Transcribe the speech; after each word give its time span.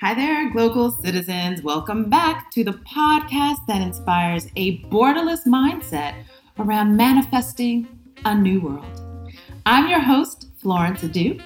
Hi 0.00 0.14
there, 0.14 0.50
global 0.50 0.90
citizens. 0.90 1.62
Welcome 1.62 2.10
back 2.10 2.50
to 2.52 2.64
the 2.64 2.72
podcast 2.72 3.64
that 3.68 3.80
inspires 3.80 4.48
a 4.56 4.80
borderless 4.84 5.46
mindset 5.46 6.24
around 6.58 6.96
manifesting 6.96 7.86
a 8.24 8.34
new 8.34 8.60
world. 8.60 9.30
I'm 9.64 9.88
your 9.88 10.00
host, 10.00 10.48
Florence 10.58 11.02
Adu, 11.02 11.40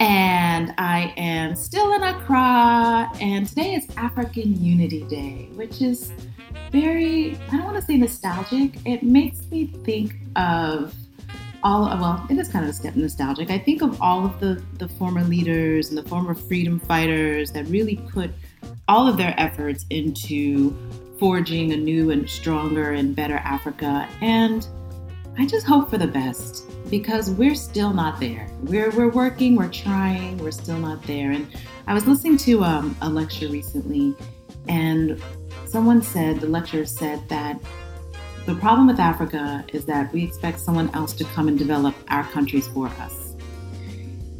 and 0.00 0.74
I 0.78 1.14
am 1.16 1.54
still 1.54 1.92
in 1.92 2.02
Accra, 2.02 3.08
and 3.20 3.46
today 3.46 3.74
is 3.74 3.86
African 3.96 4.60
Unity 4.60 5.04
Day, 5.04 5.48
which 5.54 5.80
is 5.80 6.12
very, 6.72 7.38
I 7.52 7.56
don't 7.56 7.64
want 7.64 7.76
to 7.76 7.82
say 7.82 7.96
nostalgic. 7.96 8.84
It 8.84 9.04
makes 9.04 9.48
me 9.48 9.66
think 9.84 10.16
of 10.34 10.92
all 11.64 11.84
well 11.98 12.24
it 12.28 12.38
is 12.38 12.48
kind 12.48 12.68
of 12.68 12.96
nostalgic. 12.96 13.50
I 13.50 13.58
think 13.58 13.82
of 13.82 14.00
all 14.00 14.24
of 14.24 14.38
the 14.38 14.62
the 14.74 14.86
former 14.86 15.24
leaders 15.24 15.88
and 15.88 15.98
the 15.98 16.08
former 16.08 16.34
freedom 16.34 16.78
fighters 16.78 17.50
that 17.52 17.66
really 17.66 17.96
put 17.96 18.30
all 18.86 19.08
of 19.08 19.16
their 19.16 19.34
efforts 19.38 19.86
into 19.88 20.76
forging 21.18 21.72
a 21.72 21.76
new 21.76 22.10
and 22.10 22.28
stronger 22.28 22.92
and 22.92 23.16
better 23.16 23.38
africa. 23.38 24.08
And 24.20 24.66
i 25.38 25.46
just 25.46 25.66
hope 25.66 25.90
for 25.90 25.98
the 25.98 26.06
best 26.06 26.64
because 26.90 27.30
we're 27.30 27.56
still 27.56 27.92
not 27.92 28.20
there. 28.20 28.46
We're, 28.64 28.90
we're 28.90 29.10
working 29.10 29.56
we're 29.56 29.68
trying 29.68 30.36
we're 30.38 30.50
still 30.52 30.78
not 30.78 31.02
there. 31.04 31.30
And 31.30 31.46
i 31.86 31.94
was 31.94 32.06
listening 32.06 32.36
to 32.38 32.62
um, 32.62 32.96
a 33.00 33.08
lecture 33.08 33.48
recently 33.48 34.14
and 34.68 35.20
someone 35.66 36.02
said 36.02 36.40
the 36.40 36.48
lecturer 36.48 36.86
said 36.86 37.26
that 37.28 37.60
the 38.46 38.54
problem 38.54 38.86
with 38.86 39.00
Africa 39.00 39.64
is 39.72 39.84
that 39.86 40.12
we 40.12 40.22
expect 40.22 40.60
someone 40.60 40.90
else 40.94 41.14
to 41.14 41.24
come 41.24 41.48
and 41.48 41.58
develop 41.58 41.94
our 42.08 42.24
countries 42.24 42.68
for 42.68 42.88
us. 42.88 43.34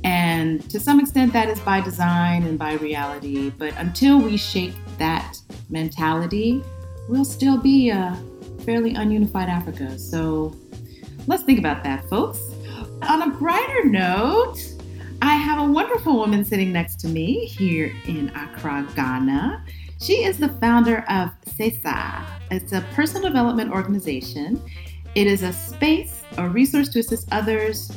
And 0.05 0.69
to 0.71 0.79
some 0.79 1.01
extent, 1.01 1.33
that 1.33 1.49
is 1.49 1.59
by 1.61 1.81
design 1.81 2.43
and 2.43 2.59
by 2.59 2.75
reality. 2.75 3.51
But 3.51 3.75
until 3.79 4.21
we 4.21 4.37
shake 4.37 4.75
that 4.99 5.39
mentality, 5.71 6.63
we'll 7.09 7.25
still 7.25 7.57
be 7.57 7.89
a 7.89 8.23
fairly 8.67 8.93
ununified 8.93 9.49
Africa. 9.49 9.99
So 9.99 10.55
let's 11.27 11.43
think 11.45 11.59
about 11.59 11.83
that, 11.85 12.07
folks. 12.11 12.39
On 13.03 13.23
a 13.23 13.31
brighter 13.31 13.85
note, 13.85 14.59
I 15.23 15.37
have 15.37 15.59
a 15.59 15.65
wonderful 15.65 16.17
woman 16.17 16.45
sitting 16.45 16.71
next 16.71 16.97
to 17.01 17.09
me 17.09 17.47
here 17.47 17.91
in 18.07 18.29
Accra, 18.35 18.87
Ghana. 18.95 19.65
She 20.01 20.25
is 20.25 20.39
the 20.39 20.49
founder 20.49 21.05
of 21.09 21.31
CESA. 21.47 22.25
It's 22.51 22.73
a 22.73 22.85
personal 22.95 23.23
development 23.23 23.73
organization. 23.73 24.61
It 25.15 25.27
is 25.27 25.43
a 25.43 25.53
space, 25.53 26.23
a 26.37 26.49
resource 26.49 26.89
to 26.91 27.01
assist 27.01 27.29
others 27.33 27.91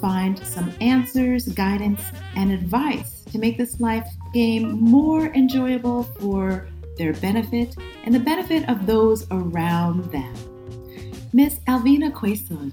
find 0.00 0.38
some 0.46 0.72
answers, 0.80 1.48
guidance, 1.48 2.02
and 2.36 2.52
advice 2.52 3.24
to 3.24 3.38
make 3.38 3.58
this 3.58 3.80
life 3.80 4.08
game 4.32 4.80
more 4.80 5.26
enjoyable 5.34 6.04
for 6.04 6.68
their 6.96 7.12
benefit 7.14 7.76
and 8.04 8.14
the 8.14 8.20
benefit 8.20 8.68
of 8.68 8.86
those 8.86 9.26
around 9.30 10.04
them. 10.12 10.34
Miss 11.32 11.58
Alvina 11.60 12.10
Quason. 12.10 12.72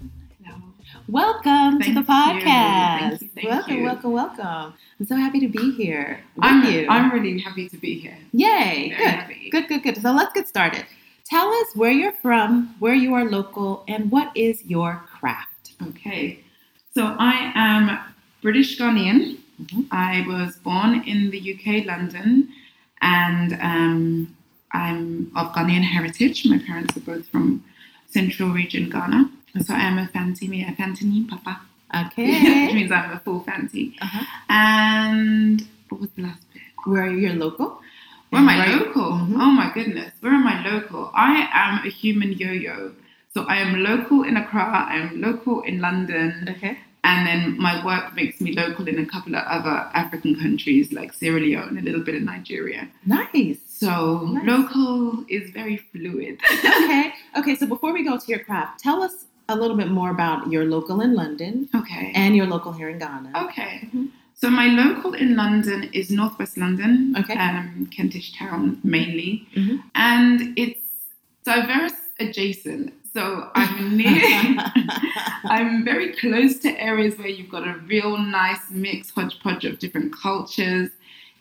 Welcome 1.07 1.79
thank 1.79 1.85
to 1.85 1.93
the 1.93 2.01
podcast. 2.01 3.21
You. 3.21 3.29
You, 3.35 3.49
welcome, 3.49 3.77
you. 3.77 3.83
welcome, 3.83 4.11
welcome. 4.11 4.73
I'm 4.99 5.05
so 5.05 5.15
happy 5.15 5.39
to 5.39 5.47
be 5.47 5.71
here 5.73 6.23
I'm, 6.41 6.65
you. 6.65 6.87
I'm 6.89 7.11
really 7.11 7.39
happy 7.39 7.69
to 7.69 7.77
be 7.77 7.99
here. 7.99 8.17
Yay! 8.33 8.89
Very 8.89 8.89
Good, 8.89 9.07
happy. 9.07 9.49
good, 9.51 9.67
good, 9.67 9.83
good. 9.83 10.01
So 10.01 10.11
let's 10.11 10.33
get 10.33 10.47
started. 10.47 10.85
Tell 11.25 11.47
us 11.49 11.75
where 11.75 11.91
you're 11.91 12.11
from, 12.13 12.75
where 12.79 12.95
you 12.95 13.13
are 13.13 13.25
local, 13.25 13.83
and 13.87 14.09
what 14.11 14.35
is 14.35 14.63
your 14.65 15.03
craft. 15.19 15.73
Okay. 15.89 16.39
So 16.95 17.15
I 17.19 17.51
am 17.53 17.99
British 18.41 18.79
Ghanaian. 18.79 19.37
Mhm. 19.61 19.87
I 19.91 20.25
was 20.27 20.55
born 20.57 21.03
in 21.05 21.29
the 21.29 21.39
UK, 21.53 21.85
London, 21.85 22.49
and 23.01 23.53
um, 23.61 24.35
I'm 24.71 25.31
of 25.35 25.53
Ghanaian 25.53 25.83
heritage. 25.83 26.45
My 26.47 26.57
parents 26.57 26.97
are 26.97 27.01
both 27.01 27.27
from 27.27 27.63
Central 28.07 28.49
Region 28.49 28.89
Ghana. 28.89 29.29
So 29.61 29.73
I 29.73 29.81
am 29.81 29.97
a 29.97 30.07
fancy 30.07 30.47
me 30.47 30.63
a 30.63 30.71
Fantini 30.73 31.27
Papa. 31.27 31.61
Okay. 32.07 32.66
Which 32.66 32.73
means 32.75 32.91
I'm 32.91 33.11
a 33.11 33.19
full 33.19 33.41
Fante. 33.41 33.93
uh-huh. 34.01 34.25
And 34.49 35.66
what 35.89 36.01
was 36.01 36.09
the 36.11 36.23
last 36.23 36.43
bit? 36.53 36.61
Where 36.85 37.03
are 37.03 37.11
you're 37.11 37.33
local? 37.33 37.79
Where 38.29 38.41
am 38.41 38.49
I 38.49 38.65
local? 38.75 39.11
Mhm. 39.13 39.35
Oh 39.39 39.51
my 39.51 39.71
goodness. 39.73 40.11
Where 40.19 40.33
am 40.33 40.45
I 40.45 40.67
local? 40.69 41.11
I 41.15 41.47
am 41.53 41.85
a 41.85 41.89
human 41.89 42.33
yo 42.33 42.51
yo. 42.51 42.91
So 43.33 43.44
I 43.44 43.57
am 43.57 43.81
local 43.83 44.23
in 44.23 44.35
Accra, 44.38 44.88
I 44.89 44.95
am 44.97 45.21
local 45.21 45.61
in 45.61 45.79
London, 45.81 46.47
Okay. 46.49 46.77
and 47.03 47.27
then 47.27 47.57
my 47.57 47.83
work 47.85 48.15
makes 48.15 48.39
me 48.41 48.53
local 48.53 48.88
in 48.88 48.97
a 48.99 49.05
couple 49.05 49.35
of 49.35 49.44
other 49.45 49.75
African 49.94 50.35
countries 50.39 50.91
like 50.94 51.13
Sierra 51.13 51.39
Leone, 51.41 51.77
a 51.77 51.81
little 51.81 52.01
bit 52.01 52.15
of 52.15 52.23
Nigeria. 52.23 52.88
Nice. 53.05 53.59
So 53.67 54.21
Nice. 54.27 54.45
local 54.47 55.25
is 55.27 55.49
very 55.51 55.77
fluid. 55.77 56.39
okay. 56.65 57.13
Okay. 57.38 57.55
So 57.55 57.67
before 57.67 57.94
we 57.94 58.03
go 58.03 58.17
to 58.17 58.25
your 58.27 58.39
craft, 58.39 58.79
tell 58.79 59.03
us 59.03 59.25
a 59.50 59.56
little 59.56 59.78
bit 59.78 59.89
more 59.89 60.09
about 60.11 60.51
your 60.51 60.66
local 60.66 61.01
in 61.01 61.13
London 61.13 61.69
okay. 61.75 62.11
and 62.16 62.35
your 62.35 62.47
local 62.47 62.72
here 62.72 62.89
in 62.89 62.97
Ghana. 63.00 63.31
Okay. 63.45 63.89
Mhm. 63.94 64.09
So 64.33 64.50
my 64.50 64.67
local 64.67 65.13
in 65.13 65.35
London 65.35 65.89
is 65.94 66.09
Northwest 66.11 66.57
London, 66.57 67.16
Okay. 67.17 67.35
um, 67.35 67.88
Kentish 67.95 68.33
Town 68.38 68.79
mainly, 68.83 69.47
Mhm. 69.56 69.81
and 69.95 70.53
it's 70.57 70.81
diverse 71.45 71.94
adjacent. 72.19 72.94
So 73.13 73.50
I'm 73.56 73.95
near. 73.95 74.22
I'm 75.45 75.85
very 75.85 76.12
close 76.13 76.59
to 76.59 76.69
areas 76.81 77.17
where 77.17 77.29
you've 77.29 77.50
got 77.50 77.66
a 77.67 77.75
real 77.88 78.17
nice 78.17 78.69
mix 78.72 79.09
hodgepodge 79.12 79.63
of 79.63 79.79
different 79.79 80.13
cultures. 80.13 80.89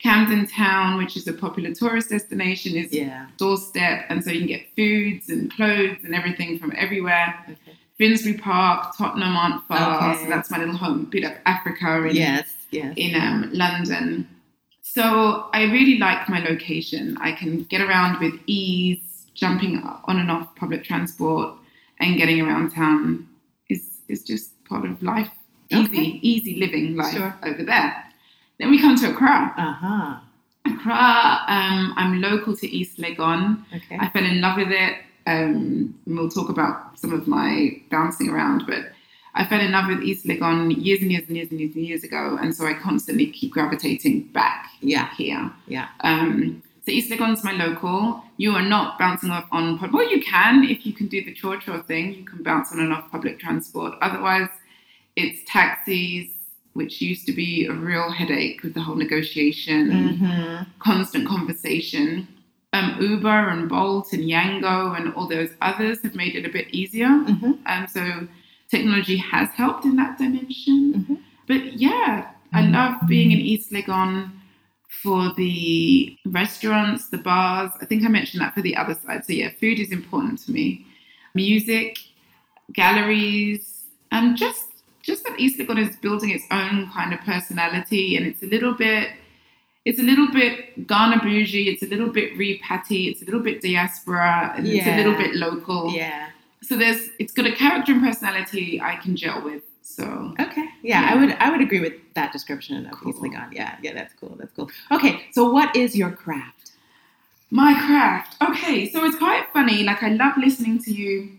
Camden 0.00 0.46
Town, 0.46 0.98
which 0.98 1.16
is 1.16 1.26
a 1.26 1.32
popular 1.32 1.72
tourist 1.74 2.10
destination, 2.10 2.76
is 2.76 2.92
yeah. 2.92 3.26
doorstep, 3.38 4.04
and 4.10 4.22
so 4.22 4.30
you 4.30 4.40
can 4.40 4.48
get 4.48 4.66
foods 4.76 5.30
and 5.30 5.50
clothes 5.50 5.96
and 6.04 6.14
everything 6.14 6.58
from 6.58 6.72
everywhere. 6.76 7.34
Okay. 7.48 7.63
Finsbury 7.98 8.36
Park, 8.38 8.96
Tottenham 8.96 9.36
aren't 9.36 9.64
far, 9.68 10.10
Okay. 10.12 10.24
so 10.24 10.28
that's 10.28 10.50
my 10.50 10.58
little 10.58 10.76
home, 10.76 11.04
bit 11.04 11.24
of 11.24 11.32
Africa 11.46 12.04
in, 12.06 12.16
Yes. 12.16 12.48
Yes. 12.70 12.92
in 12.96 13.14
um, 13.20 13.50
London. 13.52 14.28
So 14.82 15.48
I 15.52 15.62
really 15.64 15.98
like 15.98 16.28
my 16.28 16.40
location. 16.40 17.16
I 17.20 17.32
can 17.32 17.62
get 17.64 17.80
around 17.80 18.20
with 18.20 18.34
ease, 18.46 19.26
jumping 19.34 19.78
on 20.04 20.18
and 20.18 20.30
off 20.30 20.54
public 20.56 20.84
transport, 20.84 21.54
and 22.00 22.16
getting 22.16 22.40
around 22.40 22.70
town 22.70 23.28
is 23.68 24.00
is 24.08 24.22
just 24.24 24.52
part 24.64 24.84
of 24.84 25.02
life. 25.02 25.30
Easy, 25.70 25.84
Okay. 25.84 26.18
easy 26.22 26.56
living 26.56 26.96
life 26.96 27.14
Sure. 27.14 27.34
over 27.44 27.62
there. 27.64 28.04
Then 28.58 28.70
we 28.70 28.78
come 28.80 28.96
to 28.96 29.10
Accra. 29.10 29.54
Uh 29.56 29.72
huh. 29.72 30.16
Accra, 30.66 31.44
um, 31.48 31.94
I'm 31.96 32.20
local 32.20 32.56
to 32.56 32.66
East 32.68 32.98
Legon. 32.98 33.64
Okay. 33.74 33.98
I 33.98 34.08
fell 34.10 34.24
in 34.24 34.40
love 34.40 34.56
with 34.58 34.70
it. 34.70 34.94
Um, 35.26 35.94
and 36.06 36.16
we'll 36.18 36.28
talk 36.28 36.48
about 36.48 36.98
some 36.98 37.12
of 37.12 37.26
my 37.26 37.80
bouncing 37.90 38.28
around, 38.28 38.64
but 38.66 38.86
I 39.34 39.44
fell 39.46 39.60
in 39.60 39.72
love 39.72 39.88
with 39.88 40.02
East 40.02 40.26
Legon 40.26 40.70
years 40.84 41.00
and 41.02 41.10
years 41.10 41.24
and 41.26 41.36
years 41.36 41.50
and 41.50 41.60
years 41.60 41.74
and 41.74 41.84
years 41.84 42.04
ago, 42.04 42.38
and 42.40 42.54
so 42.54 42.66
I 42.66 42.74
constantly 42.74 43.26
keep 43.26 43.52
gravitating 43.52 44.28
back 44.28 44.70
yeah. 44.80 45.12
here. 45.16 45.50
Yeah. 45.66 45.88
Um, 46.00 46.62
so 46.84 46.92
East 46.92 47.10
Legon's 47.10 47.42
my 47.42 47.52
local. 47.52 48.22
You 48.36 48.52
are 48.52 48.62
not 48.62 48.98
bouncing 48.98 49.30
off 49.30 49.46
on 49.50 49.78
pub. 49.78 49.92
Well, 49.92 50.08
you 50.10 50.22
can 50.22 50.64
if 50.64 50.84
you 50.84 50.92
can 50.92 51.08
do 51.08 51.24
the 51.24 51.32
tro 51.32 51.58
tro 51.58 51.82
thing. 51.82 52.14
You 52.14 52.24
can 52.24 52.42
bounce 52.42 52.70
on 52.72 52.78
and 52.80 52.92
off 52.92 53.10
public 53.10 53.40
transport. 53.40 53.94
Otherwise, 54.02 54.48
it's 55.16 55.40
taxis, 55.50 56.28
which 56.74 57.00
used 57.00 57.26
to 57.26 57.32
be 57.32 57.66
a 57.66 57.72
real 57.72 58.10
headache 58.12 58.62
with 58.62 58.74
the 58.74 58.80
whole 58.80 58.96
negotiation 58.96 59.90
Mm-hmm. 59.90 60.70
constant 60.78 61.26
conversation. 61.26 62.28
Um, 62.74 62.96
Uber 63.00 63.48
and 63.54 63.68
Bolt 63.68 64.12
and 64.12 64.24
Yango 64.24 64.96
and 64.96 65.14
all 65.14 65.28
those 65.28 65.50
others 65.62 65.96
have 66.02 66.16
made 66.16 66.34
it 66.34 66.44
a 66.44 66.52
bit 66.58 66.66
easier. 66.80 67.06
Mm-hmm. 67.06 67.52
Um, 67.66 67.86
so 67.86 68.02
technology 68.68 69.16
has 69.16 69.48
helped 69.50 69.84
in 69.84 69.94
that 69.96 70.18
dimension. 70.18 70.78
Mhm. 70.94 71.18
But 71.46 71.62
yeah, 71.74 72.30
I 72.52 72.62
love 72.78 72.94
being 73.06 73.30
in 73.30 73.38
East 73.38 73.70
Legon 73.70 74.30
for 75.02 75.32
the 75.34 76.18
restaurants, 76.24 77.02
the 77.10 77.18
bars. 77.18 77.70
I 77.80 77.84
think 77.84 78.04
I 78.04 78.08
mentioned 78.08 78.42
that 78.42 78.54
for 78.54 78.62
the 78.62 78.76
other 78.76 78.94
side. 78.94 79.24
So 79.24 79.32
yeah, 79.32 79.50
food 79.60 79.78
is 79.78 79.92
important 79.92 80.40
to 80.44 80.50
me. 80.50 80.86
Music, 81.34 81.98
galleries, 82.72 83.84
and 84.10 84.36
just 84.36 84.66
just 85.02 85.22
that 85.24 85.38
East 85.38 85.60
Legon 85.60 85.78
is 85.78 85.94
building 85.96 86.30
its 86.30 86.46
own 86.50 86.90
kind 86.90 87.12
of 87.12 87.20
personality, 87.20 88.16
and 88.16 88.26
it's 88.26 88.42
a 88.42 88.46
little 88.46 88.74
bit. 88.74 89.10
It's 89.84 89.98
a 89.98 90.02
little 90.02 90.28
bit 90.32 90.86
Ghana 90.86 91.20
bougie. 91.22 91.68
It's 91.68 91.82
a 91.82 91.86
little 91.86 92.08
bit 92.08 92.38
repatty. 92.38 93.10
It's 93.10 93.20
a 93.22 93.24
little 93.26 93.40
bit 93.40 93.60
diaspora, 93.60 94.54
and 94.56 94.66
it's 94.66 94.86
a 94.86 94.96
little 94.96 95.14
bit 95.14 95.34
local 95.34 95.92
Yeah. 95.92 96.28
so 96.62 96.76
there's 96.76 97.10
it's 97.18 97.32
got 97.32 97.46
a 97.46 97.52
character 97.52 97.92
and 97.92 98.02
personality 98.02 98.80
I 98.80 98.96
can 98.96 99.14
gel 99.16 99.42
with. 99.42 99.62
So 99.82 100.34
Okay. 100.40 100.66
Yeah, 100.82 101.02
Yeah. 101.02 101.10
I 101.12 101.14
would 101.20 101.30
I 101.44 101.50
would 101.50 101.60
agree 101.60 101.80
with 101.80 101.92
that 102.14 102.32
description 102.32 102.86
of 102.86 102.92
Cool. 102.92 103.10
East 103.10 103.20
Legon. 103.22 103.48
Yeah, 103.52 103.76
yeah, 103.82 103.92
that's 103.92 104.14
cool. 104.20 104.34
That's 104.38 104.52
cool. 104.56 104.70
Okay, 104.90 105.12
so 105.32 105.50
what 105.50 105.74
is 105.76 105.94
your 105.96 106.10
craft? 106.10 106.60
my 107.50 107.72
craft. 107.86 108.34
Okay, 108.42 108.90
so 108.90 109.04
it's 109.04 109.16
quite 109.16 109.44
funny. 109.52 109.84
Like 109.84 110.02
I 110.02 110.08
love 110.08 110.36
listening 110.36 110.82
to 110.84 110.90
you 110.90 111.30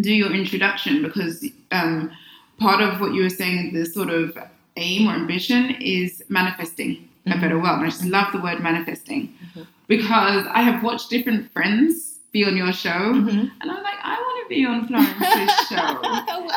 do 0.00 0.10
your 0.14 0.32
introduction 0.32 1.02
because 1.02 1.44
um, 1.72 2.10
part 2.58 2.80
of 2.80 3.00
what 3.00 3.12
you 3.12 3.22
were 3.24 3.28
saying, 3.42 3.74
the 3.74 3.84
sort 3.84 4.08
of 4.08 4.38
aim 4.76 5.08
or 5.08 5.12
ambition 5.12 5.74
is 5.80 6.22
manifesting 6.30 7.06
a 7.26 7.38
better 7.38 7.58
world. 7.58 7.78
And 7.78 7.86
I 7.86 7.90
just 7.90 8.04
love 8.04 8.32
the 8.32 8.40
word 8.40 8.60
manifesting 8.60 9.34
Mhm. 9.56 9.66
because 9.88 10.46
I 10.50 10.62
have 10.62 10.82
watched 10.82 11.10
different 11.10 11.52
friends 11.52 12.18
be 12.32 12.44
on 12.44 12.56
your 12.56 12.72
show, 12.72 12.90
Mhm. 13.12 13.50
and 13.60 13.70
I'm 13.70 13.82
like, 13.82 13.98
I 14.02 14.14
want 14.14 14.36
to 14.42 14.48
be 14.48 14.64
on 14.64 14.86
Florence's 14.88 15.68
show. 15.68 16.00
Welcome. 16.02 16.48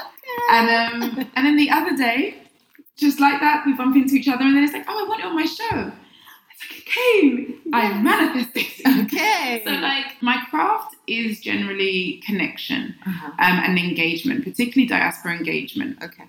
And 0.52 0.70
um, 1.04 1.30
and 1.36 1.46
then 1.46 1.56
the 1.58 1.70
other 1.70 1.96
day, 1.96 2.36
just 2.98 3.20
like 3.20 3.40
that, 3.42 3.66
we 3.66 3.74
bump 3.74 3.96
into 3.96 4.16
each 4.16 4.28
other, 4.28 4.44
and 4.44 4.56
then 4.56 4.64
it's 4.64 4.74
like, 4.74 4.86
oh, 4.88 5.06
I 5.06 5.08
want 5.08 5.22
you 5.22 5.30
on 5.30 5.36
my 5.36 5.46
show. 5.46 5.92
It's 6.52 6.64
like, 6.72 6.88
okay, 6.88 7.48
I'm 7.74 8.04
manifesting. 8.04 9.04
okay. 9.04 9.62
So, 9.66 9.72
like, 9.72 10.22
my 10.22 10.38
craft 10.50 10.96
is 11.08 11.42
generally 11.42 12.22
connection 12.26 12.96
Uh-huh. 13.06 13.28
um, 13.40 13.60
and 13.66 13.78
engagement, 13.78 14.44
particularly 14.46 14.88
diaspora 14.88 15.36
engagement. 15.36 16.02
Okay. 16.02 16.24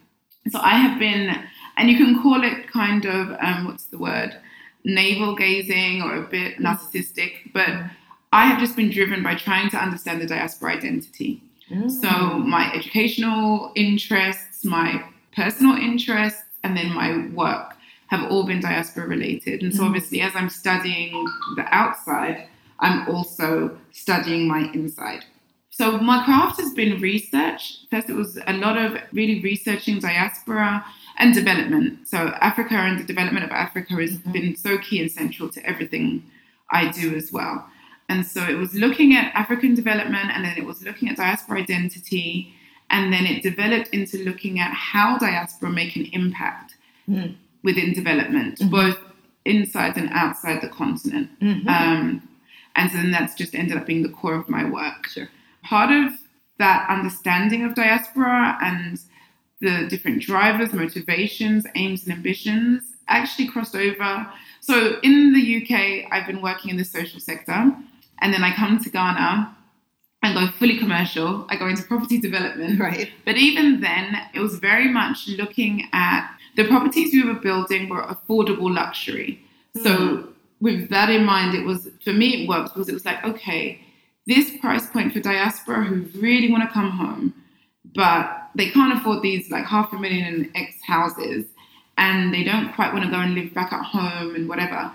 So, 0.50 0.58
I 0.60 0.76
have 0.78 0.98
been, 0.98 1.36
and 1.76 1.90
you 1.90 1.96
can 1.96 2.22
call 2.22 2.42
it 2.42 2.68
kind 2.68 3.04
of, 3.04 3.36
um, 3.40 3.66
what's 3.66 3.84
the 3.86 3.98
word, 3.98 4.36
navel 4.84 5.34
gazing 5.34 6.02
or 6.02 6.16
a 6.16 6.22
bit 6.22 6.58
narcissistic, 6.58 7.52
but 7.52 7.68
I 8.32 8.46
have 8.46 8.58
just 8.60 8.76
been 8.76 8.90
driven 8.90 9.22
by 9.22 9.34
trying 9.34 9.70
to 9.70 9.76
understand 9.76 10.20
the 10.20 10.26
diaspora 10.26 10.72
identity. 10.76 11.42
So 11.88 12.08
Mm. 12.08 12.46
my 12.46 12.72
educational 12.72 13.72
interests, 13.74 14.64
my 14.64 15.02
personal 15.34 15.76
interests, 15.76 16.42
and 16.62 16.76
then 16.76 16.92
my 16.92 17.26
work 17.34 17.76
have 18.08 18.30
all 18.30 18.44
been 18.44 18.60
diaspora 18.60 19.06
related. 19.06 19.62
And 19.62 19.74
so 19.74 19.82
Mm. 19.82 19.86
obviously, 19.86 20.20
as 20.20 20.32
I'm 20.36 20.48
studying 20.48 21.12
the 21.56 21.66
outside, 21.74 22.46
I'm 22.80 23.08
also 23.08 23.76
studying 23.92 24.46
my 24.46 24.70
inside. 24.72 25.24
So 25.70 25.98
my 25.98 26.24
craft 26.24 26.60
has 26.60 26.72
been 26.72 27.00
research. 27.00 27.78
First, 27.90 28.08
it 28.08 28.14
was 28.16 28.38
a 28.46 28.52
lot 28.54 28.76
of 28.78 28.96
really 29.12 29.40
researching 29.40 29.98
diaspora 29.98 30.84
and 31.18 31.34
development. 31.34 32.06
So 32.08 32.18
Africa 32.40 32.74
and 32.74 32.98
the 32.98 33.04
development 33.04 33.44
of 33.44 33.50
Africa 33.50 33.94
has 33.94 34.18
Mhm. 34.18 34.32
been 34.32 34.56
so 34.56 34.78
key 34.78 35.00
and 35.00 35.10
central 35.10 35.48
to 35.50 35.64
everything 35.66 36.22
I 36.70 36.88
do 36.88 37.14
as 37.14 37.32
well. 37.32 37.68
And 38.08 38.26
so 38.26 38.44
it 38.44 38.56
was 38.58 38.74
looking 38.74 39.16
at 39.16 39.34
African 39.34 39.74
development 39.74 40.30
and 40.34 40.44
then 40.44 40.56
it 40.56 40.64
was 40.64 40.82
looking 40.82 41.08
at 41.08 41.16
diaspora 41.16 41.60
identity. 41.60 42.54
And 42.90 43.12
then 43.12 43.26
it 43.26 43.42
developed 43.42 43.88
into 43.88 44.18
looking 44.18 44.60
at 44.60 44.72
how 44.72 45.18
diaspora 45.18 45.70
make 45.70 45.96
an 45.96 46.06
impact 46.12 46.76
Mm. 47.08 47.34
within 47.62 47.92
development, 47.92 48.58
Mhm. 48.60 48.70
both 48.70 48.98
inside 49.44 49.96
and 49.96 50.08
outside 50.12 50.60
the 50.60 50.68
continent. 50.68 51.30
Mhm. 51.40 51.68
Um, 51.68 52.22
and 52.76 52.90
so 52.90 52.96
then 52.98 53.10
that's 53.10 53.34
just 53.34 53.54
ended 53.54 53.76
up 53.76 53.86
being 53.86 54.02
the 54.02 54.08
core 54.08 54.34
of 54.34 54.48
my 54.48 54.64
work. 54.64 55.08
Sure. 55.08 55.28
Part 55.62 55.90
of 55.92 56.12
that 56.58 56.88
understanding 56.88 57.64
of 57.64 57.74
diaspora 57.74 58.58
and 58.62 59.00
the 59.60 59.86
different 59.88 60.22
drivers, 60.22 60.72
motivations, 60.72 61.66
aims, 61.74 62.04
and 62.04 62.12
ambitions 62.12 62.82
actually 63.08 63.48
crossed 63.48 63.74
over. 63.74 64.30
So 64.60 64.98
in 65.02 65.32
the 65.32 65.62
UK, 65.62 66.10
I've 66.12 66.26
been 66.26 66.42
working 66.42 66.70
in 66.70 66.76
the 66.76 66.84
social 66.84 67.20
sector, 67.20 67.74
and 68.20 68.34
then 68.34 68.42
I 68.42 68.54
come 68.54 68.78
to 68.78 68.90
Ghana 68.90 69.56
and 70.22 70.34
go 70.34 70.48
fully 70.58 70.78
commercial. 70.78 71.46
I 71.48 71.56
go 71.56 71.68
into 71.68 71.82
property 71.84 72.18
development. 72.18 72.80
right. 72.80 73.10
But 73.24 73.36
even 73.36 73.80
then, 73.80 74.16
it 74.34 74.40
was 74.40 74.58
very 74.58 74.88
much 74.88 75.28
looking 75.28 75.88
at 75.92 76.30
the 76.56 76.66
properties 76.66 77.12
we 77.12 77.24
were 77.24 77.34
building 77.34 77.88
were 77.88 78.02
affordable 78.02 78.74
luxury. 78.74 79.40
So, 79.82 79.96
hmm. 79.96 80.30
with 80.60 80.88
that 80.88 81.10
in 81.10 81.24
mind, 81.24 81.54
it 81.54 81.64
was 81.64 81.88
for 82.02 82.12
me, 82.12 82.42
it 82.42 82.48
worked 82.48 82.74
because 82.74 82.88
it 82.88 82.94
was 82.94 83.04
like, 83.04 83.22
okay, 83.24 83.80
this 84.26 84.56
price 84.58 84.86
point 84.86 85.12
for 85.12 85.20
diaspora 85.20 85.84
who 85.84 86.06
really 86.18 86.50
want 86.50 86.64
to 86.64 86.72
come 86.72 86.90
home, 86.90 87.34
but 87.94 88.45
they 88.56 88.70
can't 88.70 88.98
afford 88.98 89.22
these 89.22 89.50
like 89.50 89.66
half 89.66 89.92
a 89.92 89.98
million 89.98 90.24
and 90.34 90.50
X 90.54 90.74
houses, 90.82 91.44
and 91.98 92.32
they 92.32 92.42
don't 92.42 92.72
quite 92.74 92.92
want 92.92 93.04
to 93.04 93.10
go 93.10 93.18
and 93.18 93.34
live 93.34 93.52
back 93.54 93.72
at 93.72 93.84
home 93.84 94.34
and 94.34 94.48
whatever. 94.48 94.90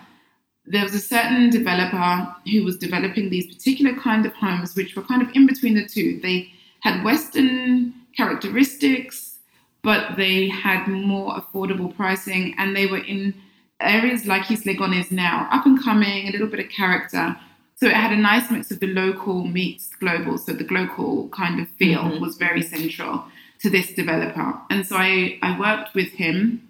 There 0.65 0.83
was 0.83 0.93
a 0.93 0.99
certain 0.99 1.49
developer 1.49 2.35
who 2.51 2.63
was 2.63 2.77
developing 2.77 3.29
these 3.29 3.53
particular 3.53 3.93
kind 3.99 4.25
of 4.25 4.33
homes, 4.33 4.75
which 4.75 4.95
were 4.95 5.03
kind 5.03 5.21
of 5.21 5.29
in 5.35 5.45
between 5.47 5.75
the 5.75 5.85
two. 5.85 6.19
They 6.21 6.51
had 6.81 7.03
Western 7.03 7.93
characteristics, 8.15 9.39
but 9.83 10.17
they 10.17 10.49
had 10.49 10.87
more 10.87 11.35
affordable 11.39 11.95
pricing, 11.95 12.55
and 12.57 12.75
they 12.75 12.87
were 12.87 13.03
in 13.03 13.33
areas 13.79 14.25
like 14.25 14.49
East 14.49 14.65
Legon 14.65 14.99
is 14.99 15.11
now, 15.11 15.47
up 15.51 15.65
and 15.65 15.81
coming, 15.81 16.27
a 16.27 16.31
little 16.31 16.47
bit 16.47 16.59
of 16.59 16.69
character. 16.69 17.35
So 17.75 17.87
it 17.87 17.95
had 17.95 18.11
a 18.11 18.15
nice 18.15 18.51
mix 18.51 18.69
of 18.69 18.79
the 18.79 18.87
local 18.87 19.43
meets 19.47 19.89
global. 19.99 20.37
So 20.37 20.53
the 20.53 20.67
local 20.71 21.29
kind 21.29 21.59
of 21.59 21.67
feel 21.79 22.03
Mhm. 22.03 22.21
was 22.21 22.37
very 22.37 22.61
central 22.61 23.25
to 23.61 23.69
this 23.69 23.91
developer. 23.93 24.59
And 24.69 24.85
so 24.85 24.95
I, 24.97 25.37
I 25.41 25.59
worked 25.59 25.93
with 25.93 26.09
him, 26.09 26.67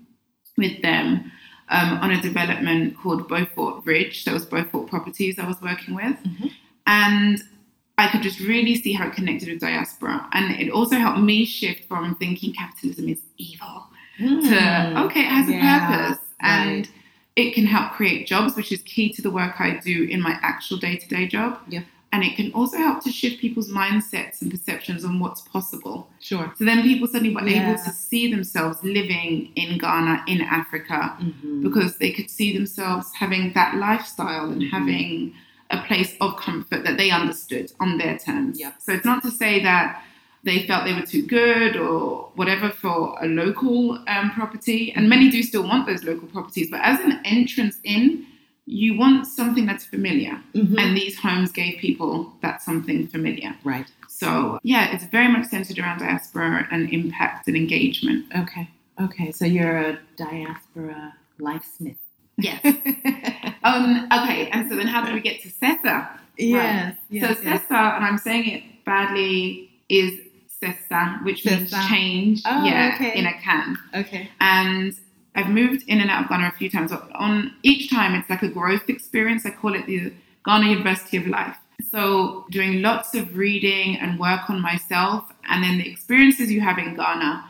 with 0.58 0.82
them, 0.82 1.32
um, 1.70 2.00
on 2.00 2.12
a 2.12 2.22
development 2.22 2.98
called 2.98 3.28
Beaufort 3.30 3.86
Ridge. 3.86 4.24
So 4.24 4.32
it 4.32 4.34
was 4.34 4.46
Beaufort 4.46 4.88
Properties 4.90 5.40
I 5.40 5.48
was 5.48 5.62
working 5.62 5.96
with. 5.96 6.18
Mhm. 6.24 6.52
And 6.86 7.42
I 7.98 8.10
could 8.10 8.22
just 8.22 8.40
really 8.40 8.76
see 8.76 8.94
how 8.94 9.08
it 9.08 9.14
connected 9.14 9.48
with 9.48 9.60
diaspora. 9.62 10.28
And 10.34 10.60
it 10.60 10.70
also 10.72 10.98
helped 10.98 11.20
me 11.20 11.46
shift 11.46 11.86
from 11.88 12.16
thinking 12.16 12.54
capitalism 12.54 13.08
is 13.10 13.22
evil 13.38 13.88
to, 14.18 14.24
Mm. 14.26 15.06
okay, 15.06 15.22
it 15.22 15.28
has 15.28 15.48
a 15.50 15.54
purpose. 15.54 16.20
And 16.42 16.88
right. 16.88 16.92
it 17.36 17.54
can 17.54 17.66
help 17.68 17.92
create 17.94 18.28
jobs, 18.28 18.56
which 18.56 18.72
is 18.72 18.82
key 18.82 19.14
to 19.14 19.22
the 19.22 19.30
work 19.32 19.62
I 19.62 19.78
do 19.78 20.04
in 20.06 20.22
my 20.22 20.38
actual 20.42 20.78
day 20.78 20.98
to 20.98 21.08
day 21.08 21.28
job. 21.28 21.60
And 22.14 22.24
it 22.26 22.36
can 22.36 22.52
also 22.54 22.78
help 22.78 23.02
to 23.06 23.12
shift 23.12 23.40
people's 23.40 23.70
mindsets 23.70 24.42
and 24.42 24.52
perceptions 24.52 25.06
on 25.06 25.20
what's 25.20 25.42
possible. 25.42 26.10
Sure. 26.20 26.52
So 26.58 26.66
then 26.66 26.84
people 26.84 27.08
suddenly 27.08 27.34
were 27.34 27.48
Yeah. 27.48 27.70
able 27.72 27.82
to 27.84 27.92
see 27.92 28.30
themselves 28.30 28.84
living 28.84 29.52
in 29.56 29.78
Ghana, 29.78 30.24
in 30.28 30.42
Africa, 30.42 31.16
Mhm. 31.22 31.64
because 31.64 31.98
they 31.98 32.12
could 32.12 32.30
see 32.30 32.52
themselves 32.54 33.14
having 33.14 33.54
that 33.54 33.78
lifestyle 33.78 34.50
and 34.52 34.62
Mhm. 34.62 34.70
having 34.72 35.34
a 35.70 35.78
place 35.84 36.16
of 36.20 36.36
comfort 36.36 36.84
that 36.84 36.98
they 36.98 37.12
understood 37.12 37.72
on 37.80 37.98
their 37.98 38.18
terms. 38.18 38.60
Yep. 38.60 38.76
So 38.80 38.92
it's 38.92 39.06
not 39.06 39.22
to 39.24 39.32
say 39.32 39.64
that 39.64 40.04
they 40.44 40.64
felt 40.68 40.84
they 40.84 40.94
were 40.94 41.06
too 41.06 41.22
good 41.22 41.78
or 41.78 42.30
whatever 42.36 42.70
for 42.72 43.18
a 43.22 43.28
local 43.28 44.00
um, 44.08 44.32
property, 44.32 44.92
and 44.96 45.08
many 45.08 45.30
do 45.30 45.42
still 45.44 45.64
want 45.64 45.86
those 45.88 46.04
local 46.04 46.28
properties, 46.28 46.70
but 46.70 46.82
as 46.82 47.00
an 47.00 47.22
entrance 47.24 47.78
in, 47.86 48.26
you 48.66 48.98
want 48.98 49.28
something 49.28 49.66
that's 49.66 49.84
familiar. 49.86 50.40
Mhm. 50.56 50.78
And 50.80 50.96
these 50.96 51.18
homes 51.18 51.52
gave 51.52 51.80
people 51.80 52.34
that 52.42 52.62
something 52.62 53.08
familiar. 53.08 53.56
right. 53.64 53.88
So, 54.08 54.60
yeah, 54.62 54.92
it's 54.94 55.06
very 55.06 55.28
much 55.30 55.48
centered 55.48 55.80
around 55.80 56.00
diaspora 56.00 56.68
and 56.70 56.90
impact 56.92 57.48
and 57.48 57.58
engagement. 57.58 58.26
Okay. 58.38 58.70
Okay. 59.00 59.32
So 59.32 59.46
you're 59.46 59.78
a 59.78 60.00
diaspora 60.16 61.16
lifesmith. 61.40 61.96
Yes. 62.38 62.62
um, 63.64 64.08
okay, 64.12 64.50
and 64.52 64.70
so 64.70 64.76
then 64.76 64.88
how 64.88 65.06
do 65.06 65.14
we 65.14 65.22
get 65.22 65.42
to 65.42 65.50
CESA? 65.50 66.08
yes. 66.38 66.96
so 66.96 67.00
Yes. 67.10 67.38
yes. 67.44 67.62
CESA, 67.64 67.96
and 67.96 68.06
I'm 68.06 68.18
saying 68.18 68.48
it 68.50 68.64
badly, 68.86 69.72
is 69.90 70.20
CESA, 70.62 71.24
which 71.24 71.46
means 71.46 71.72
change. 71.90 72.42
Oh, 72.46 72.64
yeah, 72.64 72.92
okay. 72.96 73.18
in 73.18 73.26
a 73.26 73.34
can. 73.42 73.78
Okay. 73.96 74.30
And 74.40 74.94
I've 75.36 75.50
moved 75.50 75.84
in 75.88 76.02
and 76.02 76.10
out 76.10 76.24
of 76.24 76.30
Ghana 76.30 76.48
a 76.48 76.58
few 76.58 76.70
times. 76.70 76.92
But 76.92 77.10
on 77.16 77.54
each 77.64 77.90
time, 77.90 78.16
it's 78.16 78.30
like 78.30 78.44
a 78.44 78.50
growth 78.50 78.90
experience. 78.90 79.46
I 79.46 79.52
call 79.52 79.76
it 79.76 79.86
the 79.86 80.14
Ghana 80.46 80.68
University 80.68 81.18
of 81.18 81.28
Life. 81.28 81.58
So 81.90 82.46
doing 82.52 82.82
lots 82.82 83.16
of 83.16 83.36
reading 83.36 83.98
and 83.98 84.20
work 84.20 84.50
on 84.50 84.62
myself, 84.62 85.32
and 85.50 85.64
then 85.64 85.78
the 85.80 85.90
experiences 85.90 86.52
you 86.52 86.62
have 86.62 86.78
in 86.78 86.96
Ghana. 86.96 87.46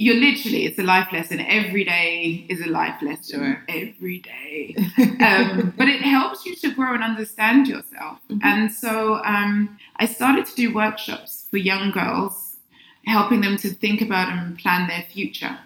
You're 0.00 0.14
literally, 0.14 0.64
it's 0.64 0.78
a 0.78 0.84
life 0.84 1.08
lesson. 1.12 1.40
Every 1.40 1.82
day 1.82 2.46
is 2.48 2.60
a 2.60 2.68
life 2.68 3.02
lesson. 3.02 3.40
Sure. 3.40 3.64
Every 3.68 4.18
day 4.20 4.76
um, 5.20 5.74
but 5.76 5.88
it 5.88 6.00
helps 6.02 6.46
you 6.46 6.54
to 6.56 6.70
grow 6.72 6.94
and 6.94 7.02
understand 7.02 7.66
yourself. 7.66 8.18
Mhm. 8.30 8.40
And 8.44 8.72
so 8.72 9.20
um, 9.24 9.76
I 9.96 10.06
started 10.06 10.46
to 10.46 10.54
do 10.54 10.72
workshops 10.72 11.46
for 11.50 11.56
young 11.56 11.90
girls, 11.90 12.56
helping 13.06 13.40
them 13.40 13.56
to 13.58 13.70
think 13.70 14.00
about 14.00 14.28
and 14.28 14.56
plan 14.56 14.86
their 14.86 15.02
future. 15.02 15.58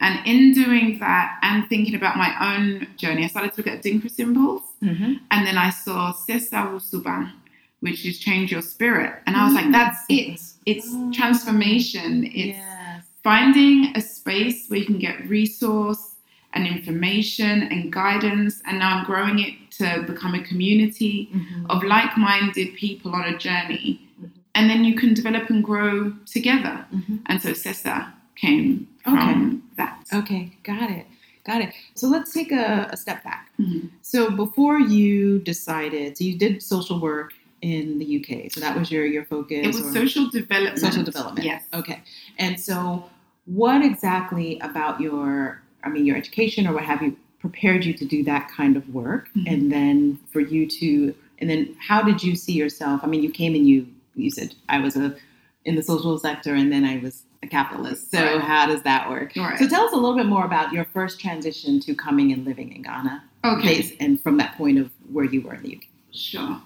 And 0.00 0.24
in 0.26 0.52
doing 0.52 0.98
that 1.00 1.38
and 1.42 1.68
thinking 1.68 1.94
about 1.94 2.16
my 2.16 2.30
own 2.56 2.86
journey, 2.96 3.24
I 3.24 3.28
started 3.28 3.52
to 3.54 3.58
look 3.58 3.66
at 3.66 3.82
Adinkra 3.82 4.10
symbols. 4.10 4.62
hmm 4.80 5.14
And 5.30 5.46
then 5.46 5.58
I 5.58 5.70
saw 5.70 6.12
Sesa 6.12 6.60
Wusuban, 6.72 7.32
which 7.80 8.06
is 8.06 8.18
change 8.18 8.52
your 8.52 8.62
spirit. 8.62 9.12
And 9.26 9.36
I 9.36 9.44
was 9.44 9.54
like, 9.54 9.66
Mm. 9.66 9.72
that's 9.72 10.00
it. 10.08 10.40
It's 10.66 10.88
Oh. 10.94 11.10
transformation. 11.12 12.24
It's 12.24 12.58
Yes. 12.58 13.04
finding 13.24 13.76
a 13.96 14.00
space 14.00 14.58
where 14.68 14.78
you 14.80 14.86
can 14.86 14.98
get 14.98 15.28
resource 15.28 16.14
and 16.54 16.66
information 16.66 17.62
and 17.72 17.92
guidance. 17.92 18.62
And 18.66 18.78
now 18.78 18.90
I'm 18.98 19.04
growing 19.04 19.38
it 19.40 19.54
to 19.78 20.02
become 20.06 20.34
a 20.34 20.42
community 20.50 21.28
Mhm. 21.34 21.66
of 21.70 21.82
like 21.84 22.16
minded 22.16 22.74
people 22.74 23.12
on 23.14 23.24
a 23.24 23.36
journey. 23.36 24.00
Mhm. 24.22 24.30
And 24.54 24.70
then 24.70 24.84
you 24.84 24.94
can 24.94 25.12
develop 25.14 25.50
and 25.50 25.62
grow 25.62 26.12
together. 26.26 26.76
Mhm. 26.94 27.18
And 27.26 27.40
so 27.42 27.50
CESA 27.52 28.06
came 28.40 28.88
from 29.04 29.62
that. 29.76 30.04
Okay. 30.12 30.52
Got 30.62 30.90
it. 30.90 31.06
Got 31.44 31.62
it. 31.62 31.72
So 31.94 32.08
let's 32.08 32.32
take 32.32 32.52
a, 32.52 32.88
a 32.92 32.96
step 32.96 33.24
back. 33.24 33.50
Mhm. 33.58 33.90
So 34.02 34.30
before 34.30 34.78
you 34.78 35.38
decided, 35.40 36.16
so 36.18 36.24
you 36.24 36.36
did 36.38 36.62
social 36.62 37.00
work 37.00 37.32
in 37.62 37.98
the 37.98 38.06
UK. 38.18 38.52
So 38.52 38.60
that 38.60 38.76
was 38.78 38.90
your 38.90 39.04
your 39.06 39.24
focus. 39.24 39.58
It 39.62 39.66
was 39.84 39.92
social 39.92 40.28
development. 40.30 40.78
social 40.78 41.02
development. 41.02 41.44
Yes. 41.46 41.64
Okay. 41.74 42.02
And 42.38 42.60
so, 42.60 43.04
what 43.46 43.82
exactly 43.84 44.58
about 44.60 45.00
your 45.00 45.62
I 45.82 45.88
mean, 45.88 46.04
your 46.04 46.16
education 46.16 46.66
or 46.66 46.72
what 46.74 46.84
have 46.84 47.02
you 47.02 47.16
prepared 47.40 47.84
you 47.84 47.94
to 47.94 48.04
do 48.04 48.22
that 48.24 48.50
kind 48.50 48.76
of 48.76 48.88
work, 48.92 49.28
Mhm. 49.36 49.44
and 49.52 49.72
then 49.72 50.18
for 50.32 50.40
you 50.40 50.66
to, 50.66 51.14
and 51.38 51.48
then 51.48 51.74
how 51.78 52.02
did 52.02 52.20
you 52.22 52.34
see 52.34 52.52
yourself? 52.52 53.00
I 53.04 53.06
mean, 53.06 53.22
you 53.22 53.30
came 53.30 53.54
and 53.54 53.66
you 53.66 53.86
you 54.16 54.30
said 54.30 54.54
I 54.68 54.80
was 54.80 54.96
a 54.96 55.16
in 55.64 55.76
the 55.76 55.82
social 55.82 56.18
sector, 56.18 56.54
and 56.54 56.70
then 56.72 56.84
I 56.84 56.98
was 56.98 57.22
a 57.42 57.46
capitalist. 57.46 58.10
So 58.10 58.18
Right. 58.22 58.40
how 58.40 58.66
does 58.66 58.82
that 58.82 59.08
work? 59.08 59.32
Right. 59.36 59.58
So 59.58 59.68
tell 59.68 59.84
us 59.84 59.92
a 59.92 59.96
little 59.96 60.16
bit 60.16 60.26
more 60.26 60.44
about 60.44 60.72
your 60.72 60.84
first 60.86 61.20
transition 61.20 61.78
to 61.80 61.94
coming 61.94 62.32
and 62.32 62.44
living 62.44 62.72
in 62.72 62.82
Ghana, 62.82 63.22
Okay. 63.44 63.96
and 64.00 64.20
from 64.20 64.36
that 64.38 64.56
point 64.56 64.78
of 64.78 64.90
where 65.12 65.24
you 65.24 65.40
were 65.42 65.54
in 65.54 65.62
the 65.62 65.76
UK. 65.76 65.82
Sure. 66.12 66.60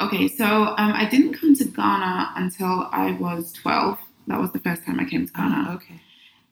Okay, 0.00 0.28
so 0.28 0.46
um, 0.78 0.92
I 0.94 1.06
didn't 1.06 1.34
come 1.34 1.54
to 1.56 1.64
Ghana 1.64 2.32
until 2.36 2.88
I 2.92 3.12
was 3.12 3.52
12. 3.52 3.98
That 4.28 4.40
was 4.40 4.52
the 4.52 4.60
first 4.60 4.84
time 4.84 5.00
I 5.00 5.04
came 5.04 5.26
to 5.26 5.32
Ghana. 5.32 5.72
okay. 5.74 6.00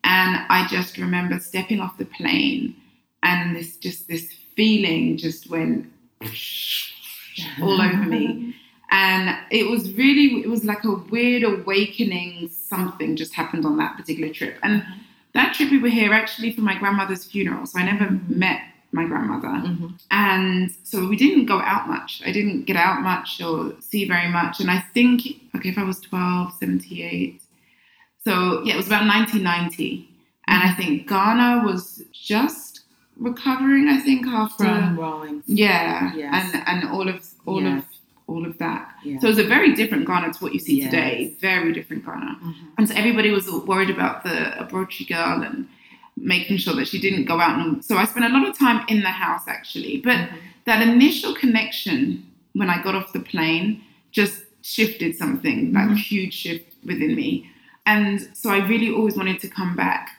And 0.03 0.45
I 0.49 0.67
just 0.67 0.97
remember 0.97 1.39
stepping 1.39 1.79
off 1.81 1.97
the 1.97 2.05
plane 2.05 2.75
and 3.23 3.55
this 3.55 3.75
just 3.77 4.07
this 4.07 4.31
feeling 4.55 5.17
just 5.17 5.49
went 5.49 5.91
all 7.61 7.81
over 7.81 7.97
me. 8.03 8.55
And 8.89 9.37
it 9.51 9.69
was 9.69 9.91
really, 9.93 10.41
it 10.41 10.49
was 10.49 10.63
like 10.63 10.83
a 10.85 10.93
weird 10.93 11.43
awakening. 11.43 12.49
Something 12.49 13.15
just 13.15 13.33
happened 13.33 13.65
on 13.65 13.77
that 13.77 13.97
particular 13.97 14.33
trip. 14.33 14.57
And 14.63 14.83
that 15.33 15.53
trip 15.53 15.71
we 15.71 15.77
were 15.79 15.89
here 15.89 16.13
actually 16.13 16.53
for 16.53 16.61
my 16.61 16.77
grandmother's 16.77 17.25
funeral. 17.25 17.65
So 17.65 17.79
I 17.79 17.83
never 17.83 18.19
met 18.27 18.61
my 18.93 19.03
grandmother. 19.05 19.49
Mhm. 19.49 19.99
And 20.09 20.71
so 20.83 21.05
we 21.07 21.17
didn't 21.17 21.45
go 21.45 21.59
out 21.59 21.87
much. 21.89 22.21
I 22.25 22.31
didn't 22.31 22.63
get 22.63 22.77
out 22.77 23.01
much 23.01 23.41
or 23.41 23.75
see 23.81 24.07
very 24.07 24.29
much. 24.29 24.61
And 24.61 24.71
I 24.71 24.79
think, 24.93 25.21
okay, 25.55 25.69
if 25.69 25.77
I 25.77 25.83
was 25.83 25.99
12, 25.99 26.53
78. 26.53 27.41
So 28.23 28.63
yeah, 28.63 28.73
it 28.75 28.77
was 28.77 28.87
about 28.87 29.05
1990. 29.05 30.09
And 30.47 30.63
I 30.63 30.71
think 30.73 31.09
Ghana 31.09 31.63
was 31.65 32.01
just 32.13 32.81
recovering, 33.17 33.89
I 33.89 33.99
think, 33.99 34.25
after. 34.27 34.63
From 34.63 35.43
yeah. 35.45 36.13
Yes. 36.15 36.53
And, 36.53 36.63
and 36.67 36.89
all 36.89 37.09
of, 37.09 37.27
all 37.45 37.61
Yes. 37.61 37.83
of, 37.83 37.86
all 38.27 38.45
of 38.45 38.57
that. 38.57 38.93
Yeah. 39.03 39.19
So 39.19 39.27
was 39.29 39.39
a 39.39 39.43
very 39.43 39.73
different 39.73 40.05
Ghana 40.05 40.33
to 40.33 40.39
what 40.39 40.53
you 40.53 40.59
see 40.59 40.79
Yes. 40.81 40.91
today. 40.91 41.35
Very 41.41 41.71
different 41.73 42.05
Ghana. 42.05 42.37
Mhm. 42.43 42.53
And 42.77 42.87
so 42.89 42.93
everybody 42.95 43.29
was 43.31 43.49
worried 43.49 43.89
about 43.89 44.23
the 44.23 44.53
Abrochi 44.59 45.07
girl 45.07 45.41
and 45.41 45.67
making 46.17 46.57
sure 46.57 46.73
that 46.75 46.87
she 46.87 46.99
didn't 46.99 47.25
go 47.25 47.39
out. 47.39 47.59
And 47.59 47.83
so 47.83 47.97
I 47.97 48.05
spent 48.05 48.25
a 48.25 48.29
lot 48.29 48.47
of 48.47 48.57
time 48.57 48.83
in 48.89 49.01
the 49.01 49.09
house 49.09 49.47
actually. 49.47 50.01
But 50.03 50.17
Mhm. 50.17 50.29
that 50.65 50.85
initial 50.87 51.33
connection 51.33 52.23
when 52.53 52.69
I 52.69 52.81
got 52.81 52.95
off 52.95 53.13
the 53.13 53.19
plane 53.19 53.81
just 54.11 54.43
shifted 54.61 55.15
something, 55.15 55.71
like 55.73 55.89
a 55.89 55.93
Mhm. 55.93 55.97
huge 55.97 56.33
shift 56.33 56.73
within 56.83 57.15
me. 57.15 57.49
And 57.85 58.27
so 58.33 58.49
I 58.49 58.57
really 58.67 58.91
always 58.91 59.15
wanted 59.15 59.39
to 59.39 59.47
come 59.47 59.75
back. 59.75 60.17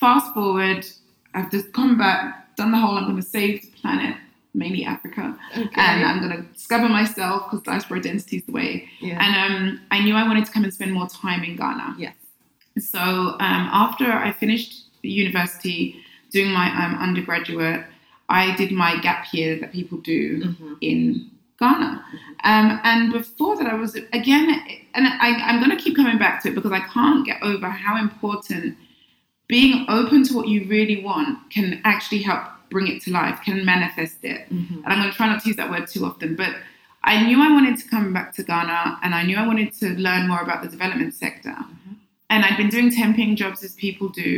Fast 0.00 0.34
forward, 0.34 0.84
I've 1.34 1.50
just 1.50 1.72
come 1.72 1.96
back, 1.96 2.56
done 2.56 2.72
the 2.72 2.78
whole 2.78 2.96
I'm 2.98 3.04
going 3.04 3.16
to 3.16 3.22
save 3.22 3.62
the 3.62 3.68
planet, 3.80 4.16
mainly 4.54 4.84
Africa, 4.84 5.36
Okay. 5.56 5.80
and 5.80 6.04
I'm 6.04 6.20
going 6.20 6.36
to 6.36 6.42
discover 6.52 6.88
myself 6.88 7.50
because 7.50 7.62
diaspora 7.64 7.98
identity 7.98 8.36
is 8.38 8.44
the 8.44 8.52
way. 8.52 8.88
yeah. 9.00 9.18
And 9.22 9.32
um, 9.54 9.80
I 9.90 10.00
knew 10.00 10.14
I 10.14 10.22
wanted 10.26 10.46
to 10.46 10.52
come 10.52 10.64
and 10.64 10.72
spend 10.72 10.92
more 10.92 11.08
time 11.08 11.42
in 11.44 11.56
Ghana. 11.56 11.96
yes. 11.98 12.14
So 12.78 12.98
um, 13.00 13.36
after 13.40 14.10
I 14.12 14.32
finished 14.32 14.82
university, 15.02 15.96
doing 16.30 16.50
my 16.50 16.66
um, 16.84 16.96
undergraduate, 16.98 17.84
I 18.28 18.56
did 18.56 18.72
my 18.72 18.98
gap 19.00 19.32
year 19.32 19.58
that 19.60 19.72
people 19.72 19.98
do 19.98 20.42
Mhm. 20.42 20.76
in 20.80 21.30
Ghana. 21.60 22.04
Um, 22.42 22.80
and 22.82 23.12
before 23.12 23.56
that, 23.58 23.66
I 23.68 23.74
was 23.74 23.94
again, 23.94 24.48
and 24.94 25.06
I, 25.06 25.34
I'm 25.46 25.62
going 25.62 25.76
to 25.76 25.82
keep 25.82 25.94
coming 25.94 26.18
back 26.18 26.42
to 26.42 26.48
it 26.48 26.54
because 26.56 26.72
I 26.72 26.80
can't 26.80 27.24
get 27.24 27.40
over 27.42 27.68
how 27.68 27.96
important 27.96 28.76
being 29.46 29.84
open 29.88 30.24
to 30.24 30.34
what 30.34 30.48
you 30.48 30.64
really 30.66 31.02
want 31.02 31.38
can 31.50 31.80
actually 31.84 32.22
help 32.22 32.42
bring 32.74 32.88
it 32.92 32.98
to 33.04 33.10
life, 33.20 33.36
can 33.46 33.58
manifest 33.74 34.18
it 34.34 34.42
Mhm. 34.52 34.76
and 34.82 34.88
I'm 34.92 34.98
going 35.00 35.10
to 35.12 35.16
try 35.16 35.26
not 35.32 35.38
to 35.42 35.46
use 35.50 35.56
that 35.62 35.70
word 35.74 35.86
too 35.94 36.02
often, 36.10 36.30
but 36.42 36.52
I 37.12 37.14
knew 37.24 37.38
I 37.48 37.50
wanted 37.56 37.76
to 37.82 37.86
come 37.94 38.12
back 38.18 38.28
to 38.36 38.42
Ghana 38.42 38.80
and 39.02 39.10
I 39.14 39.22
knew 39.26 39.36
I 39.36 39.46
wanted 39.46 39.70
to 39.80 39.86
learn 40.06 40.22
more 40.32 40.40
about 40.46 40.60
the 40.64 40.68
development 40.76 41.12
sector. 41.24 41.56
And 42.32 42.38
I'd 42.44 42.56
been 42.62 42.70
doing 42.76 42.88
temping 42.90 43.36
jobs 43.42 43.62
as 43.66 43.72
people 43.86 44.08
do. 44.08 44.34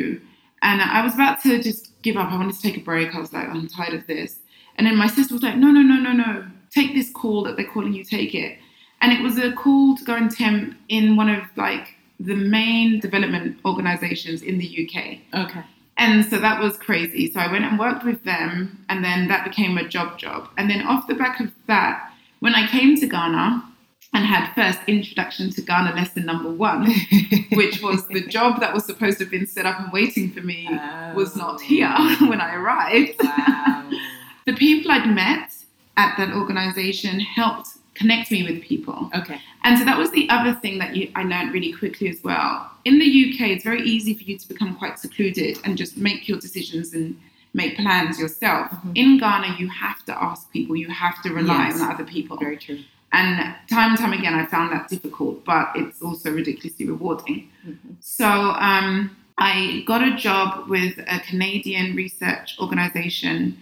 And 0.68 0.82
I 0.82 1.00
was 1.06 1.14
about 1.14 1.36
to 1.44 1.50
just 1.68 1.82
give 2.06 2.16
up. 2.20 2.28
I 2.32 2.36
wanted 2.40 2.56
to 2.58 2.62
take 2.68 2.76
a 2.76 2.84
break. 2.90 3.08
I 3.14 3.20
was 3.20 3.32
like, 3.32 3.48
I'm 3.48 3.68
tired 3.68 3.94
of 3.94 4.06
this. 4.12 4.30
And 4.76 4.82
then 4.86 4.96
my 5.04 5.06
sister 5.16 5.32
was 5.36 5.42
like, 5.48 5.56
no, 5.64 5.68
no, 5.76 5.82
no, 5.92 5.96
no, 6.06 6.12
no. 6.12 6.30
Take 6.78 6.90
this 6.98 7.10
call 7.20 7.38
that 7.44 7.54
they're 7.56 7.72
calling 7.74 7.92
you, 7.98 8.04
take 8.04 8.34
it. 8.44 8.52
And 9.00 9.08
it 9.16 9.20
was 9.22 9.34
a 9.38 9.52
call 9.52 9.96
to 9.98 10.04
go 10.10 10.14
and 10.20 10.28
temp 10.30 10.74
in 10.88 11.04
one 11.16 11.30
of 11.36 11.42
like 11.56 11.86
the 12.18 12.34
main 12.58 12.98
development 13.06 13.48
organizations 13.64 14.42
in 14.42 14.58
the 14.58 14.68
UK. 14.82 14.96
Okay. 15.44 15.62
And 15.98 16.24
so 16.26 16.38
that 16.38 16.62
was 16.62 16.76
crazy. 16.76 17.32
So 17.32 17.40
I 17.40 17.50
went 17.50 17.64
and 17.64 17.78
worked 17.78 18.04
with 18.04 18.24
them, 18.24 18.84
and 18.88 19.02
then 19.02 19.28
that 19.28 19.44
became 19.44 19.78
a 19.78 19.88
job 19.88 20.18
job. 20.18 20.48
And 20.58 20.70
then 20.70 20.86
off 20.86 21.06
the 21.06 21.14
back 21.14 21.40
of 21.40 21.50
that, 21.66 22.10
when 22.40 22.54
I 22.54 22.66
came 22.66 22.96
to 23.00 23.06
Ghana 23.06 23.64
and 24.12 24.24
had 24.24 24.52
first 24.54 24.78
introduction 24.86 25.50
to 25.50 25.62
Ghana 25.62 25.94
lesson 25.94 26.26
number 26.26 26.50
one, 26.50 26.92
which 27.52 27.82
was 27.82 28.06
the 28.08 28.26
job 28.26 28.60
that 28.60 28.74
was 28.74 28.84
supposed 28.84 29.18
to 29.18 29.24
have 29.24 29.30
been 29.30 29.46
set 29.46 29.66
up 29.66 29.80
and 29.80 29.92
waiting 29.92 30.30
for 30.32 30.40
me, 30.40 30.68
was 31.14 31.34
not 31.34 31.56
oh. 31.56 31.58
here 31.58 31.88
when 32.28 32.40
I 32.40 32.54
arrived. 32.54 33.16
Wow. 33.22 33.90
The 34.46 34.54
people 34.54 34.92
I'd 34.92 35.12
met 35.12 35.50
at 35.96 36.16
that 36.18 36.32
organization 36.32 37.18
helped 37.18 37.78
connect 37.96 38.30
me 38.30 38.42
with 38.48 38.62
people. 38.62 39.10
okay. 39.14 39.40
And 39.64 39.78
so 39.78 39.84
that 39.84 39.98
was 39.98 40.10
the 40.12 40.28
other 40.30 40.54
thing 40.62 40.78
that 40.78 40.94
you, 40.96 41.10
I 41.16 41.22
learned 41.24 41.52
really 41.52 41.72
quickly 41.72 42.08
as 42.08 42.22
well. 42.22 42.70
In 42.84 42.98
the 43.00 43.04
UK, 43.24 43.40
it's 43.52 43.64
very 43.64 43.82
easy 43.82 44.14
for 44.14 44.22
you 44.22 44.38
to 44.38 44.46
become 44.48 44.76
quite 44.76 44.98
secluded 44.98 45.58
and 45.64 45.76
just 45.76 45.96
make 45.96 46.28
your 46.28 46.38
decisions 46.38 46.94
and 46.94 47.18
make 47.52 47.76
plans 47.76 48.18
yourself. 48.20 48.70
Mhm. 48.70 48.92
In 48.94 49.18
Ghana, 49.18 49.56
you 49.58 49.68
have 49.68 50.04
to 50.04 50.22
ask 50.28 50.52
people, 50.52 50.76
you 50.76 50.88
have 50.88 51.20
to 51.24 51.32
rely 51.32 51.68
Yes. 51.68 51.80
on 51.80 51.90
other 51.92 52.04
people. 52.04 52.36
Very 52.36 52.58
true. 52.58 52.80
And 53.12 53.38
time 53.68 53.90
and 53.92 53.98
time 53.98 54.12
again, 54.12 54.34
I 54.34 54.44
found 54.46 54.72
that 54.72 54.88
difficult, 54.88 55.44
but 55.44 55.70
it's 55.74 56.00
also 56.02 56.30
ridiculously 56.32 56.86
rewarding. 56.86 57.48
Mhm. 57.66 57.76
So 58.00 58.28
um, 58.70 59.10
I 59.38 59.82
got 59.86 60.02
a 60.02 60.14
job 60.16 60.68
with 60.68 60.94
a 61.16 61.18
Canadian 61.20 61.96
research 61.96 62.56
organization 62.60 63.56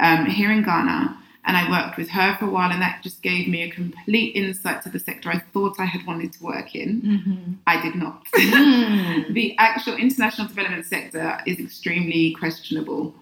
um, 0.00 0.26
here 0.26 0.52
in 0.52 0.62
Ghana, 0.62 1.16
and 1.48 1.56
I 1.56 1.68
worked 1.70 1.96
with 1.96 2.10
her 2.10 2.36
for 2.38 2.44
a 2.44 2.50
while, 2.50 2.70
and 2.70 2.80
that 2.82 3.02
just 3.02 3.22
gave 3.22 3.48
me 3.48 3.62
a 3.62 3.70
complete 3.70 4.36
insight 4.36 4.82
to 4.82 4.90
the 4.90 5.00
sector 5.00 5.30
I 5.30 5.38
thought 5.52 5.80
I 5.80 5.86
had 5.86 6.06
wanted 6.06 6.32
to 6.34 6.44
work 6.44 6.74
in. 6.76 6.90
Mhm. 7.02 7.54
I 7.66 7.80
did 7.80 7.94
not. 7.96 8.24
Mm. 8.36 9.32
the 9.34 9.56
actual 9.58 9.94
international 9.96 10.46
development 10.46 10.84
sector 10.86 11.40
is 11.46 11.58
extremely 11.58 12.34
questionable, 12.34 13.14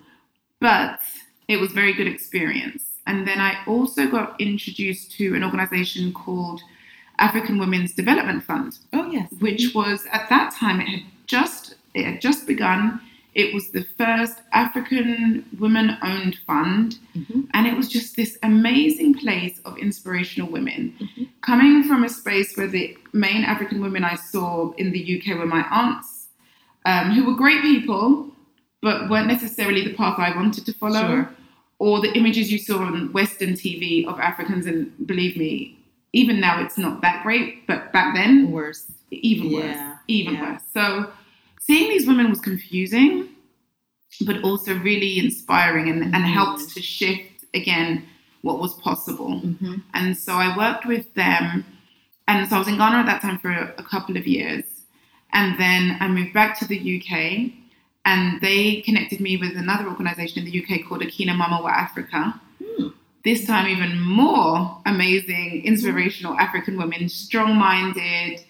but 0.61 1.01
it 1.49 1.59
was 1.61 1.71
very 1.73 1.93
good 1.93 2.09
experience. 2.09 2.83
And 3.07 3.27
then 3.29 3.41
I 3.41 3.53
also 3.67 4.09
got 4.09 4.29
introduced 4.41 5.13
to 5.19 5.35
an 5.37 5.45
organization 5.45 6.13
called 6.13 6.61
African 7.19 7.59
Women's 7.59 7.93
Development 7.95 8.43
Fund, 8.43 8.79
Oh 8.93 9.07
yes. 9.11 9.29
which 9.39 9.73
was 9.75 10.05
at 10.13 10.29
that 10.29 10.53
time 10.53 10.81
it 10.81 10.89
had 10.89 11.03
just 11.27 11.75
it 11.95 12.05
had 12.05 12.21
just 12.21 12.47
begun. 12.47 13.01
It 13.43 13.53
was 13.53 13.69
the 13.71 13.85
first 13.99 14.37
African 14.55 15.45
women-owned 15.59 16.37
fund, 16.47 16.99
Mhm. 17.15 17.49
and 17.53 17.67
it 17.67 17.77
was 17.77 17.87
just 17.97 18.17
this 18.17 18.39
amazing 18.43 19.13
place 19.25 19.61
of 19.67 19.77
inspirational 19.77 20.49
women. 20.51 20.95
Mhm. 20.99 21.29
Coming 21.43 21.83
from 21.85 22.03
a 22.03 22.09
space 22.09 22.57
where 22.57 22.67
the 22.77 22.97
main 23.13 23.43
African 23.45 23.79
women 23.83 24.05
I 24.05 24.15
saw 24.33 24.73
in 24.79 24.91
the 24.97 25.03
UK 25.15 25.35
were 25.35 25.45
my 25.59 25.65
aunts, 25.71 26.29
um, 26.87 27.11
who 27.11 27.25
were 27.27 27.35
great 27.45 27.61
people, 27.61 28.35
but 28.81 29.11
weren't 29.11 29.27
necessarily 29.37 29.83
the 29.85 29.93
path 29.93 30.19
I 30.19 30.35
wanted 30.35 30.65
to 30.65 30.73
follow, 30.73 31.07
Sure. 31.07 31.29
or 31.79 32.01
the 32.01 32.13
images 32.17 32.51
you 32.51 32.59
saw 32.59 32.79
on 32.91 33.13
Western 33.13 33.53
TV 33.53 34.07
of 34.07 34.19
Africans. 34.19 34.65
And 34.65 34.79
believe 35.07 35.37
me, 35.37 35.77
even 36.15 36.41
now 36.41 36.55
it's 36.65 36.79
not 36.79 37.03
that 37.03 37.23
great, 37.23 37.67
but 37.67 37.93
back 37.93 38.15
then 38.15 38.51
Worse. 38.51 38.91
even 39.11 39.51
Yeah, 39.51 39.59
worse, 39.59 39.99
even 40.09 40.35
yeah. 40.35 40.53
worse. 40.53 40.63
So 40.73 41.11
seeing 41.67 41.89
these 41.91 42.07
women 42.07 42.31
was 42.31 42.41
confusing, 42.41 43.29
but 44.25 44.43
also 44.43 44.75
really 44.79 45.19
inspiring 45.19 45.89
and, 45.89 46.03
and 46.15 46.25
Mhm. 46.25 46.33
helped 46.33 46.69
to 46.75 46.81
shift 46.83 47.45
again 47.55 48.05
what 48.43 48.61
was 48.61 48.75
possible. 48.75 49.41
Mhm. 49.43 49.83
And 49.95 50.17
so 50.17 50.33
I 50.35 50.57
worked 50.57 50.87
with 50.87 51.13
them. 51.15 51.65
And 52.29 52.49
so 52.49 52.57
I 52.57 52.59
was 52.59 52.69
in 52.69 52.77
Ghana 52.77 52.99
at 52.99 53.07
that 53.07 53.23
time 53.23 53.39
for 53.39 53.51
a, 53.51 53.75
a 53.79 53.83
couple 53.83 54.17
of 54.17 54.27
years. 54.27 54.65
And 55.33 55.59
then 55.59 55.97
I 56.01 56.09
moved 56.09 56.33
back 56.33 56.59
to 56.61 56.67
the 56.67 56.79
UK. 56.79 57.53
And 58.05 58.41
they 58.41 58.83
connected 58.83 59.19
me 59.21 59.37
with 59.37 59.57
another 59.57 59.89
organization 59.89 60.39
in 60.39 60.45
the 60.45 60.57
UK 60.63 60.85
called 60.85 61.03
Akina 61.03 61.35
Mama 61.37 61.61
wa 61.61 61.73
Afrika. 61.73 62.39
Hmm. 62.63 62.89
This 63.25 63.45
time, 63.45 63.67
even 63.67 64.01
more 64.01 64.81
amazing, 64.87 65.63
inspirational 65.65 66.39
African 66.39 66.77
women, 66.77 67.09
strong 67.09 67.57
minded, 67.57 68.41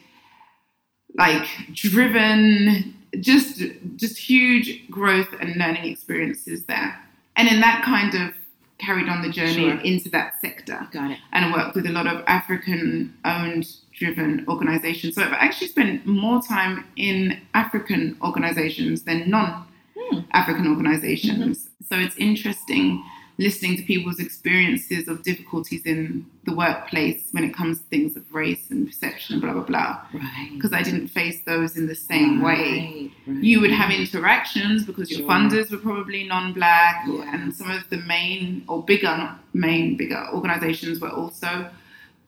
like 1.14 1.46
driven, 1.72 2.94
just 3.20 3.62
just 3.96 4.18
huge 4.18 4.88
growth 4.90 5.28
and 5.40 5.56
learning 5.56 5.84
experiences 5.90 6.64
there. 6.64 6.98
And 7.36 7.48
in 7.48 7.60
that 7.60 7.82
kind 7.84 8.14
of 8.14 8.34
carried 8.78 9.08
on 9.08 9.22
the 9.22 9.30
journey 9.30 9.70
Sure. 9.70 9.78
into 9.80 10.10
that 10.10 10.38
sector 10.40 10.86
Got 10.92 11.10
it. 11.12 11.18
and 11.32 11.52
worked 11.52 11.74
with 11.74 11.86
a 11.86 11.90
lot 11.92 12.06
of 12.06 12.22
African 12.26 13.14
owned 13.24 13.66
driven 13.98 14.44
organizations. 14.48 15.14
So 15.14 15.22
I've 15.22 15.32
actually 15.32 15.68
spent 15.68 16.04
more 16.06 16.42
time 16.42 16.84
in 16.96 17.40
African 17.54 18.16
organizations 18.22 19.02
than 19.02 19.30
non 19.30 19.64
Hmm. 19.98 20.18
African 20.32 20.66
organizations. 20.68 21.70
So 21.88 21.96
it's 21.96 22.14
interesting 22.16 23.02
listening 23.38 23.76
to 23.76 23.82
people's 23.82 24.18
experiences 24.18 25.08
of 25.08 25.22
difficulties 25.22 25.82
in 25.84 26.24
the 26.44 26.54
workplace 26.54 27.28
when 27.32 27.44
it 27.44 27.52
comes 27.54 27.78
to 27.80 27.84
things 27.88 28.16
of 28.16 28.24
race 28.32 28.70
and 28.70 28.86
perception 28.86 29.34
and 29.34 29.42
blah, 29.42 29.52
blah, 29.52 29.62
blah. 29.62 30.00
Right. 30.14 30.50
Because 30.54 30.72
I 30.72 30.82
didn't 30.82 31.08
face 31.08 31.42
those 31.44 31.76
in 31.76 31.86
the 31.86 31.94
same 31.94 32.40
way. 32.42 33.10
Right, 33.26 33.34
right. 33.34 33.44
You 33.44 33.60
would 33.60 33.72
have 33.72 33.90
interactions 33.90 34.84
because 34.86 35.10
your 35.10 35.28
funders 35.28 35.70
were 35.70 35.76
probably 35.76 36.24
non 36.24 36.54
black, 36.54 37.04
Yeah. 37.06 37.34
and 37.34 37.54
some 37.54 37.70
of 37.70 37.88
the 37.90 37.98
main 37.98 38.64
or 38.68 38.82
bigger, 38.82 39.14
not 39.16 39.40
main, 39.52 39.96
bigger 39.96 40.26
organizations 40.32 41.00
were 41.00 41.10
also. 41.10 41.68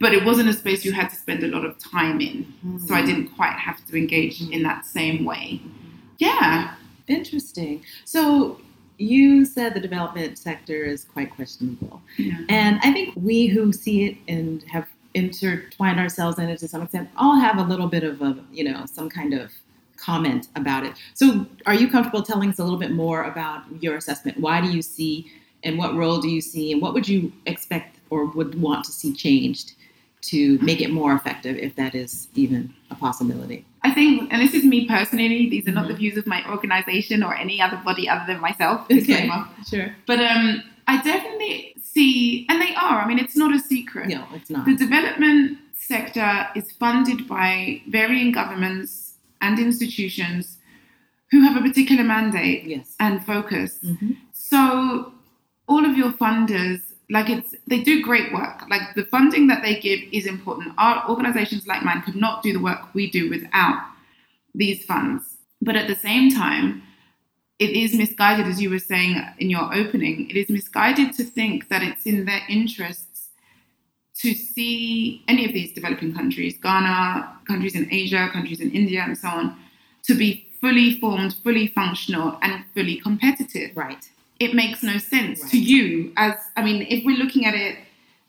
But 0.01 0.13
it 0.15 0.25
wasn't 0.25 0.49
a 0.49 0.53
space 0.53 0.85
you 0.85 0.93
had 0.93 1.09
to 1.11 1.17
spend 1.17 1.43
a 1.43 1.49
lot 1.49 1.65
of 1.65 1.77
time 1.79 2.21
in. 2.21 2.47
So 2.87 2.95
I 2.95 3.03
Mhm. 3.03 3.07
didn't 3.07 3.29
quite 3.29 3.57
have 3.59 3.85
to 3.87 3.97
engage 3.97 4.43
in 4.43 4.63
that 4.63 4.87
same 4.87 5.25
way. 5.25 5.61
Yeah. 6.19 6.75
Interesting. 7.09 7.83
So 8.05 8.61
you 8.99 9.45
said 9.45 9.75
the 9.75 9.81
development 9.81 10.39
sector 10.39 10.85
is 10.85 11.05
quite 11.05 11.35
questionable. 11.35 12.03
Yeah. 12.17 12.39
And 12.49 12.81
I 12.83 12.93
think 12.93 13.15
we 13.17 13.47
who 13.47 13.73
see 13.73 14.07
it 14.07 14.17
and 14.27 14.63
have 14.65 14.87
intertwined 15.15 15.99
ourselves 15.99 16.39
in 16.39 16.49
it 16.49 16.59
to 16.59 16.69
some 16.69 16.83
extent 16.83 17.09
all 17.17 17.39
have 17.39 17.59
a 17.59 17.63
little 17.63 17.87
bit 17.87 18.05
of 18.05 18.21
a, 18.21 18.37
you 18.53 18.65
know, 18.65 18.85
some 18.87 19.09
kind 19.09 19.35
of 19.35 19.51
comment 19.97 20.49
about 20.55 20.85
it. 20.85 20.95
So 21.15 21.47
are 21.67 21.75
you 21.75 21.89
comfortable 21.89 22.23
telling 22.23 22.51
us 22.51 22.59
a 22.59 22.65
little 22.65 22.79
bit 22.79 22.93
more 22.93 23.25
about 23.25 23.63
your 23.83 23.97
assessment? 23.97 24.39
Why 24.39 24.61
do 24.61 24.69
you 24.71 24.83
see 24.83 25.31
and 25.65 25.79
what 25.79 25.95
role 25.95 26.21
do 26.21 26.29
you 26.29 26.41
see 26.41 26.73
and 26.73 26.81
what 26.81 26.95
would 26.95 27.09
you 27.09 27.33
expect 27.47 27.97
or 28.11 28.27
would 28.27 28.61
want 28.61 28.85
to 28.85 28.93
see 28.93 29.13
changed 29.13 29.75
to 30.21 30.59
make 30.61 30.81
it 30.81 30.91
more 30.91 31.13
effective 31.15 31.57
if 31.57 31.75
that 31.77 31.95
is 31.95 32.29
even 32.35 32.73
a 32.91 32.95
possibility? 32.95 33.65
I 33.83 33.93
think, 33.93 34.33
and 34.33 34.43
this 34.43 34.55
is 34.55 34.65
me 34.65 34.87
personally, 34.87 35.49
these 35.49 35.69
are 35.69 35.73
not 35.73 35.85
Mhm. 35.85 35.89
the 35.89 35.95
views 35.95 36.17
of 36.17 36.27
my 36.27 36.45
organization 36.51 37.23
or 37.23 37.35
any 37.35 37.61
other 37.61 37.77
body 37.85 38.09
other 38.09 38.25
than 38.27 38.41
myself. 38.41 38.87
Okay. 38.91 39.31
Sure. 39.71 39.95
But 40.07 40.19
um, 40.21 40.63
I 40.89 41.01
definitely 41.03 41.75
see, 41.81 42.47
and 42.49 42.61
they 42.61 42.75
are, 42.75 43.01
I 43.03 43.07
mean, 43.07 43.19
it's 43.19 43.37
not 43.37 43.55
a 43.55 43.59
secret. 43.61 44.09
No, 44.09 44.25
it's 44.35 44.51
not. 44.51 44.65
The 44.67 44.75
development 44.77 45.59
sector 45.75 46.49
is 46.57 46.73
funded 46.73 47.29
by 47.29 47.83
varying 47.89 48.33
governments 48.33 49.15
and 49.41 49.59
institutions 49.59 50.59
who 51.31 51.41
have 51.43 51.57
a 51.57 51.61
particular 51.61 52.03
mandate 52.03 52.65
Yes. 52.65 52.97
and 52.99 53.25
focus. 53.25 53.79
Mhm. 53.85 54.17
So 54.33 55.13
all 55.69 55.85
of 55.85 55.97
your 55.97 56.11
funders, 56.13 56.81
like 57.11 57.31
it's 57.31 57.55
they 57.67 57.83
do 57.83 58.03
great 58.03 58.33
work. 58.33 58.69
Like 58.69 58.95
the 58.95 59.05
funding 59.05 59.47
that 59.49 59.63
they 59.63 59.79
give 59.81 60.01
is 60.13 60.27
important. 60.27 60.75
Our 60.79 61.09
organizations 61.09 61.67
like 61.67 61.83
mine 61.83 62.03
could 62.03 62.17
not 62.17 62.43
do 62.43 62.53
the 62.53 62.61
work 62.61 62.95
we 62.95 63.11
do 63.11 63.31
without 63.31 63.83
these 64.55 64.85
funds. 64.85 65.39
But 65.63 65.77
at 65.77 65.89
the 65.89 65.97
same 65.97 66.31
time, 66.31 66.83
it 67.59 67.71
is 67.71 67.95
misguided, 67.95 68.47
as 68.47 68.63
you 68.63 68.71
were 68.71 68.79
saying 68.79 69.21
in 69.39 69.51
your 69.51 69.75
opening, 69.75 70.31
it 70.31 70.37
is 70.37 70.49
misguided 70.49 71.13
to 71.15 71.25
think 71.25 71.69
that 71.69 71.83
it's 71.83 72.07
in 72.07 72.25
their 72.25 72.43
interests 72.49 73.31
to 74.19 74.35
see 74.35 75.23
any 75.29 75.45
of 75.45 75.53
these 75.53 75.73
developing 75.73 76.15
countries, 76.15 76.57
Ghana, 76.59 77.41
countries 77.47 77.75
in 77.75 77.93
Asia, 77.93 78.29
countries 78.33 78.61
in 78.61 78.71
India, 78.73 79.03
and 79.05 79.17
so 79.17 79.29
on, 79.29 79.57
to 80.05 80.15
be 80.15 80.49
fully 80.61 80.99
formed, 80.99 81.35
fully 81.45 81.69
functional, 81.69 82.39
and 82.43 82.65
fully 82.75 82.97
competitive 82.97 83.77
Right. 83.77 84.09
It 84.41 84.55
makes 84.55 84.83
no 84.83 84.99
sense 84.99 85.43
Right. 85.43 85.51
to 85.53 85.59
you 85.59 86.13
as 86.17 86.35
i 86.57 86.63
mean 86.65 86.87
if 86.89 87.05
we're 87.05 87.17
looking 87.17 87.45
at 87.47 87.55
it 87.55 87.77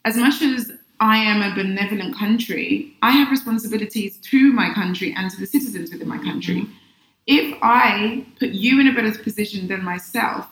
as 0.06 0.16
much 0.18 0.42
as 0.42 0.72
i 1.00 1.18
am 1.18 1.42
a 1.42 1.54
benevolent 1.56 2.16
country 2.18 2.94
i 3.02 3.12
have 3.12 3.30
responsibilities 3.30 4.18
to 4.32 4.52
my 4.52 4.74
country 4.74 5.14
and 5.18 5.30
to 5.32 5.38
the 5.40 5.46
citizens 5.46 5.92
within 5.92 6.08
my 6.08 6.18
country 6.18 6.66
if 7.28 7.58
i 7.62 8.26
put 8.40 8.50
you 8.50 8.80
in 8.82 8.88
a 8.88 8.94
better 8.94 9.18
position 9.24 9.68
than 9.68 9.84
myself 9.84 10.48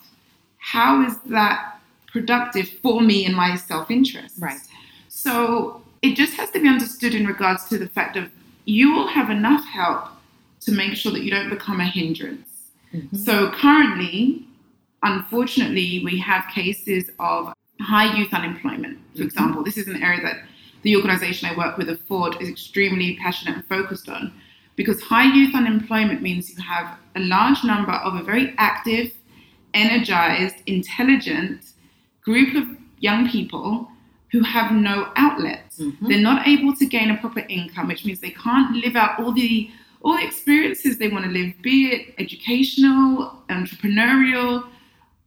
how 0.58 1.02
is 1.06 1.16
that 1.26 1.78
productive 2.06 2.68
for 2.82 3.00
me 3.00 3.24
and 3.26 3.34
my 3.34 3.56
self-interest 3.56 4.36
Right. 4.40 4.60
so 5.08 5.82
it 6.02 6.14
just 6.14 6.34
has 6.34 6.50
to 6.52 6.60
be 6.60 6.68
understood 6.68 7.14
in 7.14 7.26
regards 7.26 7.68
to 7.70 7.78
the 7.78 7.88
fact 7.88 8.16
of 8.16 8.30
you 8.64 8.92
will 8.94 9.08
have 9.08 9.30
enough 9.30 9.64
help 9.66 10.08
to 10.60 10.72
make 10.72 10.94
sure 10.94 11.10
that 11.12 11.22
you 11.22 11.30
don't 11.30 11.50
become 11.50 11.80
a 11.80 11.84
hindrance 11.98 12.44
Mhm. 12.94 13.14
so 13.26 13.50
currently, 13.50 14.47
unfortunately, 15.02 16.02
we 16.04 16.18
have 16.18 16.44
cases 16.52 17.10
of 17.18 17.52
high 17.80 18.16
youth 18.16 18.32
unemployment. 18.34 18.98
For 19.14 19.22
Mhm. 19.22 19.26
example, 19.26 19.62
this 19.62 19.76
is 19.76 19.88
an 19.88 20.02
area 20.02 20.20
that 20.22 20.44
the 20.82 20.96
organization 20.96 21.48
I 21.48 21.54
work 21.56 21.78
with, 21.78 21.88
Afford, 21.88 22.36
is 22.40 22.48
extremely 22.48 23.16
passionate 23.16 23.54
and 23.56 23.64
focused 23.66 24.08
on 24.08 24.32
because 24.76 25.02
high 25.02 25.32
youth 25.32 25.54
unemployment 25.54 26.22
means 26.22 26.50
you 26.50 26.62
have 26.62 26.98
a 27.16 27.20
large 27.20 27.64
number 27.64 27.92
of 27.92 28.14
a 28.14 28.22
very 28.22 28.54
active, 28.58 29.12
energized, 29.74 30.56
intelligent 30.66 31.72
group 32.22 32.54
of 32.54 32.64
young 33.00 33.28
people 33.28 33.90
who 34.30 34.42
have 34.42 34.72
no 34.72 35.10
outlet. 35.16 35.72
Mhm. 35.80 36.08
They're 36.08 36.20
not 36.20 36.46
able 36.46 36.74
to 36.76 36.86
gain 36.86 37.10
a 37.10 37.16
proper 37.16 37.44
income, 37.48 37.88
which 37.88 38.04
means 38.04 38.20
they 38.20 38.30
can't 38.30 38.76
live 38.76 38.96
out 38.96 39.18
all 39.18 39.32
the 39.32 39.70
all 40.00 40.16
the 40.16 40.24
experiences 40.24 40.98
they 40.98 41.08
want 41.08 41.24
to 41.24 41.30
live, 41.30 41.60
be 41.60 41.86
it 41.86 42.14
educational, 42.18 43.42
entrepreneurial, 43.48 44.64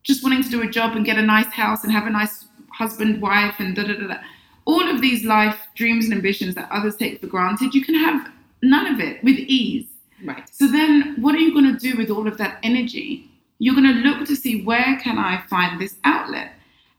just 0.04 0.24
wanting 0.24 0.44
to 0.44 0.50
do 0.50 0.62
a 0.62 0.68
job 0.70 0.96
and 0.96 1.06
get 1.06 1.18
a 1.18 1.22
nice 1.22 1.48
house 1.48 1.84
and 1.84 1.92
have 1.92 2.08
a 2.08 2.10
nice 2.10 2.46
husband, 2.72 3.22
wife, 3.22 3.56
and 3.60 3.76
da 3.76 3.84
da 3.84 3.94
da 3.94 4.08
da. 4.08 4.18
All 4.66 4.88
of 4.90 5.02
these 5.02 5.24
life 5.26 5.58
dreams 5.76 6.06
and 6.06 6.14
ambitions 6.14 6.56
that 6.56 6.70
others 6.72 6.96
take 6.96 7.20
for 7.20 7.28
granted, 7.28 7.74
you 7.74 7.84
can 7.84 7.96
have 7.96 8.32
none 8.62 8.88
of 8.88 9.00
it 9.00 9.24
with 9.24 9.38
ease. 9.38 9.88
Right. 10.24 10.48
So 10.52 10.68
then 10.68 11.16
what 11.20 11.36
are 11.36 11.40
you 11.40 11.52
going 11.54 11.72
to 11.78 11.80
do 11.80 11.98
with 11.98 12.10
all 12.10 12.28
of 12.28 12.38
that 12.38 12.60
energy? 12.64 13.30
You're 13.60 13.76
going 13.76 13.88
to 13.94 14.00
look 14.08 14.28
to 14.28 14.36
see 14.36 14.64
where 14.64 15.00
can 15.04 15.18
I 15.18 15.42
find 15.50 15.80
this 15.80 15.96
outlet? 16.04 16.54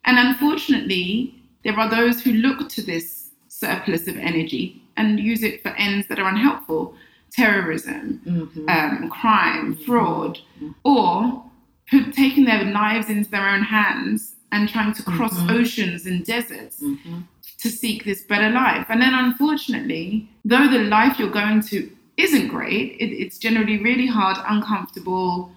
And 0.05 0.19
unfortunately, 0.19 1.35
there 1.65 1.79
are 1.79 1.89
those 1.89 2.21
who 2.21 2.33
look 2.33 2.69
to 2.71 2.83
this 2.83 3.31
surplus 3.49 4.09
of 4.09 4.17
energy 4.17 4.83
and 4.97 5.21
use 5.21 5.43
it 5.43 5.63
for 5.63 5.71
ends 5.71 6.09
that 6.09 6.19
are 6.19 6.29
unhelpful. 6.29 6.95
Terrorism, 7.31 8.21
Mhm. 8.27 8.69
um, 8.69 9.09
crime, 9.09 9.75
fraud, 9.87 10.39
or 10.85 11.13
put, 11.33 11.52
taking 12.13 12.45
their 12.45 12.65
lives 12.65 13.09
into 13.09 13.31
their 13.31 13.49
own 13.49 13.63
hands 13.63 14.37
and 14.51 14.69
trying 14.69 14.93
to 14.95 15.03
cross 15.03 15.39
Mhm. 15.41 15.51
oceans 15.51 16.07
and 16.07 16.25
deserts 16.25 16.81
Mhm. 16.83 17.25
to 17.63 17.69
seek 17.71 18.05
this 18.05 18.23
better 18.23 18.51
life. 18.51 18.87
And 18.89 19.01
then, 19.01 19.15
unfortunately, 19.15 20.29
though 20.45 20.69
the 20.69 20.81
life 20.81 21.19
you're 21.19 21.31
going 21.43 21.61
to 21.71 21.91
isn't 22.17 22.49
great, 22.49 22.97
it, 23.01 23.11
it's 23.23 23.39
generally 23.39 23.79
really 23.79 24.07
hard, 24.07 24.37
uncomfortable, 24.47 25.53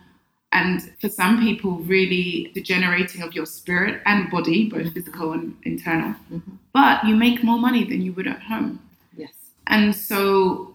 and 0.52 0.91
for 1.02 1.10
some 1.10 1.41
people, 1.41 1.80
really 1.80 2.50
degenerating 2.54 3.21
of 3.21 3.34
your 3.34 3.45
spirit 3.45 4.02
and 4.06 4.30
body, 4.32 4.69
both 4.69 4.93
physical 4.93 5.34
and 5.34 5.56
internal. 5.63 6.15
Mhm. 6.32 6.41
But 6.71 7.06
you 7.06 7.15
make 7.15 7.43
more 7.43 7.60
money 7.60 7.84
than 7.84 8.02
you 8.02 8.13
would 8.13 8.28
at 8.28 8.43
home. 8.43 8.80
Yes. 9.17 9.34
And 9.67 9.93
so 9.93 10.74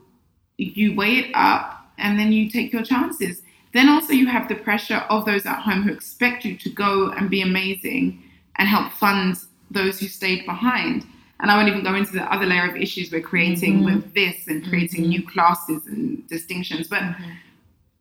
you 0.59 0.95
weigh 0.95 1.17
it 1.21 1.31
up 1.35 1.93
and 1.97 2.19
then 2.19 2.31
you 2.33 2.51
take 2.51 2.73
your 2.75 2.83
chances. 2.83 3.41
Then 3.73 3.89
also 3.89 4.13
you 4.13 4.27
have 4.27 4.49
the 4.49 4.57
pressure 4.57 5.03
of 5.09 5.25
those 5.25 5.47
at 5.47 5.61
home 5.61 5.83
who 5.83 5.93
expect 5.93 6.45
you 6.45 6.57
to 6.57 6.71
go 6.71 7.11
and 7.11 7.31
be 7.31 7.41
amazing 7.43 8.23
and 8.57 8.69
help 8.69 8.93
fund 8.93 9.37
those 9.71 10.01
who 10.01 10.07
stayed 10.09 10.45
behind. 10.45 11.07
And 11.39 11.51
I 11.51 11.57
won't 11.57 11.69
even 11.69 11.85
go 11.85 11.95
into 11.95 12.13
the 12.13 12.25
other 12.33 12.47
layer 12.47 12.69
of 12.69 12.77
issues 12.77 13.11
we're 13.13 13.21
creating 13.21 13.81
Mhm. 13.81 13.85
with 13.85 14.15
this 14.15 14.47
and 14.49 14.67
creating 14.69 15.05
Mhm. 15.05 15.09
new 15.09 15.23
classes 15.23 15.87
and 15.87 16.27
distinctions. 16.29 16.89
But 16.89 17.03
Mhm. 17.03 17.17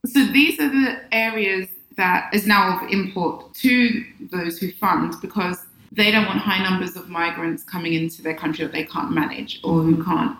so 0.08 0.26
these 0.26 0.60
are 0.60 0.70
the 0.70 1.02
areas 1.14 1.70
that 1.96 2.34
is 2.34 2.48
now 2.48 2.78
of 2.80 2.90
import 2.90 3.54
to 3.56 4.04
those 4.32 4.58
who 4.58 4.72
fund 4.72 5.16
because 5.22 5.66
they 5.92 6.12
don't 6.12 6.26
want 6.26 6.40
high 6.40 6.62
numbers 6.64 6.96
of 6.96 7.10
migrants 7.10 7.64
coming 7.64 7.94
into 7.94 8.22
their 8.22 8.34
country 8.34 8.66
that 8.66 8.72
they 8.72 8.84
can't 8.86 9.12
manage 9.12 9.60
or 9.64 9.84
who 9.84 10.04
can't 10.04 10.36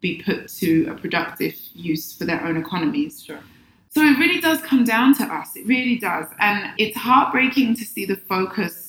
be 0.00 0.22
put 0.22 0.48
to 0.48 0.86
a 0.90 0.94
productive 0.94 1.54
use 1.74 2.16
for 2.16 2.24
their 2.24 2.44
own 2.44 2.56
economies. 2.56 3.22
Sure. 3.24 3.40
So 3.90 4.02
it 4.02 4.18
really 4.18 4.40
does 4.40 4.60
come 4.60 4.84
down 4.84 5.14
to 5.16 5.24
us. 5.24 5.56
It 5.56 5.66
really 5.66 5.98
does. 5.98 6.26
And 6.38 6.72
it's 6.78 6.96
heartbreaking 6.96 7.74
to 7.76 7.84
see 7.84 8.04
the 8.04 8.16
focus 8.16 8.88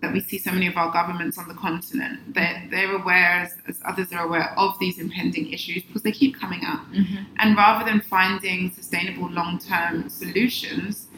that 0.00 0.12
we 0.12 0.20
see 0.20 0.38
so 0.38 0.52
many 0.52 0.68
of 0.68 0.76
our 0.76 0.92
governments 0.92 1.38
on 1.38 1.48
the 1.48 1.54
continent. 1.54 2.34
They're, 2.34 2.62
they're 2.70 2.94
aware, 2.94 3.40
as, 3.42 3.56
as 3.66 3.80
others 3.84 4.12
are 4.12 4.24
aware, 4.24 4.54
of 4.56 4.78
these 4.78 4.98
impending 4.98 5.52
issues 5.52 5.82
because 5.82 6.02
they 6.02 6.12
keep 6.12 6.38
coming 6.38 6.64
up. 6.64 6.86
Mhm. 6.92 7.26
And 7.38 7.56
rather 7.56 7.84
than 7.84 8.00
finding 8.00 8.70
sustainable 8.70 9.28
long 9.28 9.58
term 9.58 10.08
solutions, 10.08 11.08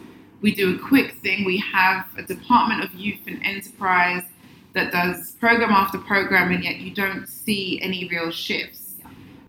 we 0.41 0.55
do 0.55 0.75
a 0.75 0.79
quick 0.79 1.17
thing. 1.17 1.45
We 1.45 1.59
have 1.59 2.07
a 2.17 2.23
Department 2.23 2.83
of 2.83 2.95
Youth 2.95 3.21
and 3.27 3.45
Enterprise 3.45 4.23
that 4.73 4.93
does 4.93 5.33
program 5.33 5.73
after 5.73 5.99
program, 5.99 6.51
and 6.51 6.65
yet 6.65 6.77
you 6.77 6.95
don't 6.95 7.27
see 7.27 7.81
any 7.83 8.09
real 8.09 8.31
shifts. 8.31 8.95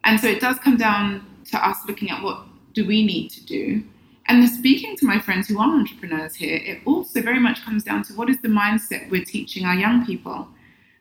And 0.03 0.19
so 0.19 0.27
it 0.27 0.41
does 0.41 0.57
come 0.59 0.77
down 0.77 1.25
to 1.51 1.65
us 1.65 1.77
looking 1.87 2.09
at 2.09 2.21
what 2.21 2.45
do 2.73 2.85
we 2.85 3.05
need 3.05 3.29
to 3.29 3.45
do. 3.45 3.83
And 4.27 4.47
speaking 4.47 4.95
to 4.97 5.05
my 5.05 5.19
friends 5.19 5.47
who 5.47 5.59
are 5.59 5.69
entrepreneurs 5.69 6.35
here, 6.35 6.57
it 6.63 6.81
also 6.85 7.21
very 7.21 7.39
much 7.39 7.63
comes 7.63 7.83
down 7.83 8.03
to 8.03 8.13
what 8.13 8.29
is 8.29 8.39
the 8.41 8.47
mindset 8.47 9.09
we're 9.09 9.25
teaching 9.25 9.65
our 9.65 9.75
young 9.75 10.05
people. 10.05 10.47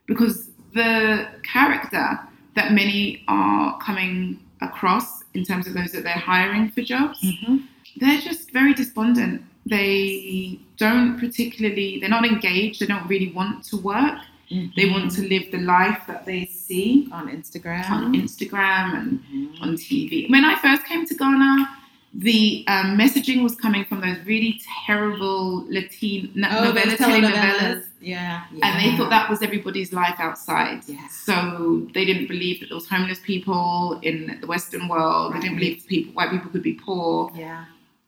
Because 0.06 0.50
the 0.74 1.28
character 1.42 2.18
that 2.54 2.72
many 2.72 3.22
are 3.28 3.78
coming 3.78 4.40
across 4.60 5.22
in 5.34 5.44
terms 5.44 5.66
of 5.66 5.74
those 5.74 5.92
that 5.92 6.02
they're 6.02 6.14
hiring 6.14 6.70
for 6.70 6.82
jobs, 6.82 7.22
Mhm. 7.22 7.62
they're 7.96 8.20
just 8.20 8.50
very 8.52 8.74
despondent, 8.74 9.42
They 9.66 10.58
don't 10.78 11.18
particularly, 11.20 12.00
they're 12.00 12.08
not 12.08 12.24
engaged, 12.24 12.80
they 12.80 12.86
don't 12.86 13.06
really 13.06 13.30
want 13.30 13.62
to 13.64 13.76
work. 13.76 14.18
They 14.50 14.90
want 14.90 15.12
to 15.12 15.22
live 15.22 15.50
the 15.52 15.58
life 15.58 16.00
that 16.08 16.26
they 16.26 16.44
see 16.46 17.08
on 17.12 17.28
Instagram. 17.28 17.88
on 17.90 18.14
Instagram 18.14 18.98
and 18.98 19.20
Mhm. 19.32 19.62
on 19.62 19.76
TV. 19.76 20.26
When 20.28 20.44
I 20.44 20.56
first 20.56 20.84
came 20.84 21.06
to 21.06 21.14
Ghana, 21.14 21.68
the 22.12 22.64
um, 22.66 22.98
messaging 22.98 23.42
was 23.44 23.54
coming 23.54 23.84
from 23.84 24.00
those 24.00 24.16
really 24.26 24.60
terrible 24.86 25.64
Latin 25.70 26.32
Oh, 26.44 26.64
novella 26.64 26.74
those 26.90 26.98
telenovelas. 26.98 27.32
telenovelas. 27.32 27.84
Yeah, 28.00 28.40
And 28.62 28.72
they 28.84 28.96
thought 28.96 29.10
that 29.10 29.28
was 29.30 29.42
everybody's 29.42 29.92
life 29.92 30.18
outside. 30.18 30.80
Yeah. 30.88 31.06
So 31.08 31.86
they 31.94 32.04
didn't 32.04 32.26
believe 32.26 32.58
that 32.60 32.70
there 32.70 32.76
was 32.76 32.88
homeless 32.88 33.20
people 33.20 34.00
in 34.02 34.38
the 34.40 34.46
Western 34.48 34.88
world. 34.88 35.34
They 35.34 35.40
didn't 35.40 35.56
believe 35.58 35.84
people, 35.86 36.12
white 36.14 36.30
people 36.32 36.50
could 36.50 36.62
be 36.64 36.72
poor. 36.72 37.30
Yeah. 37.36 37.66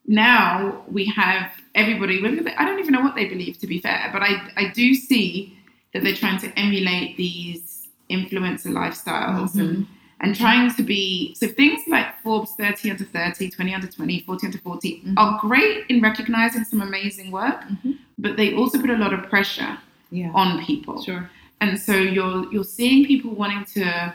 Now 0.08 0.82
we 0.88 1.04
have 1.06 1.52
everybody. 1.76 2.18
I 2.56 2.64
don't 2.64 2.80
even 2.80 2.92
know 2.92 3.02
what 3.02 3.14
they 3.14 3.26
believe, 3.26 3.58
to 3.60 3.66
be 3.68 3.78
fair, 3.78 4.10
but 4.12 4.22
I, 4.22 4.32
I 4.56 4.64
do 4.74 4.94
see 4.94 5.56
that 5.92 6.02
they're 6.02 6.14
trying 6.14 6.38
to 6.40 6.58
emulate 6.58 7.16
these 7.16 7.88
influencer 8.10 8.68
lifestyles 8.68 9.54
and 9.54 9.78
Mhm. 9.78 9.86
and 10.20 10.36
trying 10.36 10.72
to 10.72 10.82
be 10.84 11.34
so 11.34 11.48
things 11.48 11.80
like 11.88 12.06
Forbes 12.22 12.52
30 12.56 12.90
under 12.92 13.04
30, 13.04 13.50
20 13.50 13.74
under 13.74 13.88
20, 13.88 14.20
40 14.20 14.46
under 14.46 14.58
40 14.58 15.02
Mhm. 15.04 15.14
are 15.16 15.38
great 15.40 15.84
in 15.88 16.00
recognizing 16.00 16.62
some 16.64 16.80
amazing 16.80 17.30
work, 17.32 17.60
Mhm. 17.68 17.96
but 18.18 18.36
they 18.36 18.54
also 18.54 18.78
put 18.80 18.90
a 18.90 18.96
lot 18.96 19.12
of 19.12 19.28
pressure 19.28 19.78
Yeah. 20.10 20.30
on 20.34 20.64
people. 20.64 21.02
Sure. 21.02 21.28
And 21.60 21.78
so 21.78 21.94
you're 21.96 22.50
you're 22.52 22.64
seeing 22.78 23.04
people 23.04 23.30
wanting 23.34 23.64
to 23.74 24.12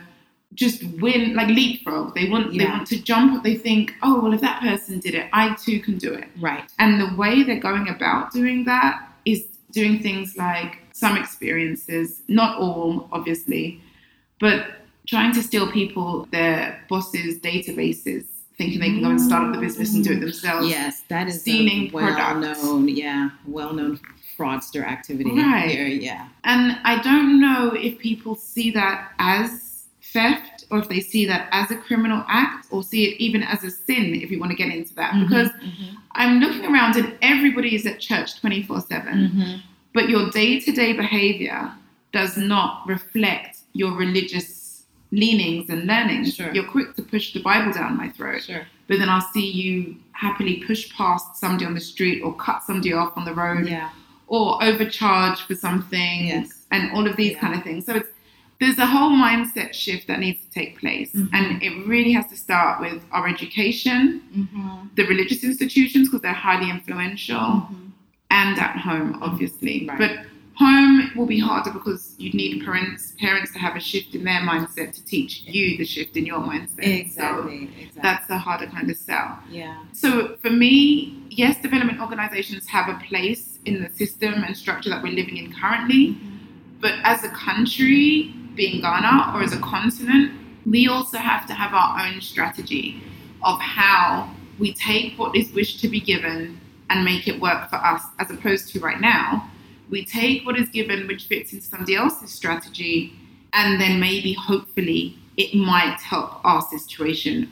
just 0.54 0.82
win, 1.04 1.34
like 1.34 1.48
leapfrog. 1.48 2.14
They 2.14 2.26
want 2.28 2.56
they 2.56 2.64
want 2.64 2.86
to 2.88 2.96
jump. 3.02 3.42
They 3.42 3.54
think, 3.56 3.94
oh 4.02 4.20
well, 4.20 4.32
if 4.32 4.40
that 4.40 4.60
person 4.62 4.98
did 5.00 5.14
it, 5.14 5.26
I 5.32 5.54
too 5.64 5.78
can 5.80 5.98
do 5.98 6.12
it. 6.14 6.28
Right. 6.40 6.64
And 6.78 6.98
the 7.00 7.10
way 7.16 7.42
they're 7.42 7.60
going 7.70 7.86
about 7.88 8.32
doing 8.32 8.64
that 8.64 8.94
is 9.26 9.44
doing 9.72 9.98
things 10.00 10.36
like 10.38 10.72
some 10.98 11.16
experiences, 11.16 12.22
not 12.28 12.58
all, 12.58 13.08
obviously, 13.12 13.80
but 14.40 14.66
trying 15.06 15.32
to 15.32 15.42
steal 15.42 15.70
people 15.70 16.26
their 16.32 16.84
bosses' 16.88 17.38
databases, 17.38 18.24
thinking 18.58 18.80
they 18.80 18.90
can 18.90 19.00
go 19.02 19.10
and 19.10 19.20
start 19.20 19.44
up 19.46 19.54
the 19.54 19.60
business 19.60 19.94
and 19.94 20.02
do 20.04 20.12
it 20.14 20.20
themselves. 20.20 20.68
Yes, 20.68 21.02
that 21.08 21.28
is 21.28 21.40
Stealing 21.40 21.88
a 21.88 21.90
well 21.92 22.12
products. 22.14 22.62
known, 22.64 22.88
yeah, 22.88 23.30
well 23.46 23.72
known 23.72 24.00
fraudster 24.36 24.84
activity 24.84 25.30
Right. 25.30 25.70
here. 25.70 25.86
Yeah. 25.86 26.28
And 26.44 26.78
I 26.84 27.00
don't 27.02 27.40
know 27.40 27.72
if 27.74 27.98
people 27.98 28.34
see 28.34 28.70
that 28.72 29.12
as 29.18 29.84
theft 30.12 30.64
or 30.70 30.78
if 30.78 30.88
they 30.88 31.00
see 31.00 31.26
that 31.26 31.48
as 31.52 31.70
a 31.70 31.76
criminal 31.76 32.24
act 32.28 32.66
or 32.70 32.82
see 32.82 33.04
it 33.06 33.20
even 33.20 33.42
as 33.42 33.62
a 33.64 33.70
sin, 33.70 34.14
if 34.16 34.30
you 34.30 34.38
want 34.40 34.50
to 34.50 34.56
get 34.56 34.68
into 34.72 34.94
that. 34.94 35.12
Because 35.22 35.50
Mhm. 35.50 35.96
I'm 36.12 36.40
looking 36.40 36.64
around 36.72 36.96
and 36.96 37.12
everybody 37.22 37.74
is 37.74 37.84
at 37.86 38.00
church 38.00 38.40
24 38.40 38.80
7. 38.80 39.30
Mhm. 39.34 39.60
But 39.94 40.08
your 40.08 40.30
day-to-day 40.30 40.92
behavior 40.94 41.72
does 42.12 42.36
not 42.36 42.86
reflect 42.86 43.58
your 43.72 43.92
religious 43.92 44.84
leanings 45.10 45.70
and 45.70 45.84
learnings. 45.86 46.34
Sure. 46.34 46.52
You're 46.52 46.64
quick 46.68 46.94
to 46.96 47.02
push 47.02 47.32
the 47.32 47.40
Bible 47.42 47.72
down 47.72 47.96
my 47.96 48.08
throat, 48.10 48.42
sure. 48.42 48.66
but 48.86 48.98
then 48.98 49.08
I'll 49.08 49.26
see 49.32 49.50
you 49.50 49.96
happily 50.12 50.62
push 50.66 50.92
past 50.94 51.36
somebody 51.36 51.64
on 51.64 51.74
the 51.74 51.80
street 51.80 52.22
or 52.22 52.34
cut 52.34 52.62
somebody 52.62 52.92
off 52.92 53.16
on 53.16 53.24
the 53.24 53.34
road 53.34 53.66
Yeah. 53.68 53.90
or 54.26 54.62
overcharge 54.62 55.40
for 55.42 55.54
something 55.54 56.26
Yes. 56.26 56.64
and 56.70 56.90
all 56.92 57.06
of 57.06 57.16
these 57.16 57.32
Yeah. 57.32 57.38
kind 57.40 57.54
of 57.54 57.62
things. 57.62 57.86
So 57.86 57.94
it's 57.96 58.08
there's 58.60 58.78
a 58.78 58.86
whole 58.86 59.12
mindset 59.12 59.72
shift 59.72 60.08
that 60.08 60.18
needs 60.18 60.40
to 60.44 60.50
take 60.50 60.76
place. 60.80 61.12
Mhm. 61.14 61.28
And 61.32 61.62
it 61.62 61.86
really 61.86 62.10
has 62.10 62.26
to 62.26 62.36
start 62.36 62.80
with 62.80 63.00
our 63.12 63.28
education, 63.28 64.20
Mhm. 64.36 64.88
the 64.96 65.04
religious 65.04 65.44
institutions, 65.44 66.08
because 66.08 66.22
they're 66.22 66.32
highly 66.32 66.68
influential 66.68 67.38
Mhm. 67.38 67.87
And 68.30 68.58
at 68.58 68.76
home, 68.76 69.18
obviously. 69.22 69.86
Right. 69.88 69.98
But 69.98 70.10
home 70.54 71.10
will 71.16 71.26
be 71.26 71.38
harder 71.38 71.70
because 71.70 72.14
you 72.18 72.32
need 72.32 72.64
parents 72.64 73.14
parents 73.20 73.52
to 73.52 73.58
have 73.60 73.76
a 73.76 73.80
shift 73.80 74.14
in 74.14 74.24
their 74.24 74.40
mindset 74.40 74.92
to 74.92 75.04
teach 75.04 75.42
you 75.46 75.78
the 75.78 75.84
shift 75.84 76.16
in 76.16 76.26
your 76.26 76.40
mindset. 76.40 76.84
So 76.84 76.90
Exactly. 76.90 77.64
Exactly. 77.64 77.90
that's 78.02 78.28
a 78.30 78.38
harder 78.38 78.66
kind 78.66 78.90
of 78.90 78.96
sell. 78.96 79.38
yeah. 79.50 79.78
So 79.92 80.36
for 80.36 80.50
me, 80.50 81.22
yes, 81.30 81.60
development 81.62 82.00
organizations 82.00 82.66
have 82.68 82.88
a 82.88 82.98
place 83.04 83.58
in 83.66 83.82
the 83.82 83.90
system 83.90 84.34
and 84.44 84.56
structure 84.56 84.90
that 84.90 85.02
we're 85.02 85.12
living 85.12 85.36
in 85.36 85.52
currently. 85.52 86.14
Mm-hmm. 86.14 86.36
But 86.80 86.94
as 87.02 87.24
a 87.24 87.28
country, 87.30 88.34
being 88.54 88.80
Ghana, 88.80 89.32
or 89.34 89.42
as 89.42 89.52
a 89.52 89.60
continent, 89.60 90.32
we 90.66 90.88
also 90.88 91.18
have 91.18 91.46
to 91.46 91.54
have 91.54 91.72
our 91.74 92.06
own 92.06 92.20
strategy 92.20 93.00
of 93.42 93.60
how 93.60 94.30
we 94.58 94.74
take 94.74 95.16
what 95.18 95.36
is 95.36 95.52
wished 95.52 95.80
to 95.80 95.88
be 95.88 96.00
given 96.00 96.60
and 96.90 97.04
make 97.04 97.28
it 97.28 97.40
work 97.40 97.68
for 97.70 97.76
us, 97.76 98.02
as 98.18 98.30
opposed 98.30 98.68
to 98.72 98.80
right 98.80 99.00
now, 99.00 99.48
we 99.90 100.04
take 100.04 100.44
what 100.46 100.58
is 100.58 100.68
given, 100.68 101.06
which 101.06 101.24
fits 101.26 101.52
into 101.52 101.64
somebody 101.64 101.94
else's 101.96 102.30
strategy, 102.30 103.12
and 103.52 103.80
then 103.80 103.98
maybe, 104.00 104.32
hopefully, 104.34 105.16
it 105.36 105.54
might 105.54 105.98
help 106.00 106.44
our 106.44 106.60
situation, 106.62 107.50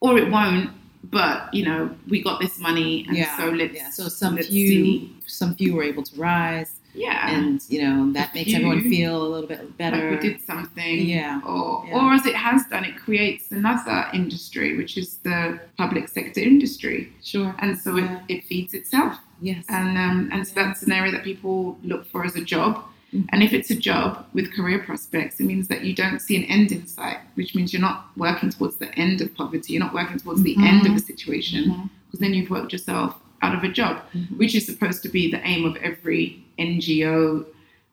or 0.00 0.16
it 0.18 0.30
won't. 0.30 0.70
But 1.04 1.52
you 1.54 1.64
know, 1.64 1.90
we 2.08 2.22
got 2.22 2.40
this 2.40 2.58
money, 2.58 3.04
and 3.06 3.16
Yeah. 3.16 3.36
so 3.36 3.50
let's 3.50 3.74
Yeah. 3.74 3.90
So 3.90 4.08
some 4.08 4.34
let's 4.36 4.48
few, 4.48 4.68
see. 4.68 5.12
some 5.26 5.54
few 5.54 5.74
were 5.74 5.82
able 5.84 6.02
to 6.02 6.16
rise, 6.16 6.75
yeah, 6.96 7.30
and 7.36 7.60
you 7.68 7.82
know 7.82 8.12
that 8.12 8.34
makes 8.34 8.52
everyone 8.54 8.82
feel 8.82 9.14
a 9.26 9.28
little 9.32 9.48
bit 9.48 9.76
better. 9.76 10.10
like 10.10 10.22
we 10.22 10.28
did 10.28 10.40
something, 10.40 11.06
Yeah. 11.06 11.40
or 11.44 11.84
Yeah. 11.86 11.96
or 11.96 12.12
as 12.12 12.24
it 12.26 12.34
has 12.34 12.64
done, 12.66 12.84
it 12.84 12.96
creates 12.96 13.52
another 13.52 14.06
industry, 14.12 14.76
which 14.76 14.96
is 14.96 15.18
the 15.28 15.60
public 15.76 16.08
sector 16.08 16.40
industry, 16.40 17.12
Sure. 17.22 17.54
and 17.58 17.78
so 17.78 17.96
Yeah. 17.96 18.20
it, 18.28 18.36
it 18.38 18.44
feeds 18.44 18.72
itself, 18.74 19.18
Yes. 19.40 19.64
and 19.68 19.96
um, 19.98 20.28
and 20.32 20.46
so 20.46 20.54
that's 20.54 20.82
an 20.82 20.92
area 20.92 21.12
that 21.12 21.24
people 21.24 21.78
look 21.82 22.06
for 22.10 22.24
as 22.24 22.34
a 22.36 22.44
job. 22.44 22.82
Mhm. 23.14 23.26
And 23.32 23.42
if 23.42 23.52
it's 23.52 23.70
a 23.70 23.76
job 23.76 24.26
with 24.34 24.52
career 24.52 24.80
prospects, 24.80 25.38
it 25.40 25.44
means 25.46 25.68
that 25.68 25.84
you 25.84 25.94
don't 25.94 26.20
see 26.20 26.36
an 26.36 26.44
end 26.44 26.72
in 26.72 26.86
sight, 26.86 27.18
which 27.36 27.54
means 27.54 27.72
you're 27.72 27.80
not 27.90 28.08
working 28.16 28.50
towards 28.50 28.76
the 28.78 28.92
end 28.98 29.20
of 29.20 29.32
poverty. 29.34 29.74
You're 29.74 29.84
not 29.88 29.94
working 29.94 30.18
towards 30.18 30.42
the 30.42 30.56
Mhm. 30.56 30.66
end 30.72 30.86
of 30.88 30.94
a 30.96 30.98
situation, 30.98 31.88
because 32.06 32.18
then 32.20 32.34
you've 32.34 32.50
worked 32.50 32.72
yourself 32.72 33.14
out 33.42 33.54
of 33.54 33.62
a 33.62 33.68
job, 33.68 34.02
Mhm. 34.12 34.36
which 34.38 34.54
is 34.56 34.64
supposed 34.66 35.02
to 35.04 35.08
be 35.08 35.30
the 35.30 35.40
aim 35.46 35.64
of 35.64 35.76
every 35.76 36.42
NGO 36.58 37.46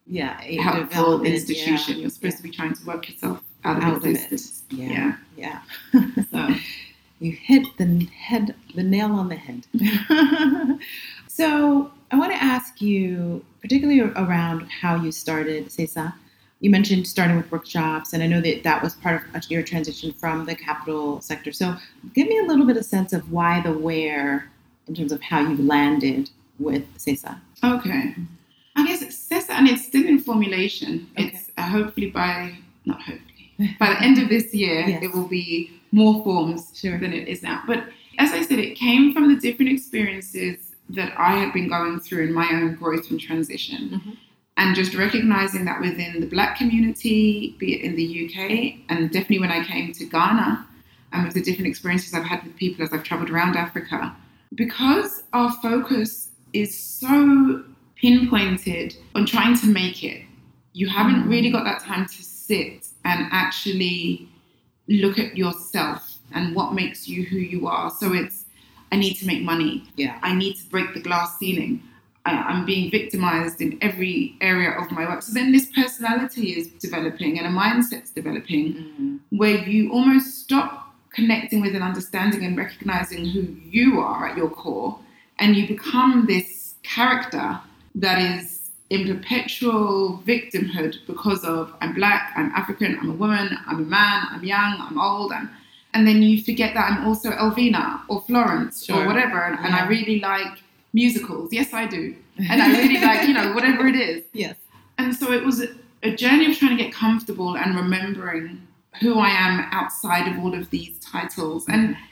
yeah. 0.07 0.41
a 0.41 0.57
helpful 0.57 1.23
institution. 1.23 1.95
yeah, 1.95 2.01
You're 2.01 2.09
supposed 2.09 2.37
to 2.37 2.43
be 2.43 2.51
trying 2.51 2.73
to 2.73 2.85
work 2.85 3.09
yourself 3.09 3.41
out 3.63 3.77
of 3.77 3.83
Out 3.83 3.97
of 3.97 4.05
existence. 4.05 4.63
Yeah. 4.69 5.15
Yeah. 5.37 5.61
Yeah. 5.93 6.09
So 6.31 6.55
You 7.23 7.31
hit 7.31 7.65
the 7.77 8.05
head, 8.07 8.53
the 8.75 8.83
nail 8.83 9.13
on 9.13 9.29
the 9.29 9.37
head. 9.37 9.65
so 11.29 11.89
I 12.11 12.17
want 12.17 12.33
to 12.33 12.43
ask 12.43 12.81
you, 12.81 13.45
particularly 13.61 14.01
around 14.01 14.67
how 14.67 14.95
you 14.97 15.13
started 15.13 15.67
CESA. 15.67 16.13
You 16.59 16.69
mentioned 16.69 17.07
starting 17.07 17.37
with 17.37 17.49
workshops, 17.49 18.11
and 18.11 18.21
I 18.21 18.27
know 18.27 18.41
that 18.41 18.63
that 18.63 18.83
was 18.83 18.95
part 18.95 19.23
of 19.29 19.35
uh, 19.35 19.39
your 19.47 19.63
transition 19.63 20.11
from 20.11 20.45
the 20.45 20.53
capital 20.53 21.21
sector. 21.21 21.53
So 21.53 21.77
give 22.13 22.27
me 22.27 22.39
a 22.39 22.43
little 22.43 22.65
bit 22.65 22.75
of 22.75 22.83
sense 22.83 23.13
of 23.13 23.31
why 23.31 23.61
the 23.61 23.71
where 23.71 24.49
in 24.89 24.93
terms 24.93 25.13
of 25.13 25.21
how 25.21 25.39
you 25.39 25.55
landed 25.55 26.29
with 26.59 26.83
CESA. 26.97 27.39
okay. 27.63 28.15
I 28.75 28.85
guess 28.87 29.01
it 29.01 29.13
says 29.13 29.47
that, 29.47 29.59
and 29.59 29.67
it's 29.67 29.85
still 29.85 30.05
in 30.05 30.19
formulation. 30.19 31.07
Okay. 31.17 31.27
It's 31.27 31.51
uh, 31.57 31.63
hopefully 31.69 32.09
by 32.09 32.57
not 32.85 33.01
hopefully 33.01 33.75
by 33.79 33.89
the 33.93 34.01
end 34.01 34.17
of 34.19 34.29
this 34.29 34.53
year 34.53 34.79
Yes. 34.87 35.03
it 35.03 35.13
will 35.13 35.27
be 35.27 35.71
more 35.91 36.23
forms 36.23 36.71
Sure. 36.75 36.97
than 36.99 37.13
it 37.13 37.27
is 37.27 37.43
now. 37.43 37.61
But 37.67 37.83
as 38.19 38.31
I 38.31 38.41
said, 38.41 38.59
it 38.59 38.75
came 38.75 39.13
from 39.13 39.33
the 39.33 39.39
different 39.39 39.71
experiences 39.71 40.71
that 40.89 41.13
I 41.17 41.35
had 41.37 41.53
been 41.53 41.69
going 41.69 41.99
through 41.99 42.23
in 42.25 42.33
my 42.33 42.47
own 42.51 42.75
growth 42.75 43.09
and 43.11 43.19
transition. 43.19 43.89
Mhm. 44.03 44.17
And 44.57 44.75
just 44.75 44.93
recognizing 44.93 45.65
that 45.65 45.79
within 45.81 46.19
the 46.19 46.27
black 46.27 46.57
community, 46.57 47.55
be 47.57 47.73
it 47.75 47.81
in 47.81 47.95
the 47.95 48.03
UK, 48.03 48.77
and 48.89 49.09
definitely 49.11 49.39
when 49.39 49.51
I 49.51 49.63
came 49.63 49.91
to 49.93 50.05
Ghana, 50.05 50.67
and 51.11 51.25
with 51.25 51.33
the 51.35 51.41
different 51.41 51.67
experiences 51.67 52.13
I've 52.13 52.23
had 52.25 52.43
with 52.43 52.55
people 52.55 52.83
as 52.83 52.91
I've 52.93 53.03
traveled 53.03 53.29
around 53.31 53.55
Africa, 53.55 54.15
because 54.53 55.23
our 55.33 55.51
focus 55.53 56.29
is 56.53 56.77
so 56.77 57.63
pinpointed 58.07 58.95
on 59.15 59.25
trying 59.25 59.57
to 59.57 59.67
make 59.67 60.03
it, 60.03 60.21
you 60.73 60.87
haven't 60.89 61.23
Mm. 61.23 61.29
really 61.29 61.49
got 61.55 61.63
that 61.63 61.79
time 61.81 62.05
to 62.05 62.21
sit 62.49 62.87
and 63.05 63.19
actually 63.31 64.27
look 64.89 65.17
at 65.17 65.37
yourself 65.37 66.01
and 66.35 66.53
what 66.57 66.73
makes 66.73 67.07
you 67.07 67.23
who 67.23 67.37
you 67.37 67.65
are. 67.67 67.89
So 68.01 68.05
it's, 68.13 68.37
I 68.91 68.97
need 68.97 69.13
to 69.21 69.25
make 69.25 69.41
money. 69.53 69.73
Yeah. 69.95 70.19
I 70.21 70.35
need 70.35 70.55
to 70.61 70.65
break 70.73 70.93
the 70.93 70.99
glass 70.99 71.29
ceiling. 71.39 71.81
I, 72.25 72.31
I'm 72.49 72.65
being 72.65 72.91
victimized 72.91 73.61
in 73.61 73.77
every 73.81 74.35
area 74.41 74.71
of 74.81 74.91
my 74.91 75.03
work. 75.09 75.21
So 75.21 75.31
then 75.33 75.53
this 75.53 75.67
personality 75.81 76.47
is 76.59 76.67
developing 76.87 77.31
and 77.39 77.45
a 77.47 77.53
mindset's 77.63 78.11
developing 78.19 78.65
Mhm. 78.73 79.19
where 79.39 79.57
you 79.73 79.91
almost 79.93 80.27
stop 80.43 80.71
connecting 81.17 81.61
with 81.61 81.73
and 81.77 81.83
understanding 81.91 82.43
and 82.47 82.57
recognizing 82.57 83.21
who 83.33 83.41
you 83.77 83.87
are 84.01 84.27
at 84.29 84.35
your 84.35 84.49
core 84.49 84.99
and 85.39 85.55
you 85.55 85.63
become 85.75 86.25
this 86.33 86.49
character 86.83 87.59
that 87.95 88.19
is 88.19 88.69
in 88.89 89.07
perpetual 89.07 90.21
victimhood 90.25 90.97
because 91.07 91.43
of 91.43 91.73
I'm 91.81 91.93
black, 91.93 92.31
I'm 92.35 92.51
African, 92.51 92.97
I'm 92.99 93.09
a 93.09 93.13
woman, 93.13 93.57
I'm 93.65 93.79
a 93.79 93.85
man, 93.85 94.27
I'm 94.29 94.43
young, 94.43 94.75
I'm 94.79 94.99
old, 94.99 95.31
I'm, 95.31 95.49
and 95.93 96.07
then 96.07 96.21
you 96.21 96.41
forget 96.41 96.73
that 96.73 96.91
I'm 96.91 97.07
also 97.07 97.31
Elvina 97.31 98.01
or 98.07 98.21
Florence 98.21 98.85
Sure. 98.85 99.03
or 99.03 99.07
whatever. 99.07 99.41
And, 99.43 99.59
and 99.59 99.75
I 99.75 99.87
really 99.87 100.19
like 100.19 100.59
musicals. 100.91 101.53
Yes, 101.53 101.73
I 101.73 101.87
do. 101.87 102.15
And 102.49 102.61
I 102.61 102.71
really 102.71 102.99
like, 102.99 103.27
you 103.27 103.33
know, 103.33 103.53
whatever 103.53 103.85
it 103.87 103.95
is. 103.95 104.23
Yes. 104.33 104.55
And 104.97 105.15
so 105.15 105.31
it 105.31 105.43
was 105.43 105.61
a, 105.61 105.67
a 106.01 106.15
journey 106.15 106.51
of 106.51 106.57
trying 106.57 106.75
to 106.75 106.83
get 106.83 106.91
comfortable 106.91 107.55
and 107.55 107.75
remembering 107.75 108.59
who 108.99 109.19
I 109.19 109.29
am 109.29 109.67
outside 109.71 110.27
of 110.27 110.39
all 110.39 110.55
of 110.55 110.71
these 110.71 110.97
titles. 110.99 111.67
And 111.67 111.89
mm-hmm. 111.89 112.03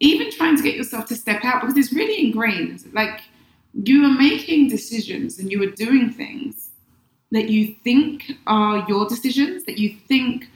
even 0.00 0.30
trying 0.30 0.56
to 0.58 0.62
get 0.62 0.74
yourself 0.74 1.06
to 1.06 1.16
step 1.16 1.44
out 1.46 1.62
because 1.62 1.78
it's 1.78 1.94
really 1.94 2.26
ingrained. 2.26 2.90
Like 2.92 3.22
you 3.74 4.04
are 4.04 4.18
making 4.18 4.68
decisions 4.68 5.38
and 5.38 5.50
you 5.50 5.62
are 5.62 5.70
doing 5.70 6.12
things 6.12 6.70
that 7.30 7.48
you 7.48 7.74
think 7.84 8.32
are 8.46 8.84
your 8.88 9.08
decisions, 9.08 9.64
that 9.64 9.78
you 9.78 9.96
think 10.08 10.48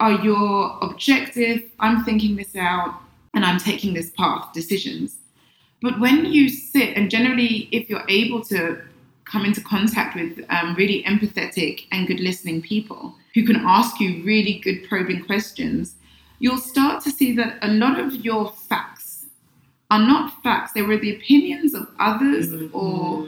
are 0.00 0.12
your 0.24 0.78
objective. 0.82 1.62
I'm 1.78 2.04
thinking 2.04 2.36
this 2.36 2.56
out 2.56 2.94
and 3.34 3.44
I'm 3.44 3.58
taking 3.58 3.94
this 3.94 4.10
path 4.16 4.52
decisions. 4.52 5.18
But 5.82 6.00
when 6.00 6.26
you 6.26 6.48
sit, 6.48 6.96
and 6.96 7.10
generally, 7.10 7.68
if 7.72 7.90
you're 7.90 8.08
able 8.08 8.42
to 8.44 8.80
come 9.24 9.44
into 9.44 9.60
contact 9.60 10.16
with 10.16 10.44
um, 10.50 10.74
really 10.74 11.02
empathetic 11.04 11.86
and 11.90 12.06
good 12.06 12.20
listening 12.20 12.62
people 12.62 13.14
who 13.34 13.44
can 13.44 13.56
ask 13.56 13.98
you 14.00 14.22
really 14.24 14.60
good 14.60 14.88
probing 14.88 15.24
questions, 15.24 15.96
you'll 16.38 16.58
start 16.58 17.02
to 17.04 17.10
see 17.10 17.34
that 17.36 17.58
a 17.62 17.68
lot 17.68 17.98
of 17.98 18.14
your 18.16 18.52
facts 18.52 18.91
are 19.92 20.00
not 20.00 20.42
facts. 20.42 20.72
They 20.72 20.82
were 20.82 20.96
the 20.96 21.14
opinions 21.14 21.74
of 21.74 21.86
others, 22.00 22.50
mm-hmm. 22.50 22.76
or, 22.76 23.26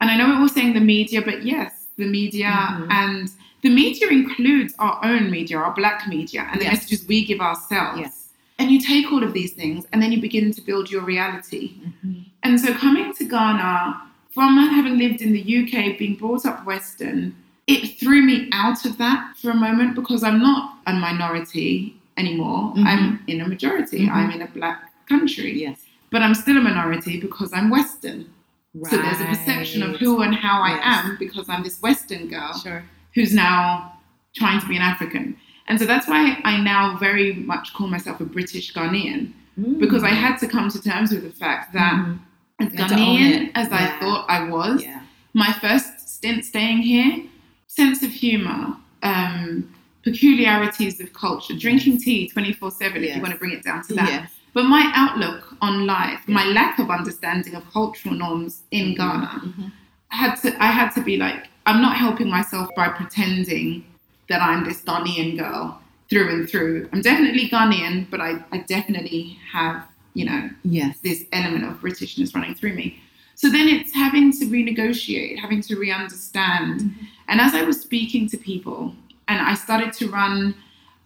and 0.00 0.10
I 0.10 0.16
know 0.16 0.28
we're 0.28 0.40
all 0.40 0.48
saying 0.48 0.74
the 0.74 0.80
media, 0.80 1.22
but 1.22 1.44
yes, 1.44 1.86
the 1.96 2.06
media 2.06 2.48
mm-hmm. 2.48 2.90
and 2.90 3.30
the 3.62 3.70
media 3.70 4.08
includes 4.08 4.74
our 4.78 4.98
own 5.04 5.30
media, 5.30 5.58
our 5.58 5.74
black 5.74 6.08
media, 6.08 6.48
and 6.50 6.60
the 6.60 6.64
yes. 6.64 6.74
messages 6.74 7.06
we 7.06 7.24
give 7.24 7.40
ourselves. 7.40 8.00
Yes 8.00 8.18
and 8.58 8.70
you 8.70 8.80
take 8.80 9.10
all 9.12 9.22
of 9.22 9.32
these 9.32 9.52
things 9.52 9.86
and 9.92 10.02
then 10.02 10.12
you 10.12 10.20
begin 10.20 10.52
to 10.52 10.60
build 10.60 10.90
your 10.90 11.02
reality. 11.02 11.74
Mm-hmm. 11.80 12.22
And 12.42 12.60
so 12.60 12.74
coming 12.74 13.14
to 13.14 13.24
Ghana, 13.24 14.02
from 14.30 14.56
having 14.56 14.98
lived 14.98 15.22
in 15.22 15.32
the 15.32 15.40
UK, 15.40 15.98
being 15.98 16.16
brought 16.16 16.44
up 16.44 16.66
Western, 16.66 17.36
it 17.66 17.98
threw 18.00 18.22
me 18.22 18.48
out 18.52 18.84
of 18.84 18.98
that 18.98 19.36
for 19.36 19.50
a 19.50 19.54
moment 19.54 19.94
because 19.94 20.22
I'm 20.24 20.40
not 20.40 20.78
a 20.86 20.92
minority 20.92 21.94
anymore. 22.16 22.72
Mm-hmm. 22.72 22.86
I'm 22.86 23.24
in 23.26 23.40
a 23.40 23.48
majority. 23.48 24.06
Mm-hmm. 24.06 24.14
I'm 24.14 24.30
in 24.32 24.42
a 24.42 24.48
black 24.48 24.92
country. 25.08 25.60
Yes. 25.60 25.84
But 26.10 26.22
I'm 26.22 26.34
still 26.34 26.56
a 26.56 26.60
minority 26.60 27.20
because 27.20 27.52
I'm 27.52 27.70
Western. 27.70 28.32
Right. 28.74 28.90
So 28.90 28.96
there's 28.96 29.20
a 29.20 29.24
perception 29.24 29.82
of 29.82 29.96
who 29.96 30.22
and 30.22 30.34
how 30.34 30.64
yes. 30.66 30.80
I 30.82 31.00
am 31.00 31.16
because 31.18 31.48
I'm 31.48 31.62
this 31.62 31.80
Western 31.82 32.28
girl 32.28 32.58
sure. 32.58 32.84
who's 33.14 33.34
now 33.34 33.98
trying 34.34 34.60
to 34.60 34.66
be 34.66 34.76
an 34.76 34.82
African. 34.82 35.36
And 35.66 35.78
so 35.78 35.84
that's 35.84 36.08
why 36.08 36.40
I 36.44 36.60
now 36.60 36.96
very 36.96 37.34
much 37.34 37.74
call 37.74 37.88
myself 37.88 38.20
a 38.20 38.24
British 38.24 38.72
Ghanaian 38.72 39.32
mm. 39.58 39.78
because 39.78 40.02
I 40.02 40.10
had 40.10 40.38
to 40.38 40.48
come 40.48 40.70
to 40.70 40.82
terms 40.82 41.12
with 41.12 41.24
the 41.24 41.30
fact 41.30 41.72
that 41.74 41.94
mm. 41.94 42.18
as 42.60 42.72
Ghanaian 42.72 43.50
as 43.54 43.68
yeah. 43.68 43.96
I 43.96 44.00
thought 44.00 44.26
I 44.28 44.48
was, 44.48 44.82
yeah. 44.82 45.02
my 45.34 45.52
first 45.60 46.08
stint 46.08 46.44
staying 46.44 46.78
here, 46.78 47.24
sense 47.66 48.02
of 48.02 48.10
humor, 48.10 48.76
um, 49.02 49.74
peculiarities 50.02 51.00
of 51.00 51.12
culture, 51.12 51.54
drinking 51.54 52.00
tea 52.00 52.28
24 52.28 52.70
7 52.70 53.04
if 53.04 53.16
you 53.16 53.22
want 53.22 53.32
to 53.32 53.38
bring 53.38 53.52
it 53.52 53.62
down 53.62 53.82
to 53.84 53.94
that. 53.94 54.08
Yes. 54.08 54.32
But 54.58 54.64
my 54.64 54.90
outlook 54.92 55.54
on 55.62 55.86
life, 55.86 56.26
my 56.26 56.44
lack 56.46 56.80
of 56.80 56.90
understanding 56.90 57.54
of 57.54 57.62
cultural 57.70 58.16
norms 58.16 58.62
in 58.72 58.86
mm-hmm. 58.86 58.94
Ghana, 58.94 59.42
mm-hmm. 59.44 59.66
had 60.08 60.34
to 60.42 60.60
I 60.60 60.72
had 60.72 60.90
to 60.96 61.00
be 61.00 61.16
like, 61.16 61.46
I'm 61.64 61.80
not 61.80 61.94
helping 61.94 62.28
myself 62.28 62.68
by 62.74 62.88
pretending 62.88 63.84
that 64.28 64.42
I'm 64.42 64.64
this 64.64 64.82
Ghanaian 64.82 65.38
girl 65.38 65.80
through 66.10 66.28
and 66.30 66.50
through. 66.50 66.88
I'm 66.92 67.02
definitely 67.02 67.48
Ghanaian, 67.48 68.10
but 68.10 68.20
I, 68.20 68.44
I 68.50 68.58
definitely 68.66 69.38
have, 69.52 69.86
you 70.14 70.24
know, 70.24 70.50
yes. 70.64 70.98
this 71.04 71.24
element 71.32 71.64
of 71.64 71.80
Britishness 71.80 72.34
running 72.34 72.56
through 72.56 72.74
me. 72.74 73.00
So 73.36 73.48
then 73.48 73.68
it's 73.68 73.94
having 73.94 74.32
to 74.32 74.44
renegotiate, 74.46 75.38
having 75.38 75.62
to 75.62 75.76
re 75.76 75.92
understand. 75.92 76.80
Mm-hmm. 76.80 77.04
And 77.28 77.40
as 77.40 77.54
I 77.54 77.62
was 77.62 77.80
speaking 77.80 78.28
to 78.30 78.36
people, 78.36 78.92
and 79.28 79.40
I 79.40 79.54
started 79.54 79.92
to 79.92 80.10
run 80.10 80.56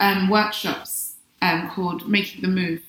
um, 0.00 0.30
workshops 0.30 1.16
um, 1.42 1.68
called 1.68 2.08
Making 2.08 2.40
the 2.40 2.48
Move. 2.48 2.80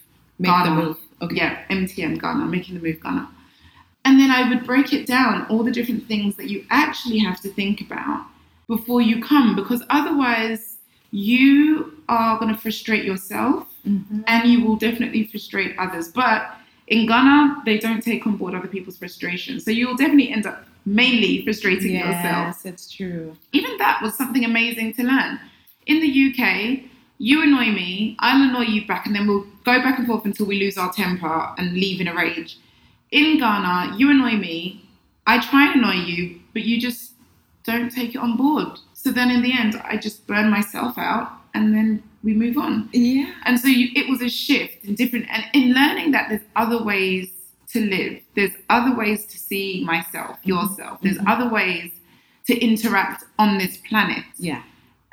Make 0.43 0.51
Ghana. 0.51 0.75
the 0.75 0.81
Move. 0.81 0.97
Okay. 1.21 1.35
Yeah, 1.37 1.63
MTM 1.69 2.21
Ghana, 2.21 2.45
Making 2.45 2.75
the 2.75 2.81
Move 2.81 3.01
Ghana. 3.01 3.29
And 4.05 4.19
then 4.19 4.29
I 4.29 4.49
would 4.49 4.65
break 4.65 4.91
it 4.91 5.07
down, 5.07 5.45
all 5.47 5.63
the 5.63 5.71
different 5.71 6.05
things 6.07 6.35
that 6.35 6.49
you 6.49 6.65
actually 6.69 7.19
have 7.19 7.39
to 7.41 7.49
think 7.49 7.79
about 7.79 8.25
before 8.67 9.01
you 9.01 9.23
come 9.23 9.55
because 9.55 9.81
otherwise 9.89 10.77
you 11.11 11.97
are 12.09 12.37
going 12.39 12.53
to 12.53 12.59
frustrate 12.59 13.05
yourself 13.05 13.73
mm-hmm. 13.87 14.21
and 14.27 14.49
you 14.49 14.65
will 14.65 14.75
definitely 14.75 15.25
frustrate 15.27 15.75
others. 15.79 16.09
But 16.09 16.53
in 16.87 17.07
Ghana, 17.07 17.61
they 17.65 17.77
don't 17.77 18.01
take 18.01 18.27
on 18.27 18.35
board 18.35 18.53
other 18.53 18.67
people's 18.67 18.97
frustrations. 18.97 19.63
So 19.63 19.71
you'll 19.71 19.95
definitely 19.95 20.33
end 20.33 20.45
up 20.45 20.65
mainly 20.85 21.41
frustrating 21.45 21.93
yes, 21.93 22.05
yourself. 22.05 22.47
Yes, 22.47 22.65
it's 22.65 22.91
true. 22.91 23.37
Even 23.53 23.77
that 23.77 24.01
was 24.01 24.17
something 24.17 24.43
amazing 24.43 24.95
to 24.95 25.03
learn. 25.03 25.39
In 25.85 26.01
the 26.01 26.11
UK, 26.27 26.83
you 27.17 27.43
annoy 27.43 27.71
me, 27.71 28.15
I'll 28.19 28.49
annoy 28.49 28.65
you 28.65 28.85
back, 28.85 29.05
and 29.05 29.15
then 29.15 29.27
we'll 29.27 29.45
go 29.63 29.81
back 29.81 29.97
and 29.97 30.07
forth 30.07 30.25
until 30.25 30.45
we 30.45 30.59
lose 30.59 30.77
our 30.77 30.91
temper 30.91 31.53
and 31.57 31.73
leave 31.73 32.01
in 32.01 32.07
a 32.07 32.15
rage. 32.15 32.57
In 33.11 33.37
Ghana, 33.39 33.95
you 33.97 34.09
annoy 34.09 34.31
me, 34.31 34.83
I 35.25 35.39
try 35.39 35.71
and 35.71 35.81
annoy 35.81 36.03
you, 36.05 36.39
but 36.53 36.63
you 36.63 36.81
just 36.81 37.11
don't 37.63 37.89
take 37.89 38.15
it 38.15 38.17
on 38.17 38.35
board. 38.35 38.79
So 38.93 39.11
then 39.11 39.29
in 39.31 39.41
the 39.41 39.53
end, 39.57 39.81
I 39.83 39.97
just 39.97 40.27
burn 40.27 40.49
myself 40.49 40.97
out 40.97 41.31
and 41.53 41.73
then 41.73 42.03
we 42.23 42.33
move 42.33 42.57
on. 42.57 42.89
Yeah. 42.91 43.33
And 43.43 43.59
so 43.59 43.67
you, 43.67 43.89
it 43.95 44.09
was 44.09 44.21
a 44.21 44.29
shift 44.29 44.83
in 44.85 44.95
different, 44.95 45.27
and 45.29 45.43
in 45.53 45.73
learning 45.73 46.11
that 46.11 46.29
there's 46.29 46.41
other 46.55 46.83
ways 46.83 47.29
to 47.69 47.81
live, 47.81 48.21
there's 48.35 48.53
other 48.69 48.95
ways 48.95 49.25
to 49.25 49.37
see 49.37 49.83
myself, 49.85 50.37
yourself, 50.43 50.99
there's 51.01 51.17
mm-hmm. 51.17 51.27
other 51.27 51.49
ways 51.49 51.91
to 52.47 52.57
interact 52.59 53.23
on 53.39 53.57
this 53.57 53.77
planet. 53.77 54.23
Yeah. 54.37 54.63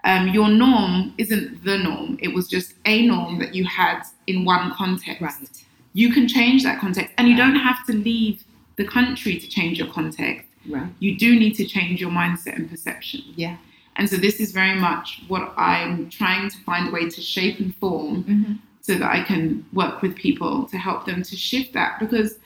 Um, 0.04 0.28
your 0.28 0.48
norm 0.48 1.14
isn't 1.18 1.64
the 1.64 1.78
norm. 1.78 2.18
It 2.20 2.34
was 2.34 2.48
just 2.48 2.74
a 2.86 3.06
norm 3.06 3.38
that 3.38 3.54
you 3.54 3.64
had 3.64 4.02
in 4.26 4.44
one 4.44 4.72
context. 4.72 5.20
Right. 5.20 5.64
You 5.92 6.12
can 6.12 6.26
change 6.26 6.62
that 6.62 6.80
context, 6.80 7.12
and 7.18 7.28
you 7.28 7.36
don't 7.36 7.56
have 7.56 7.84
to 7.86 7.92
leave 7.92 8.44
the 8.76 8.86
country 8.86 9.38
to 9.38 9.48
change 9.48 9.78
your 9.78 9.88
context 9.88 10.46
Right. 10.68 10.90
You 10.98 11.16
do 11.16 11.38
need 11.38 11.54
to 11.54 11.64
change 11.64 12.00
your 12.00 12.10
mindset 12.10 12.56
and 12.56 12.68
perception. 12.68 13.22
Yeah. 13.36 13.56
And 13.96 14.08
so 14.08 14.16
this 14.16 14.40
is 14.40 14.52
very 14.52 14.78
much 14.78 15.22
what 15.28 15.52
I'm 15.56 16.10
trying 16.10 16.48
to 16.50 16.58
find 16.58 16.88
a 16.88 16.90
way 16.90 17.08
to 17.08 17.20
shape 17.20 17.58
and 17.58 17.74
form 17.76 18.24
mm-hmm. 18.24 18.52
so 18.80 18.94
that 18.94 19.10
I 19.10 19.22
can 19.22 19.64
work 19.72 20.02
with 20.02 20.14
people 20.16 20.64
to 20.66 20.78
help 20.78 21.06
them 21.06 21.22
to 21.22 21.36
shift 21.36 21.72
that. 21.74 21.98
Because 21.98 22.38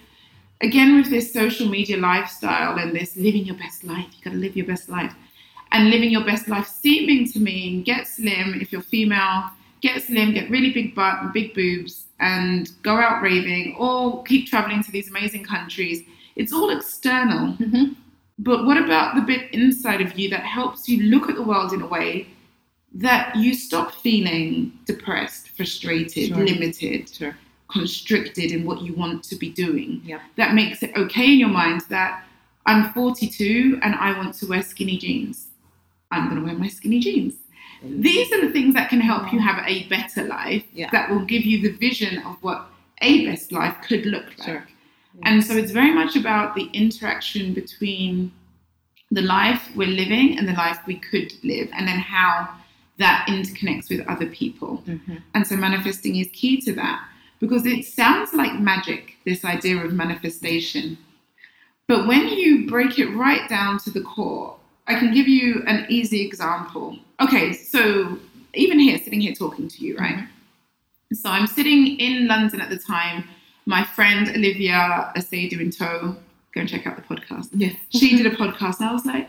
again, 0.60 0.96
with 0.96 1.10
this 1.10 1.32
social 1.32 1.68
media 1.68 1.96
lifestyle 1.96 2.78
and 2.78 2.94
this 2.94 3.16
living 3.16 3.44
your 3.44 3.56
best 3.56 3.84
life, 3.84 4.06
you 4.16 4.24
gotta 4.24 4.36
live 4.36 4.56
your 4.56 4.66
best 4.66 4.88
life. 4.88 5.14
And 5.74 5.90
living 5.90 6.10
your 6.10 6.24
best 6.24 6.46
life 6.46 6.68
seeming 6.68 7.28
to 7.32 7.40
mean 7.40 7.82
get 7.82 8.06
slim 8.06 8.54
if 8.60 8.70
you're 8.70 8.80
female, 8.80 9.50
get 9.80 10.00
slim, 10.02 10.32
get 10.32 10.48
really 10.48 10.72
big 10.72 10.94
butt 10.94 11.20
and 11.20 11.32
big 11.32 11.52
boobs, 11.52 12.06
and 12.20 12.70
go 12.82 12.94
out 12.96 13.22
raving 13.22 13.74
or 13.76 14.22
keep 14.22 14.46
traveling 14.46 14.84
to 14.84 14.92
these 14.92 15.10
amazing 15.10 15.42
countries. 15.42 16.04
It's 16.36 16.52
all 16.52 16.70
external. 16.70 17.54
Mm-hmm. 17.54 17.92
But 18.38 18.66
what 18.66 18.76
about 18.76 19.16
the 19.16 19.22
bit 19.22 19.52
inside 19.52 20.00
of 20.00 20.16
you 20.16 20.30
that 20.30 20.44
helps 20.44 20.88
you 20.88 21.10
look 21.10 21.28
at 21.28 21.34
the 21.34 21.42
world 21.42 21.72
in 21.72 21.82
a 21.82 21.86
way 21.88 22.28
that 22.94 23.34
you 23.34 23.52
stop 23.52 23.92
feeling 23.94 24.72
depressed, 24.84 25.50
frustrated, 25.56 26.28
sure. 26.28 26.44
limited, 26.44 27.08
sure. 27.08 27.36
constricted 27.68 28.52
in 28.52 28.64
what 28.64 28.80
you 28.80 28.94
want 28.94 29.24
to 29.24 29.34
be 29.34 29.50
doing? 29.50 30.02
Yep. 30.04 30.20
That 30.36 30.54
makes 30.54 30.84
it 30.84 30.96
okay 30.96 31.32
in 31.32 31.38
your 31.40 31.48
mind 31.48 31.80
that 31.88 32.24
I'm 32.64 32.92
42 32.92 33.80
and 33.82 33.96
I 33.96 34.16
want 34.16 34.34
to 34.34 34.46
wear 34.46 34.62
skinny 34.62 34.98
jeans. 34.98 35.43
I'm 36.14 36.28
going 36.28 36.40
to 36.40 36.46
wear 36.46 36.56
my 36.58 36.68
skinny 36.68 37.00
jeans. 37.00 37.34
These 37.82 38.32
are 38.32 38.40
the 38.40 38.52
things 38.52 38.74
that 38.74 38.88
can 38.88 39.00
help 39.00 39.32
you 39.32 39.38
have 39.40 39.62
a 39.66 39.86
better 39.88 40.24
life 40.24 40.64
yeah. 40.72 40.88
that 40.90 41.10
will 41.10 41.24
give 41.24 41.44
you 41.44 41.60
the 41.60 41.76
vision 41.76 42.18
of 42.22 42.36
what 42.40 42.66
a 43.02 43.26
best 43.26 43.52
life 43.52 43.76
could 43.86 44.06
look 44.06 44.26
like. 44.38 44.48
Sure. 44.48 44.66
And 45.22 45.44
so 45.44 45.54
it's 45.54 45.70
very 45.70 45.92
much 45.92 46.16
about 46.16 46.54
the 46.54 46.70
interaction 46.72 47.52
between 47.52 48.32
the 49.10 49.22
life 49.22 49.68
we're 49.76 49.86
living 49.86 50.38
and 50.38 50.48
the 50.48 50.54
life 50.54 50.78
we 50.86 50.96
could 50.96 51.32
live, 51.44 51.68
and 51.72 51.86
then 51.86 51.98
how 51.98 52.48
that 52.98 53.26
interconnects 53.28 53.90
with 53.90 54.06
other 54.08 54.26
people. 54.26 54.82
Mm-hmm. 54.86 55.16
And 55.34 55.46
so 55.46 55.56
manifesting 55.56 56.16
is 56.16 56.28
key 56.32 56.60
to 56.62 56.72
that 56.74 57.06
because 57.38 57.66
it 57.66 57.84
sounds 57.84 58.32
like 58.32 58.58
magic, 58.58 59.16
this 59.24 59.44
idea 59.44 59.84
of 59.84 59.92
manifestation. 59.92 60.96
But 61.86 62.06
when 62.06 62.28
you 62.28 62.66
break 62.66 62.98
it 62.98 63.10
right 63.10 63.48
down 63.48 63.78
to 63.80 63.90
the 63.90 64.00
core, 64.00 64.56
I 64.86 64.98
can 64.98 65.12
give 65.12 65.28
you 65.28 65.62
an 65.66 65.86
easy 65.88 66.22
example. 66.26 66.98
Okay, 67.20 67.52
so 67.52 68.18
even 68.54 68.78
here, 68.78 68.98
sitting 68.98 69.20
here 69.20 69.34
talking 69.34 69.68
to 69.68 69.84
you, 69.84 69.96
right? 69.96 70.16
Mm-hmm. 70.16 71.14
So 71.14 71.30
I'm 71.30 71.46
sitting 71.46 71.98
in 71.98 72.26
London 72.26 72.60
at 72.60 72.70
the 72.70 72.78
time 72.78 73.24
my 73.66 73.84
friend 73.84 74.28
Olivia 74.28 75.12
Asadu 75.16 75.60
in 75.60 75.70
tow, 75.70 76.16
go 76.52 76.60
and 76.60 76.68
check 76.68 76.86
out 76.86 76.96
the 76.96 77.02
podcast. 77.02 77.48
Yes. 77.52 77.76
She 77.90 78.16
did 78.16 78.26
a 78.26 78.36
podcast 78.36 78.80
and 78.80 78.88
I 78.88 78.92
was 78.92 79.06
like, 79.06 79.28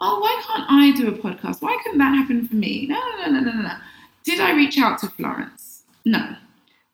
oh, 0.00 0.20
why 0.20 0.42
can't 0.46 0.70
I 0.70 0.90
do 0.92 1.08
a 1.08 1.12
podcast? 1.12 1.62
Why 1.62 1.78
couldn't 1.82 1.98
that 1.98 2.14
happen 2.14 2.46
for 2.46 2.54
me? 2.54 2.86
No, 2.86 3.00
no, 3.18 3.30
no, 3.30 3.40
no, 3.40 3.52
no, 3.52 3.62
no. 3.62 3.76
Did 4.24 4.40
I 4.40 4.52
reach 4.52 4.78
out 4.78 4.98
to 5.00 5.08
Florence? 5.08 5.84
No. 6.04 6.36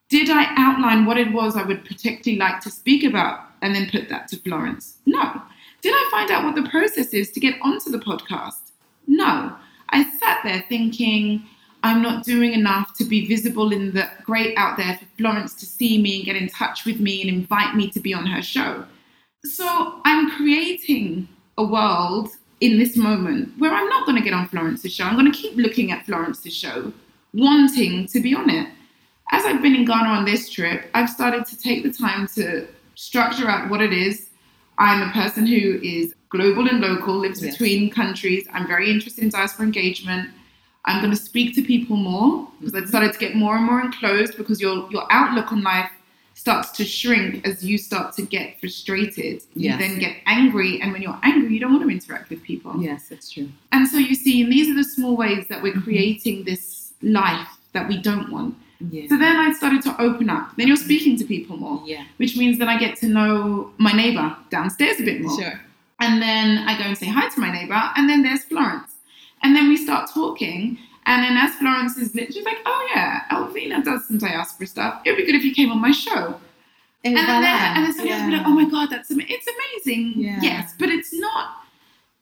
Did 0.08 0.30
I 0.30 0.46
outline 0.56 1.04
what 1.04 1.18
it 1.18 1.32
was 1.32 1.56
I 1.56 1.64
would 1.64 1.84
particularly 1.84 2.38
like 2.38 2.60
to 2.60 2.70
speak 2.70 3.04
about 3.04 3.40
and 3.60 3.74
then 3.74 3.90
put 3.90 4.08
that 4.08 4.28
to 4.28 4.36
Florence? 4.36 4.98
No. 5.04 5.42
Did 5.80 5.94
I 5.94 6.08
find 6.10 6.30
out 6.30 6.44
what 6.44 6.54
the 6.54 6.68
process 6.68 7.14
is 7.14 7.30
to 7.32 7.40
get 7.40 7.54
onto 7.62 7.90
the 7.90 7.98
podcast? 7.98 8.72
No. 9.06 9.54
I 9.90 10.04
sat 10.18 10.40
there 10.44 10.64
thinking, 10.68 11.44
I'm 11.82 12.02
not 12.02 12.24
doing 12.24 12.52
enough 12.52 12.96
to 12.98 13.04
be 13.04 13.26
visible 13.26 13.72
in 13.72 13.92
the 13.92 14.08
great 14.24 14.56
out 14.58 14.76
there 14.76 14.98
for 14.98 15.06
Florence 15.16 15.54
to 15.54 15.66
see 15.66 16.00
me 16.00 16.16
and 16.16 16.24
get 16.24 16.36
in 16.36 16.48
touch 16.48 16.84
with 16.84 17.00
me 17.00 17.22
and 17.22 17.30
invite 17.30 17.76
me 17.76 17.88
to 17.90 18.00
be 18.00 18.12
on 18.12 18.26
her 18.26 18.42
show. 18.42 18.84
So 19.44 20.00
I'm 20.04 20.30
creating 20.32 21.28
a 21.56 21.64
world 21.64 22.30
in 22.60 22.78
this 22.78 22.96
moment 22.96 23.56
where 23.58 23.72
I'm 23.72 23.88
not 23.88 24.04
going 24.04 24.18
to 24.18 24.24
get 24.24 24.34
on 24.34 24.48
Florence's 24.48 24.92
show. 24.92 25.04
I'm 25.04 25.16
going 25.16 25.30
to 25.30 25.38
keep 25.38 25.56
looking 25.56 25.92
at 25.92 26.04
Florence's 26.04 26.54
show, 26.54 26.92
wanting 27.32 28.06
to 28.08 28.20
be 28.20 28.34
on 28.34 28.50
it. 28.50 28.68
As 29.30 29.44
I've 29.44 29.62
been 29.62 29.74
in 29.74 29.84
Ghana 29.84 30.08
on 30.08 30.24
this 30.24 30.50
trip, 30.50 30.90
I've 30.94 31.08
started 31.08 31.46
to 31.46 31.58
take 31.58 31.84
the 31.84 31.92
time 31.92 32.26
to 32.34 32.66
structure 32.96 33.48
out 33.48 33.70
what 33.70 33.80
it 33.80 33.92
is. 33.92 34.30
I'm 34.78 35.08
a 35.08 35.12
person 35.12 35.44
who 35.46 35.80
is 35.82 36.14
global 36.30 36.68
and 36.68 36.80
local, 36.80 37.16
lives 37.16 37.42
Yes. 37.42 37.52
between 37.52 37.90
countries. 37.90 38.46
I'm 38.52 38.66
very 38.66 38.90
interested 38.90 39.24
in 39.24 39.30
diaspora 39.30 39.66
engagement. 39.66 40.30
I'm 40.84 41.00
going 41.02 41.10
to 41.14 41.20
speak 41.20 41.54
to 41.56 41.62
people 41.62 41.96
more 41.96 42.48
because 42.60 42.74
I 42.74 42.80
decided 42.80 43.12
to 43.12 43.18
get 43.18 43.34
more 43.34 43.56
and 43.56 43.64
more 43.66 43.80
enclosed 43.80 44.36
because 44.36 44.60
your 44.60 44.88
your 44.90 45.06
outlook 45.10 45.52
on 45.52 45.62
life 45.62 45.90
starts 46.34 46.70
to 46.70 46.84
shrink 46.84 47.44
as 47.46 47.64
you 47.64 47.76
start 47.76 48.14
to 48.14 48.22
get 48.22 48.60
frustrated. 48.60 49.42
You 49.56 49.70
Yes. 49.70 49.78
then 49.80 49.98
get 49.98 50.14
angry, 50.26 50.80
and 50.80 50.92
when 50.92 51.02
you're 51.02 51.18
angry, 51.24 51.52
you 51.52 51.58
don't 51.60 51.72
want 51.72 51.82
to 51.82 51.90
interact 51.90 52.30
with 52.30 52.42
people. 52.44 52.72
Yes, 52.80 53.08
that's 53.10 53.28
true. 53.28 53.48
And 53.72 53.88
so 53.88 53.98
you 53.98 54.14
see, 54.14 54.42
and 54.42 54.52
these 54.52 54.70
are 54.70 54.74
the 54.74 54.84
small 54.84 55.16
ways 55.16 55.46
that 55.48 55.60
we're 55.62 55.74
Mhm. 55.74 55.82
creating 55.82 56.44
this 56.44 56.92
life 57.02 57.48
that 57.72 57.88
we 57.88 57.96
don't 57.98 58.30
want. 58.30 58.54
Yeah. 58.80 59.08
So 59.08 59.18
then 59.18 59.36
I 59.36 59.52
started 59.52 59.82
to 59.82 60.00
open 60.00 60.30
up. 60.30 60.54
Then 60.56 60.68
you're 60.68 60.76
mm-hmm. 60.76 60.84
speaking 60.84 61.18
to 61.18 61.24
people 61.24 61.56
more, 61.56 61.82
yeah. 61.84 62.04
which 62.18 62.36
means 62.36 62.58
then 62.58 62.68
I 62.68 62.78
get 62.78 62.96
to 62.98 63.06
know 63.06 63.72
my 63.78 63.92
neighbor 63.92 64.36
downstairs 64.50 65.00
a 65.00 65.04
bit 65.04 65.20
more. 65.20 65.40
Sure. 65.40 65.60
And 66.00 66.22
then 66.22 66.58
I 66.68 66.78
go 66.78 66.84
and 66.84 66.96
say 66.96 67.06
hi 67.06 67.28
to 67.28 67.40
my 67.40 67.50
neighbor, 67.50 67.80
and 67.96 68.08
then 68.08 68.22
there's 68.22 68.44
Florence. 68.44 68.92
And 69.42 69.54
then 69.56 69.68
we 69.68 69.76
start 69.76 70.10
talking. 70.12 70.78
And 71.06 71.24
then 71.24 71.36
as 71.36 71.54
Florence 71.56 71.96
is 71.96 72.14
lit, 72.14 72.32
she's 72.32 72.44
like, 72.44 72.58
oh 72.66 72.88
yeah, 72.94 73.22
Elvina 73.32 73.82
does 73.82 74.06
some 74.06 74.18
diaspora 74.18 74.66
stuff. 74.66 75.02
It 75.04 75.10
would 75.10 75.16
be 75.16 75.26
good 75.26 75.34
if 75.34 75.42
you 75.42 75.54
came 75.54 75.72
on 75.72 75.80
my 75.80 75.90
show. 75.90 76.38
And, 77.04 77.16
And 77.16 77.28
then, 77.28 77.44
and 77.44 77.84
then 77.84 77.92
somebody 77.92 78.10
else 78.10 78.22
will 78.22 78.30
be 78.30 78.36
like, 78.36 78.46
oh 78.46 78.50
my 78.50 78.68
God, 78.68 78.90
that's 78.90 79.10
ama- 79.10 79.24
it's 79.26 79.46
amazing. 79.46 80.14
Yeah. 80.16 80.38
Yes, 80.42 80.74
but 80.78 80.88
it's 80.88 81.12
not 81.12 81.56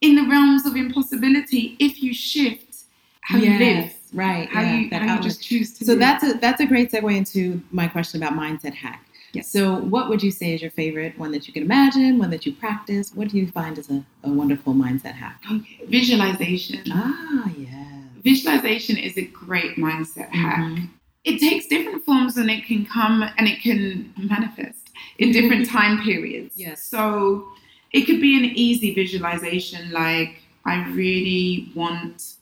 in 0.00 0.14
the 0.14 0.22
realms 0.22 0.66
of 0.66 0.76
impossibility 0.76 1.76
if 1.78 2.02
you 2.02 2.14
shift 2.14 2.84
how 3.22 3.38
you 3.38 3.50
live, 3.58 3.60
Yes, 3.60 3.95
Right. 4.16 4.48
how 4.48 4.62
yeah, 4.62 4.76
you, 4.76 4.90
that 4.90 5.02
how 5.02 5.16
you 5.16 5.22
just 5.22 5.42
choose 5.42 5.72
to 5.78 5.84
So 5.84 5.92
live. 5.92 6.00
that's 6.00 6.24
a 6.24 6.32
that's 6.44 6.60
a 6.60 6.66
great 6.66 6.90
segue 6.90 7.14
into 7.16 7.62
my 7.70 7.86
question 7.86 8.22
about 8.22 8.36
mindset 8.38 8.74
hack. 8.74 9.02
Yes. 9.32 9.48
So 9.50 9.76
what 9.94 10.08
would 10.08 10.22
you 10.22 10.30
say 10.30 10.54
is 10.54 10.62
your 10.62 10.70
favorite 10.70 11.18
one 11.18 11.30
that 11.32 11.46
you 11.46 11.52
can 11.52 11.62
imagine, 11.62 12.18
one 12.18 12.30
that 12.30 12.46
you 12.46 12.52
practice? 12.54 13.12
What 13.14 13.28
do 13.28 13.36
you 13.36 13.46
find 13.48 13.76
is 13.76 13.90
a, 13.90 14.02
a 14.24 14.30
wonderful 14.30 14.72
mindset 14.72 15.12
hack? 15.12 15.38
okay. 15.52 15.80
visualization. 15.86 16.82
Ah, 16.90 17.50
yeah. 17.58 18.00
Visualization 18.24 18.96
is 18.96 19.16
a 19.18 19.26
great 19.26 19.76
mindset 19.76 20.30
hack. 20.30 20.58
Mhm. 20.58 20.88
It 21.24 21.38
takes 21.40 21.66
different 21.66 22.04
forms 22.04 22.36
and 22.38 22.48
it 22.50 22.64
can 22.64 22.86
come 22.86 23.22
and 23.36 23.46
it 23.48 23.60
can 23.60 24.12
manifest 24.16 24.90
in 25.18 25.32
different 25.32 25.68
time 25.78 26.02
periods. 26.02 26.54
Yes. 26.56 26.82
So 26.82 27.46
it 27.92 28.02
could 28.06 28.20
be 28.20 28.38
an 28.38 28.44
easy 28.54 28.94
visualization 28.94 29.90
like, 29.90 30.40
I 30.64 30.86
really 30.90 31.70
want 31.74 32.35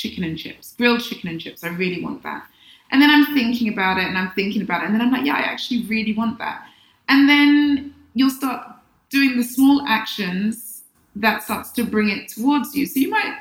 chicken 0.00 0.24
and 0.24 0.38
chips, 0.38 0.74
grilled 0.78 1.02
chicken 1.02 1.28
and 1.28 1.40
chips. 1.40 1.62
I 1.62 1.68
really 1.68 2.02
want 2.02 2.22
that. 2.22 2.46
And 2.90 3.00
then 3.00 3.10
I'm 3.10 3.26
thinking 3.34 3.68
about 3.72 3.98
it 3.98 4.06
and 4.06 4.16
I'm 4.18 4.30
thinking 4.32 4.62
about 4.62 4.82
it. 4.82 4.86
And 4.86 4.94
then 4.94 5.02
I'm 5.02 5.12
like, 5.12 5.24
yeah, 5.24 5.34
I 5.34 5.42
actually 5.42 5.84
really 5.84 6.14
want 6.14 6.38
that. 6.38 6.66
And 7.08 7.28
then 7.28 7.94
you'll 8.14 8.30
start 8.30 8.66
doing 9.10 9.36
the 9.36 9.44
small 9.44 9.82
actions 9.86 10.82
that 11.16 11.42
starts 11.42 11.70
to 11.72 11.84
bring 11.84 12.08
it 12.08 12.28
towards 12.28 12.74
you. 12.74 12.86
So 12.86 12.98
you 12.98 13.10
might 13.10 13.38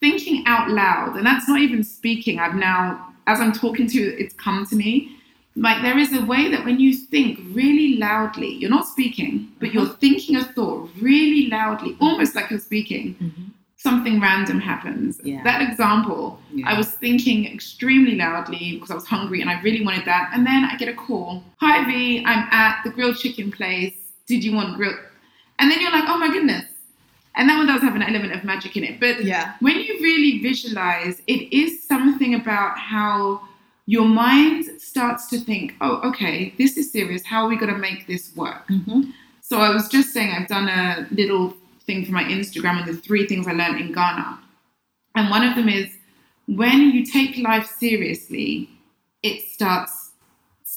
thinking 0.00 0.44
out 0.46 0.68
loud, 0.70 1.16
and 1.16 1.24
that's 1.26 1.48
not 1.48 1.60
even 1.60 1.82
speaking. 1.82 2.38
I've 2.38 2.54
now, 2.54 3.14
as 3.26 3.40
I'm 3.40 3.52
talking 3.52 3.88
to 3.88 3.98
you, 3.98 4.14
it's 4.18 4.34
come 4.34 4.66
to 4.66 4.76
me. 4.76 5.16
Like 5.56 5.82
there 5.82 5.96
is 5.96 6.12
a 6.12 6.22
way 6.24 6.50
that 6.50 6.64
when 6.66 6.78
you 6.78 6.92
think 6.94 7.40
really 7.52 7.96
loudly, 7.96 8.52
you're 8.60 8.70
not 8.78 8.86
speaking, 8.86 9.50
but 9.58 9.72
you're 9.72 9.88
thinking 10.04 10.36
a 10.36 10.44
thought 10.44 10.90
really 11.00 11.48
loudly, 11.48 11.96
almost 11.98 12.34
like 12.34 12.50
you're 12.50 12.60
speaking, 12.60 13.14
Mhm. 13.14 13.50
Something 13.86 14.16
random 14.20 14.58
happens. 14.72 15.12
Yeah. 15.22 15.42
That 15.48 15.60
example, 15.68 16.22
Yeah. 16.52 16.70
I 16.70 16.74
was 16.80 16.88
thinking 17.04 17.38
extremely 17.56 18.14
loudly 18.24 18.64
because 18.74 18.90
I 18.94 18.96
was 19.00 19.06
hungry 19.14 19.38
and 19.42 19.48
I 19.54 19.56
really 19.66 19.82
wanted 19.88 20.04
that. 20.12 20.24
And 20.34 20.40
then 20.50 20.60
I 20.70 20.72
get 20.82 20.88
a 20.88 20.96
call. 21.06 21.28
Hi 21.64 21.76
V, 21.88 22.24
I'm 22.30 22.44
at 22.64 22.74
the 22.84 22.90
grilled 22.96 23.16
chicken 23.24 23.48
place. 23.58 23.94
Did 24.30 24.40
you 24.44 24.52
want 24.58 24.70
grilled? 24.78 24.98
And 25.58 25.66
then 25.70 25.78
you're 25.80 25.92
like, 25.98 26.08
oh 26.12 26.18
my 26.24 26.30
goodness. 26.36 26.64
And 27.36 27.48
that 27.48 27.56
one 27.60 27.68
does 27.72 27.82
have 27.88 27.94
an 28.00 28.02
element 28.10 28.32
of 28.36 28.40
magic 28.52 28.72
in 28.78 28.82
it. 28.90 28.94
But 29.04 29.14
Yeah. 29.32 29.52
when 29.66 29.76
you 29.84 29.92
really 30.08 30.34
visualize, 30.50 31.16
it 31.34 31.42
is 31.62 31.70
something 31.92 32.32
about 32.42 32.72
how 32.92 33.40
your 33.94 34.08
mind 34.26 34.64
starts 34.92 35.22
to 35.32 35.36
think, 35.48 35.66
oh, 35.80 35.94
okay, 36.10 36.36
this 36.58 36.72
is 36.80 36.90
serious. 36.96 37.22
How 37.32 37.38
are 37.44 37.48
we 37.54 37.56
going 37.62 37.72
to 37.78 37.82
make 37.88 38.00
this 38.12 38.24
work? 38.42 38.66
Mhm. 38.68 39.12
So 39.48 39.54
I 39.66 39.70
was 39.76 39.84
just 39.96 40.08
saying, 40.14 40.30
I've 40.36 40.48
done 40.58 40.68
a 40.82 41.06
little 41.20 41.44
thing 41.86 42.04
for 42.04 42.12
my 42.12 42.24
Instagram 42.24 42.80
on 42.80 42.86
the 42.86 42.96
three 42.96 43.26
things 43.26 43.46
I 43.46 43.52
learned 43.52 43.80
in 43.80 43.92
Ghana. 43.92 44.38
And 45.14 45.30
one 45.30 45.46
of 45.46 45.54
them 45.56 45.68
is 45.68 45.90
when 46.46 46.90
you 46.90 47.04
take 47.04 47.38
life 47.38 47.66
seriously, 47.66 48.68
it 49.22 49.42
starts, 49.48 50.12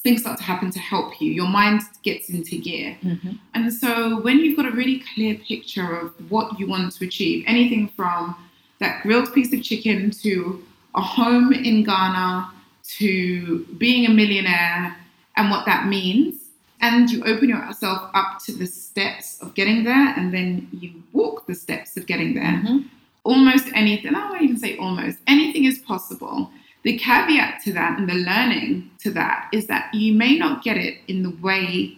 things 0.03 0.21
start 0.21 0.37
to 0.37 0.43
happen 0.43 0.71
to 0.71 0.79
help 0.79 1.19
you. 1.19 1.31
Your 1.31 1.47
mind 1.47 1.81
gets 2.03 2.29
into 2.29 2.57
gear. 2.57 2.97
Mhm. 3.03 3.37
And 3.53 3.73
so 3.73 4.21
when 4.21 4.39
you've 4.39 4.55
got 4.55 4.65
a 4.65 4.71
really 4.71 5.03
clear 5.13 5.35
picture 5.35 5.95
of 5.95 6.13
what 6.31 6.59
you 6.59 6.67
want 6.67 6.93
to 6.93 7.05
achieve, 7.05 7.43
anything 7.47 7.89
from 7.89 8.35
that 8.79 9.03
grilled 9.03 9.33
piece 9.33 9.51
of 9.53 9.61
chicken 9.61 10.11
to 10.23 10.63
a 10.95 11.01
home 11.01 11.51
in 11.51 11.83
Ghana 11.83 12.51
to 12.97 13.65
being 13.77 14.05
a 14.05 14.09
millionaire 14.09 14.95
and 15.35 15.51
what 15.51 15.65
that 15.65 15.87
means, 15.87 16.38
and 16.81 17.09
you 17.09 17.23
open 17.23 17.49
yourself 17.49 18.09
up 18.13 18.39
to 18.45 18.53
the 18.53 18.65
steps 18.65 19.41
of 19.41 19.53
getting 19.53 19.83
there, 19.83 20.13
and 20.15 20.33
then 20.33 20.67
you 20.71 21.03
walk 21.11 21.45
the 21.47 21.55
steps 21.55 21.97
of 21.97 22.05
getting 22.05 22.33
there. 22.33 22.61
Mhm. 22.63 22.85
Almost 23.23 23.67
anything, 23.73 24.15
I 24.15 24.29
won't 24.29 24.41
even 24.41 24.57
say 24.57 24.77
almost, 24.77 25.17
anything 25.27 25.65
is 25.65 25.79
possible. 25.79 26.51
The 26.83 26.97
caveat 26.97 27.61
to 27.65 27.73
that 27.73 27.99
and 27.99 28.07
the 28.07 28.13
learning 28.13 28.89
to 28.99 29.11
that 29.11 29.49
is 29.51 29.67
that 29.67 29.93
you 29.93 30.13
may 30.13 30.37
not 30.37 30.63
get 30.63 30.77
it 30.77 30.99
in 31.07 31.23
the 31.23 31.35
way 31.41 31.97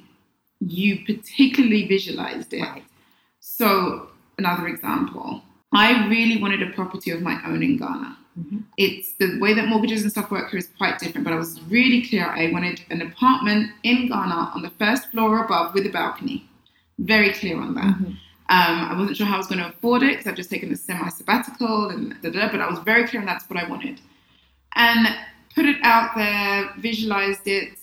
you 0.60 1.06
particularly 1.06 1.88
visualized 1.88 2.54
it. 2.54 2.62
Right. 2.62 2.84
So, 3.40 4.08
another 4.38 4.68
example, 4.68 5.44
I 5.72 6.08
really 6.08 6.42
wanted 6.42 6.62
a 6.64 6.72
property 6.72 7.12
of 7.12 7.22
my 7.22 7.40
own 7.46 7.64
in 7.64 7.78
Ghana. 7.78 8.18
Mhm. 8.40 8.64
It's 8.78 9.14
the 9.14 9.40
way 9.40 9.54
that 9.54 9.68
mortgages 9.68 10.04
and 10.04 10.12
stuff 10.12 10.32
work 10.32 10.50
here 10.52 10.60
is 10.60 10.70
quite 10.78 11.00
different, 11.00 11.26
but 11.26 11.34
I 11.34 11.38
was 11.38 11.62
really 11.64 12.02
clear 12.02 12.26
I 12.26 12.52
wanted 12.52 12.82
an 12.90 13.02
apartment 13.02 13.72
in 13.84 14.08
Ghana 14.08 14.52
on 14.56 14.62
the 14.62 14.72
first 14.72 15.12
floor 15.12 15.44
above 15.44 15.74
with 15.74 15.86
a 15.86 15.90
balcony. 15.90 16.48
Very 17.00 17.32
clear 17.34 17.60
on 17.60 17.76
that. 17.76 17.96
Mhm. 18.00 18.18
Um, 18.50 18.92
I 18.92 18.98
wasn't 18.98 19.18
sure 19.18 19.26
how 19.26 19.36
I 19.36 19.38
was 19.38 19.48
going 19.48 19.60
to 19.60 19.70
afford 19.70 20.04
it 20.04 20.10
because 20.12 20.28
I've 20.28 20.36
just 20.36 20.50
taken 20.50 20.72
a 20.72 20.76
semi 20.76 21.08
sabbatical 21.10 21.90
and 21.90 22.16
da, 22.22 22.30
da, 22.30 22.40
da, 22.48 22.52
but 22.52 22.60
I 22.62 22.70
was 22.70 22.80
very 22.80 23.08
clear 23.08 23.22
and 23.22 23.28
that's 23.28 23.50
what 23.50 23.58
I 23.58 23.68
wanted. 23.68 24.00
And 24.76 25.08
put 25.56 25.66
it 25.66 25.78
out 25.84 26.16
there, 26.16 26.70
visualized 26.78 27.48
it, 27.48 27.78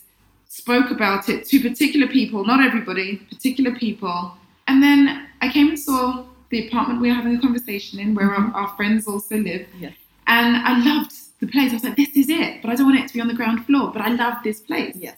spoke 0.47 0.91
about 0.91 1.29
it 1.29 1.47
to 1.49 1.61
particular 1.61 2.07
people, 2.07 2.45
not 2.45 2.61
everybody, 2.65 3.17
particular 3.17 3.75
people. 3.75 4.37
And 4.67 4.83
then 4.83 5.27
I 5.41 5.49
came 5.51 5.69
and 5.69 5.79
saw 5.79 6.25
the 6.51 6.69
apartment 6.69 7.01
we 7.01 7.09
were 7.09 7.15
having 7.15 7.37
a 7.37 7.41
conversation 7.41 7.99
in 7.99 8.15
where 8.15 8.31
our, 8.31 8.51
our 8.53 8.69
friends 8.77 9.07
also 9.07 9.37
live. 9.37 9.67
Yes. 9.79 9.95
And 10.29 10.57
I 10.57 10.79
loved 10.85 11.13
the 11.41 11.47
place. 11.47 11.71
I 11.71 11.75
was 11.75 11.85
like, 11.85 11.97
this 11.97 12.11
is 12.17 12.29
it, 12.29 12.63
but 12.63 12.71
I 12.71 12.75
don't 12.75 12.87
want 12.87 12.99
it 13.01 13.09
to 13.09 13.15
be 13.15 13.21
on 13.21 13.29
the 13.29 13.35
ground 13.35 13.65
floor, 13.67 13.91
but 13.93 14.03
I 14.03 14.09
love 14.09 14.35
this 14.45 14.61
place. 14.61 14.97
Yes. 14.97 15.17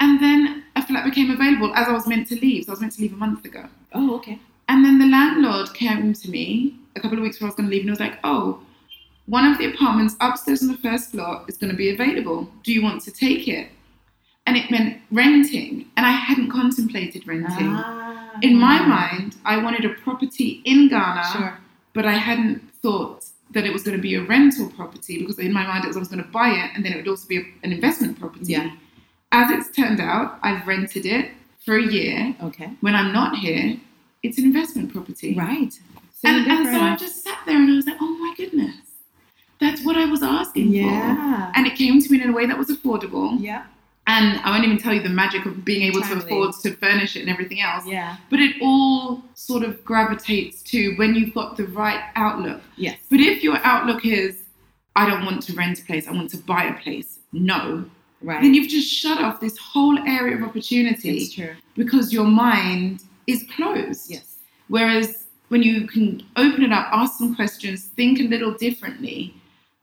And 0.00 0.20
then 0.20 0.64
a 0.76 0.84
flat 0.84 1.04
became 1.04 1.30
available 1.30 1.72
as 1.74 1.86
I 1.88 1.92
was 1.92 2.06
meant 2.08 2.26
to 2.28 2.34
leave. 2.34 2.64
So 2.64 2.70
I 2.70 2.72
was 2.72 2.80
meant 2.80 2.92
to 2.94 3.02
leave 3.02 3.12
a 3.12 3.16
month 3.16 3.44
ago. 3.44 3.66
Oh, 3.92 4.16
okay. 4.16 4.38
And 4.68 4.84
then 4.84 4.98
the 4.98 5.06
landlord 5.06 5.72
came 5.74 6.12
to 6.12 6.30
me 6.30 6.76
a 6.96 7.00
couple 7.00 7.18
of 7.18 7.22
weeks 7.22 7.36
before 7.36 7.46
I 7.46 7.50
was 7.50 7.56
going 7.56 7.68
to 7.68 7.74
leave 7.74 7.82
and 7.82 7.90
was 7.90 8.00
like, 8.00 8.18
oh, 8.24 8.60
one 9.26 9.44
of 9.46 9.58
the 9.58 9.66
apartments 9.72 10.16
upstairs 10.20 10.62
on 10.62 10.68
the 10.68 10.76
first 10.78 11.12
floor 11.12 11.44
is 11.46 11.56
going 11.56 11.70
to 11.70 11.76
be 11.76 11.90
available. 11.90 12.48
Do 12.64 12.72
you 12.72 12.82
want 12.82 13.02
to 13.02 13.12
take 13.12 13.46
it? 13.46 13.68
And 14.46 14.56
it 14.56 14.70
meant 14.72 15.00
renting. 15.12 15.86
And 15.96 16.04
I 16.04 16.10
hadn't 16.10 16.50
contemplated 16.50 17.26
renting. 17.28 17.68
Ah. 17.70 18.38
In 18.42 18.58
my 18.58 18.84
mind, 18.84 19.36
I 19.44 19.62
wanted 19.62 19.84
a 19.84 19.90
property 19.90 20.62
in 20.64 20.88
Ghana, 20.88 21.24
Sure. 21.32 21.58
but 21.92 22.06
I 22.06 22.14
hadn't 22.14 22.60
thought 22.82 23.26
that 23.52 23.64
it 23.64 23.72
was 23.72 23.82
going 23.82 23.96
to 23.96 24.02
be 24.02 24.14
a 24.14 24.22
rental 24.22 24.68
property 24.70 25.18
because 25.18 25.38
in 25.38 25.52
my 25.52 25.66
mind 25.66 25.84
it 25.84 25.88
was 25.88 25.96
I 25.96 26.00
was 26.00 26.08
going 26.08 26.22
to 26.22 26.30
buy 26.30 26.48
it 26.48 26.70
and 26.74 26.84
then 26.84 26.92
it 26.92 26.96
would 26.96 27.08
also 27.08 27.26
be 27.28 27.38
a, 27.38 27.44
an 27.62 27.72
investment 27.72 28.18
property. 28.18 28.52
Yeah. 28.52 28.74
As 29.30 29.50
it's 29.50 29.74
turned 29.74 30.00
out, 30.00 30.38
I've 30.42 30.66
rented 30.66 31.06
it 31.06 31.30
for 31.64 31.76
a 31.76 31.82
year. 31.82 32.34
Okay. 32.42 32.70
When 32.80 32.94
I'm 32.94 33.12
not 33.12 33.36
here, 33.36 33.76
it's 34.22 34.38
an 34.38 34.44
investment 34.44 34.92
property. 34.92 35.34
Right. 35.34 35.72
So 35.72 36.28
and, 36.28 36.50
and 36.50 36.66
so 36.66 36.80
I 36.80 36.96
just 36.96 37.22
sat 37.22 37.38
there 37.46 37.56
and 37.56 37.70
I 37.70 37.76
was 37.76 37.86
like, 37.86 37.96
oh 38.00 38.16
my 38.18 38.34
goodness, 38.36 38.76
that's 39.60 39.84
what 39.84 39.96
I 39.96 40.04
was 40.04 40.22
asking 40.22 40.68
for. 40.68 40.76
Yeah. 40.76 41.52
And 41.54 41.66
it 41.66 41.76
came 41.76 42.00
to 42.00 42.12
me 42.12 42.22
in 42.22 42.30
a 42.30 42.32
way 42.32 42.46
that 42.46 42.58
was 42.58 42.68
affordable. 42.68 43.36
Yeah. 43.40 43.66
And 44.06 44.40
I 44.40 44.50
won't 44.50 44.64
even 44.64 44.78
tell 44.78 44.92
you 44.92 45.00
the 45.02 45.08
magic 45.08 45.46
of 45.46 45.64
being 45.64 45.82
able 45.82 46.02
to 46.02 46.14
afford 46.14 46.54
to 46.62 46.74
furnish 46.76 47.14
it 47.16 47.20
and 47.20 47.30
everything 47.30 47.60
else. 47.60 47.86
Yeah. 47.86 48.16
But 48.30 48.40
it 48.40 48.56
all 48.60 49.22
sort 49.34 49.62
of 49.62 49.84
gravitates 49.84 50.60
to 50.64 50.94
when 50.96 51.14
you've 51.14 51.32
got 51.34 51.56
the 51.56 51.66
right 51.68 52.02
outlook. 52.16 52.60
Yes. 52.76 52.98
But 53.10 53.20
if 53.20 53.44
your 53.44 53.58
outlook 53.58 54.04
is, 54.04 54.42
I 54.96 55.08
don't 55.08 55.24
want 55.24 55.42
to 55.44 55.52
rent 55.54 55.78
a 55.80 55.84
place, 55.84 56.08
I 56.08 56.12
want 56.12 56.30
to 56.30 56.36
buy 56.38 56.64
a 56.64 56.74
place, 56.80 57.20
no, 57.32 57.84
Right. 58.20 58.42
then 58.42 58.54
you've 58.54 58.68
just 58.68 58.92
shut 58.92 59.18
off 59.18 59.40
this 59.40 59.56
whole 59.56 59.98
area 60.00 60.36
of 60.36 60.42
opportunity 60.42 61.16
it's 61.18 61.32
true. 61.34 61.54
because 61.76 62.12
your 62.12 62.26
mind 62.26 63.02
is 63.26 63.44
closed. 63.56 64.10
Yes. 64.10 64.36
Whereas 64.68 65.26
when 65.48 65.62
you 65.62 65.86
can 65.86 66.22
open 66.36 66.62
it 66.64 66.72
up, 66.72 66.88
ask 66.92 67.18
some 67.18 67.34
questions, 67.34 67.84
think 67.84 68.20
a 68.20 68.24
little 68.24 68.52
differently, 68.52 69.34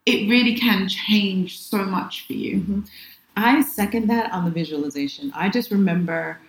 it 0.05 0.29
really 0.29 0.55
can 0.55 0.87
change 0.89 1.59
so 1.59 1.83
much 1.85 2.25
for 2.27 2.33
you. 2.33 2.57
Mhm. 2.61 2.87
I 3.39 3.61
second 3.61 4.07
that 4.07 4.31
on 4.33 4.45
the 4.45 4.51
visualization. 4.51 5.31
I 5.35 5.49
just 5.49 5.71
remember 5.71 6.39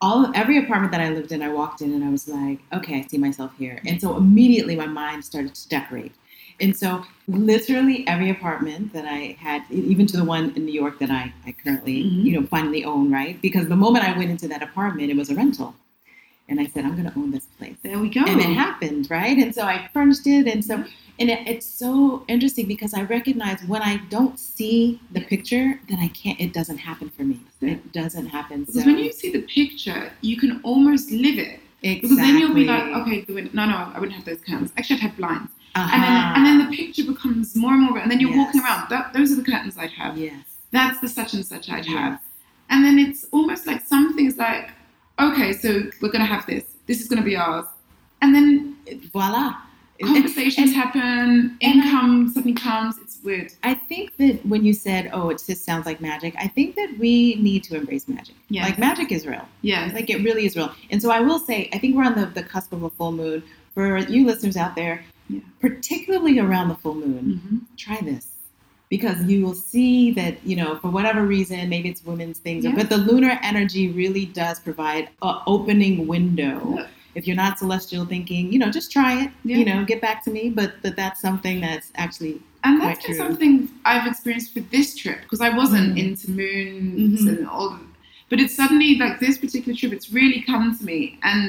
all 0.00 0.30
every 0.34 0.58
apartment 0.58 0.90
that 0.92 1.00
I 1.00 1.10
lived 1.10 1.30
in, 1.30 1.42
I 1.42 1.48
walked 1.48 1.80
in 1.80 1.92
and 1.94 2.02
I 2.04 2.10
was 2.10 2.26
like, 2.28 2.58
okay, 2.72 2.98
I 2.98 3.02
see 3.02 3.18
myself 3.18 3.52
here. 3.56 3.80
And 3.86 4.00
so 4.00 4.16
immediately 4.16 4.74
my 4.74 4.86
mind 4.86 5.24
started 5.24 5.54
to 5.54 5.68
decorate. 5.68 6.12
And 6.60 6.76
so 6.76 7.04
literally 7.28 8.06
every 8.08 8.28
apartment 8.30 8.92
that 8.92 9.04
I 9.06 9.36
had, 9.38 9.62
even 9.70 10.06
to 10.08 10.16
the 10.16 10.24
one 10.24 10.52
in 10.56 10.66
New 10.66 10.72
York 10.72 10.98
that 10.98 11.10
I, 11.10 11.32
I 11.46 11.52
currently, 11.52 12.04
Mhm. 12.04 12.24
you 12.24 12.32
know, 12.40 12.46
finally 12.46 12.84
own, 12.84 13.10
right? 13.12 13.40
Because 13.40 13.68
the 13.68 13.76
moment 13.76 14.04
I 14.04 14.16
went 14.18 14.30
into 14.30 14.48
that 14.48 14.62
apartment, 14.62 15.10
it 15.10 15.16
was 15.16 15.30
a 15.30 15.34
rental. 15.34 15.76
And 16.52 16.60
I 16.60 16.66
said, 16.72 16.84
I'm 16.86 16.96
gonna 17.00 17.14
own 17.20 17.30
this 17.36 17.46
place 17.58 17.76
There 17.82 17.98
we 17.98 18.10
go. 18.18 18.22
and 18.30 18.38
it 18.46 18.52
happened 18.64 19.04
right 19.18 19.36
and 19.42 19.50
so 19.58 19.62
i 19.74 19.76
furnished 19.94 20.26
it 20.36 20.44
and 20.52 20.60
so 20.70 20.74
and 21.20 21.26
it, 21.34 21.40
it's 21.52 21.66
so 21.82 21.90
interesting 22.34 22.66
because 22.74 22.92
i 23.00 23.02
recognize 23.16 23.58
when 23.72 23.82
i 23.92 23.94
don't 24.16 24.36
see 24.38 25.00
the 25.16 25.22
picture 25.32 25.66
then 25.88 25.98
i 26.06 26.08
can't 26.20 26.38
it 26.46 26.52
doesn't 26.58 26.80
happen 26.90 27.08
for 27.16 27.24
me 27.30 27.38
it 27.74 27.80
doesn't 28.00 28.26
happen 28.38 28.58
so 28.66 28.72
Because 28.72 28.86
when 28.90 28.98
you 29.06 29.12
see 29.20 29.30
the 29.38 29.44
picture, 29.60 30.02
you 30.20 30.36
can 30.42 30.52
almost 30.70 31.06
live 31.24 31.38
it. 31.48 31.54
exactly. 31.82 32.00
Because 32.00 32.16
then 32.24 32.34
you'll 32.38 32.54
be 32.62 32.66
like, 32.74 32.86
okay, 33.00 33.16
no, 33.58 33.62
no, 33.72 33.78
I 33.94 33.96
wouldn't 34.00 34.16
have 34.18 34.26
those 34.30 34.40
curtains. 34.46 34.70
Actually, 34.76 34.96
I'd 34.96 35.02
have 35.08 35.16
blinds. 35.22 35.50
uh-huh. 35.76 35.90
And, 35.94 36.00
then, 36.06 36.16
and 36.36 36.42
then 36.46 36.56
the 36.70 36.70
picture 36.80 37.04
becomes 37.12 37.46
more 37.62 37.72
and 37.78 37.82
more, 37.88 37.98
and 38.02 38.10
then 38.10 38.18
you're 38.20 38.36
walking 38.42 38.60
around. 38.64 38.82
That, 38.92 39.04
those 39.16 39.28
are 39.32 39.36
the 39.42 39.48
curtains 39.52 39.74
I'd 39.78 39.90
have. 40.02 40.12
yes 40.18 40.44
That's 40.76 40.98
the 41.04 41.08
such 41.18 41.30
and 41.34 41.44
such 41.52 41.66
I'd 41.70 41.86
Yes. 41.86 41.96
have. 41.96 42.14
And 42.70 42.78
then 42.84 42.96
it's 43.04 43.20
almost 43.36 43.62
like 43.70 43.80
some 43.92 44.06
things 44.16 44.34
like, 44.46 44.66
okay, 45.30 45.52
so 45.52 45.82
we're 46.00 46.10
going 46.10 46.24
to 46.26 46.32
have 46.32 46.46
this. 46.46 46.64
This 46.86 47.00
is 47.00 47.08
going 47.08 47.20
to 47.20 47.24
be 47.24 47.36
ours. 47.36 47.66
And 48.20 48.34
then 48.34 48.76
voila 49.12 49.54
conversations 50.02 50.68
and- 50.70 50.76
happen, 50.76 51.00
and 51.00 51.80
I- 51.80 51.84
income 51.84 52.30
suddenly 52.32 52.54
comes. 52.54 52.98
It's 52.98 53.18
weird. 53.22 53.52
I 53.62 53.74
think 53.74 54.16
that 54.16 54.44
when 54.46 54.64
you 54.64 54.74
said, 54.74 55.10
"Oh, 55.12 55.28
it 55.30 55.40
just 55.46 55.64
sounds 55.64 55.86
like 55.86 56.00
magic," 56.00 56.34
I 56.38 56.48
think 56.48 56.74
that 56.76 56.98
we 56.98 57.36
need 57.36 57.62
to 57.64 57.76
embrace 57.76 58.08
magic. 58.08 58.34
Yes. 58.48 58.68
Like 58.68 58.78
magic 58.78 59.12
is 59.12 59.26
real. 59.26 59.46
Yeah. 59.60 59.90
Like 59.94 60.10
it 60.10 60.22
really 60.24 60.44
is 60.46 60.56
real. 60.56 60.72
And 60.90 61.00
so 61.00 61.10
I 61.10 61.20
will 61.20 61.38
say, 61.38 61.68
I 61.72 61.78
think 61.78 61.94
we're 61.96 62.04
on 62.04 62.14
the, 62.16 62.26
the 62.26 62.42
cusp 62.42 62.72
of 62.72 62.82
a 62.82 62.90
full 62.90 63.12
moon. 63.12 63.42
For 63.74 63.96
you 63.96 64.26
listeners 64.26 64.56
out 64.56 64.74
there, 64.76 65.02
Yeah. 65.30 65.40
particularly 65.60 66.38
around 66.38 66.68
the 66.68 66.74
full 66.74 66.94
moon, 66.94 67.40
Mhm. 67.42 67.60
try 67.78 67.98
this 68.02 68.26
because 68.94 69.18
you 69.30 69.38
will 69.44 69.58
see 69.72 70.10
that 70.20 70.34
you 70.50 70.56
know 70.60 70.70
for 70.82 70.90
whatever 70.96 71.22
reason 71.36 71.60
maybe 71.74 71.88
it's 71.92 72.02
women's 72.12 72.38
things 72.46 72.60
Yeah. 72.64 72.74
but 72.78 72.86
the 72.94 72.98
lunar 73.08 73.34
energy 73.52 73.84
really 74.02 74.26
does 74.42 74.56
provide 74.68 75.04
a 75.28 75.32
opening 75.54 75.94
window 76.14 76.56
Yeah. 76.76 76.86
if 77.18 77.22
you're 77.26 77.40
not 77.46 77.52
celestial 77.62 78.04
thinking 78.14 78.42
you 78.52 78.58
know 78.62 78.70
just 78.78 78.88
try 78.96 79.10
it 79.22 79.30
Yeah. 79.50 79.56
you 79.60 79.64
know 79.68 79.78
get 79.92 80.00
back 80.08 80.18
to 80.26 80.30
me 80.36 80.42
but 80.60 80.70
but 80.84 80.92
that's 81.00 81.20
something 81.26 81.56
that's 81.66 81.88
actually 82.04 82.34
And 82.68 82.74
that's 82.82 83.04
been 83.06 83.16
something 83.26 83.54
I've 83.92 84.06
experienced 84.12 84.50
with 84.56 84.66
this 84.76 84.88
trip 85.00 85.18
because 85.24 85.42
I 85.48 85.50
wasn't 85.60 85.88
Mm. 85.94 86.02
into 86.04 86.26
moons 86.40 87.20
Mhm. 87.22 87.30
and 87.32 87.40
all. 87.54 87.70
But 88.30 88.38
it's 88.42 88.54
suddenly 88.60 88.90
like 89.04 89.16
this 89.24 89.36
particular 89.44 89.74
trip. 89.78 89.92
It's 89.98 90.10
really 90.20 90.40
come 90.50 90.66
to 90.78 90.82
me, 90.90 91.00
and 91.32 91.46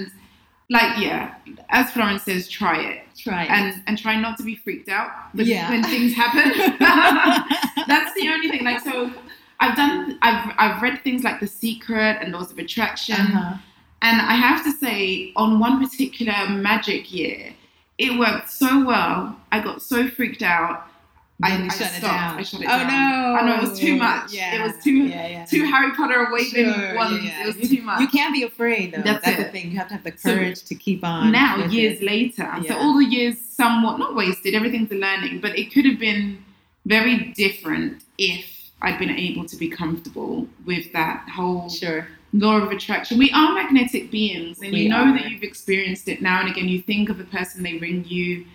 like 0.69 0.97
yeah, 0.97 1.35
as 1.69 1.91
Florence 1.91 2.23
says, 2.23 2.47
try 2.47 2.81
it 2.81 2.99
try 3.17 3.43
it 3.43 3.49
and 3.51 3.83
and 3.87 3.97
try 3.97 4.15
not 4.19 4.37
to 4.37 4.43
be 4.43 4.55
freaked 4.55 4.89
out 4.89 5.09
when, 5.33 5.45
Yeah. 5.45 5.69
when 5.69 5.83
things 5.83 6.13
happen. 6.13 6.51
That's 7.87 8.13
the 8.15 8.29
only 8.29 8.49
thing. 8.49 8.63
Like 8.63 8.79
so, 8.81 9.11
I've 9.59 9.75
done. 9.75 10.17
I've 10.21 10.53
I've 10.57 10.81
read 10.81 11.01
things 11.03 11.23
like 11.23 11.39
The 11.39 11.47
Secret 11.47 12.17
and 12.21 12.31
Laws 12.33 12.51
of 12.51 12.57
Attraction. 12.59 13.15
uh-huh. 13.15 13.57
And 14.01 14.21
I 14.21 14.33
have 14.33 14.65
to 14.65 14.71
say, 14.73 15.31
on 15.37 15.59
one 15.59 15.79
particular 15.85 16.49
magic 16.49 17.13
year, 17.13 17.53
it 17.97 18.19
worked 18.19 18.49
so 18.49 18.83
well. 18.83 19.37
I 19.53 19.61
got 19.63 19.81
so 19.81 20.09
freaked 20.09 20.41
out. 20.41 20.87
I, 21.41 21.57
I 21.57 21.67
shut 21.69 21.81
it 21.81 21.93
stopped. 21.95 22.01
down. 22.03 22.37
I 22.39 22.43
shut 22.43 22.61
it 22.61 22.65
oh 22.69 22.77
down. 22.77 22.87
no 22.87 23.35
I 23.35 23.45
know 23.45 23.55
it 23.63 23.69
was 23.69 23.79
too 23.79 23.95
much. 23.97 24.31
yeah 24.33 24.55
It 24.55 24.61
was 24.63 24.83
too 24.83 24.91
yeah, 25.07 25.27
yeah. 25.27 25.45
too 25.45 25.65
Harry 25.65 25.91
Potter 25.95 26.27
waving 26.31 26.71
Sure, 26.73 26.95
wands. 26.95 27.23
yeah, 27.25 27.31
yeah. 27.31 27.43
It 27.43 27.47
was 27.47 27.57
you, 27.71 27.77
too 27.77 27.83
much. 27.83 27.99
you 28.01 28.07
can't 28.07 28.33
be 28.33 28.43
afraid 28.43 28.93
though 28.93 29.01
That's 29.01 29.25
that's, 29.25 29.37
the 29.43 29.49
thing 29.49 29.71
you 29.71 29.77
have 29.77 29.87
to 29.89 29.95
have 29.95 30.03
the 30.03 30.13
So 30.15 30.33
courage 30.35 30.63
to 30.63 30.75
keep 30.75 31.03
on 31.03 31.31
now, 31.31 31.65
years 31.65 31.99
it. 31.99 32.05
later, 32.05 32.49
so 32.67 32.77
all 32.77 32.97
the 32.97 33.05
years 33.05 33.39
somewhat 33.39 33.97
not 33.99 34.15
wasted. 34.15 34.53
Everything's 34.53 34.91
a 34.91 34.95
learning, 34.95 35.41
but 35.41 35.57
it 35.57 35.73
could 35.73 35.85
have 35.85 35.99
been 35.99 36.43
very 36.85 37.33
different 37.35 38.03
if 38.17 38.45
I'd 38.81 38.99
been 38.99 39.09
able 39.11 39.45
to 39.45 39.55
be 39.57 39.69
comfortable 39.69 40.47
with 40.65 40.91
that 40.93 41.27
whole 41.29 41.69
sure 41.69 42.07
law 42.33 42.57
of 42.57 42.71
attraction. 42.71 43.17
We 43.17 43.31
are 43.31 43.53
magnetic 43.53 44.11
beings, 44.11 44.59
and 44.61 44.71
We 44.73 44.81
you 44.83 44.89
know 44.89 45.03
are. 45.05 45.13
that 45.13 45.29
you've 45.29 45.43
experienced 45.43 46.07
it 46.07 46.21
now 46.21 46.41
and 46.41 46.49
again. 46.49 46.67
You 46.67 46.81
think 46.81 47.09
of 47.09 47.19
a 47.19 47.23
person, 47.25 47.63
they 47.63 47.77
ring 47.77 48.05
you. 48.07 48.45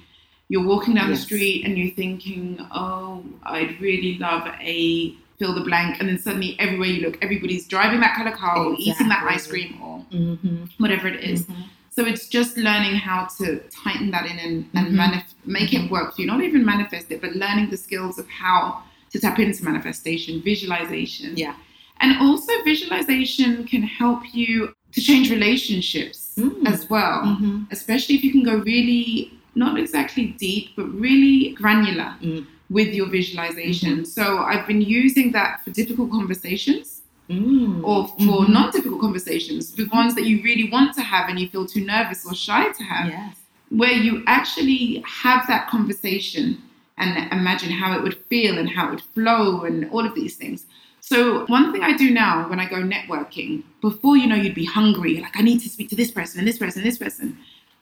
You're 0.49 0.65
walking 0.67 0.95
down 0.95 1.11
Yes. 1.11 1.19
the 1.21 1.25
street 1.25 1.65
and 1.65 1.77
you're 1.79 1.91
thinking, 1.95 2.59
"Oh, 2.73 3.23
I'd 3.45 3.81
really 3.81 4.19
love 4.19 4.47
a 4.61 5.15
fill 5.39 5.55
the 5.55 5.61
blank," 5.61 6.01
and 6.01 6.09
then 6.09 6.19
suddenly 6.19 6.57
everywhere 6.59 6.89
you 6.89 7.03
look, 7.03 7.19
everybody's 7.23 7.67
driving 7.67 8.01
that 8.01 8.17
color 8.17 8.31
car, 8.33 8.57
or 8.57 8.75
eating 8.79 9.09
that 9.09 9.25
ice 9.29 9.47
cream, 9.47 9.79
or 9.83 10.05
mm-hmm. 10.13 10.65
whatever 10.79 11.07
it 11.09 11.23
is. 11.23 11.47
So 11.91 12.05
it's 12.07 12.29
just 12.29 12.57
learning 12.57 12.95
how 12.95 13.27
to 13.39 13.61
tighten 13.85 14.11
that 14.13 14.25
in 14.27 14.39
and, 14.39 14.65
and 14.75 14.87
Mhm. 14.89 14.97
manif- 15.03 15.35
make 15.45 15.75
it 15.75 15.91
work 15.91 16.15
for 16.15 16.21
you. 16.23 16.29
Not 16.29 16.43
even 16.43 16.65
manifest 16.65 17.11
it, 17.11 17.21
but 17.21 17.35
learning 17.35 17.71
the 17.71 17.77
skills 17.77 18.19
of 18.21 18.29
how 18.29 18.83
to 19.11 19.19
tap 19.19 19.39
into 19.41 19.65
manifestation, 19.65 20.41
visualization. 20.41 21.37
Yeah. 21.37 21.55
And 22.01 22.17
also, 22.19 22.53
visualization 22.65 23.65
can 23.65 23.83
help 23.83 24.21
you 24.33 24.73
to 24.93 25.01
change 25.01 25.31
relationships 25.31 26.35
Mm. 26.39 26.67
as 26.73 26.89
well, 26.89 27.23
Mm-hmm. 27.25 27.65
especially 27.73 28.15
if 28.15 28.23
you 28.25 28.31
can 28.31 28.45
go 28.45 28.57
really, 28.59 29.33
not 29.59 29.79
exactly 29.79 30.25
deep, 30.47 30.65
but 30.77 30.87
really 31.07 31.51
granular 31.61 32.11
Mm. 32.23 32.47
with 32.71 32.91
your 32.99 33.09
visualization. 33.19 34.05
So 34.05 34.25
I've 34.51 34.67
been 34.67 34.83
using 34.83 35.33
that 35.33 35.51
for 35.65 35.71
difficult 35.71 36.11
conversations 36.11 36.87
Mm. 37.31 37.81
or 37.89 38.09
for 38.09 38.39
Mhm. 38.45 38.49
non 38.57 38.71
difficult 38.71 39.01
conversations, 39.07 39.75
with 39.77 39.89
ones 40.01 40.15
that 40.17 40.25
you 40.31 40.37
really 40.49 40.69
want 40.71 40.95
to 40.99 41.03
have 41.03 41.29
and 41.29 41.39
you 41.41 41.49
feel 41.49 41.67
too 41.67 41.85
nervous 41.85 42.25
or 42.27 42.35
shy 42.35 42.65
to 42.79 42.83
have 42.85 43.09
yes 43.09 43.35
where 43.71 43.93
you 43.93 44.23
actually 44.27 45.03
have 45.23 45.47
that 45.47 45.69
conversation 45.69 46.57
and 46.97 47.11
imagine 47.33 47.71
how 47.71 47.93
it 47.97 48.03
would 48.03 48.17
feel 48.31 48.57
and 48.59 48.69
how 48.71 48.87
it 48.87 48.91
would 48.93 49.03
flow 49.15 49.63
and 49.69 49.77
all 49.91 50.05
of 50.07 50.15
these 50.15 50.37
things. 50.37 50.65
So 51.01 51.45
one 51.47 51.73
thing 51.73 51.83
I 51.83 51.93
do 51.97 52.11
now 52.11 52.49
when 52.49 52.61
I 52.61 52.67
go 52.69 52.77
networking, 52.77 53.63
before 53.83 54.17
you 54.17 54.27
know 54.27 54.37
you'd 54.37 54.55
be 54.55 54.65
hungry, 54.65 55.21
like 55.21 55.37
I 55.39 55.43
need 55.43 55.61
to 55.61 55.69
speak 55.69 55.89
to 55.91 55.97
this 55.97 56.11
person 56.11 56.39
and 56.41 56.49
this 56.49 56.59
person 56.59 56.81
and 56.83 56.91
this 56.91 56.99
person. 56.99 57.37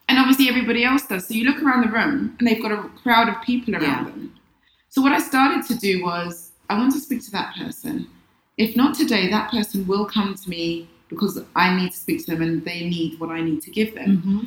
And 0.09 0.19
obviously 0.19 0.49
everybody 0.49 0.85
else 0.85 1.07
does. 1.07 1.27
So 1.27 1.35
you 1.35 1.45
look 1.45 1.63
around 1.63 1.83
the 1.83 1.91
room 1.93 2.37
and 2.39 2.47
they've 2.47 2.63
got 2.63 2.73
a 2.73 2.89
crowd 3.03 3.29
of 3.29 3.41
people 3.43 3.75
around 3.75 3.83
Yeah. 3.83 4.05
them. 4.05 4.35
So 4.89 5.03
what 5.03 5.13
I 5.13 5.19
started 5.19 5.67
to 5.67 5.75
do 5.77 6.05
was 6.05 6.53
I 6.71 6.79
want 6.79 6.93
to 6.93 7.01
speak 7.01 7.25
to 7.25 7.31
that 7.33 7.55
person. 7.57 8.07
If 8.57 8.77
not 8.77 8.95
today, 8.95 9.29
that 9.31 9.51
person 9.51 9.87
will 9.87 10.07
come 10.07 10.35
to 10.35 10.51
me 10.51 10.89
because 11.09 11.41
I 11.55 11.77
need 11.77 11.93
to 11.93 11.97
speak 11.97 12.25
to 12.25 12.33
them 12.33 12.43
and 12.43 12.65
they 12.65 12.81
need 12.89 13.21
what 13.21 13.31
I 13.31 13.41
need 13.41 13.63
to 13.63 13.71
give 13.71 13.95
them. 13.95 14.19
mm-hmm. 14.19 14.41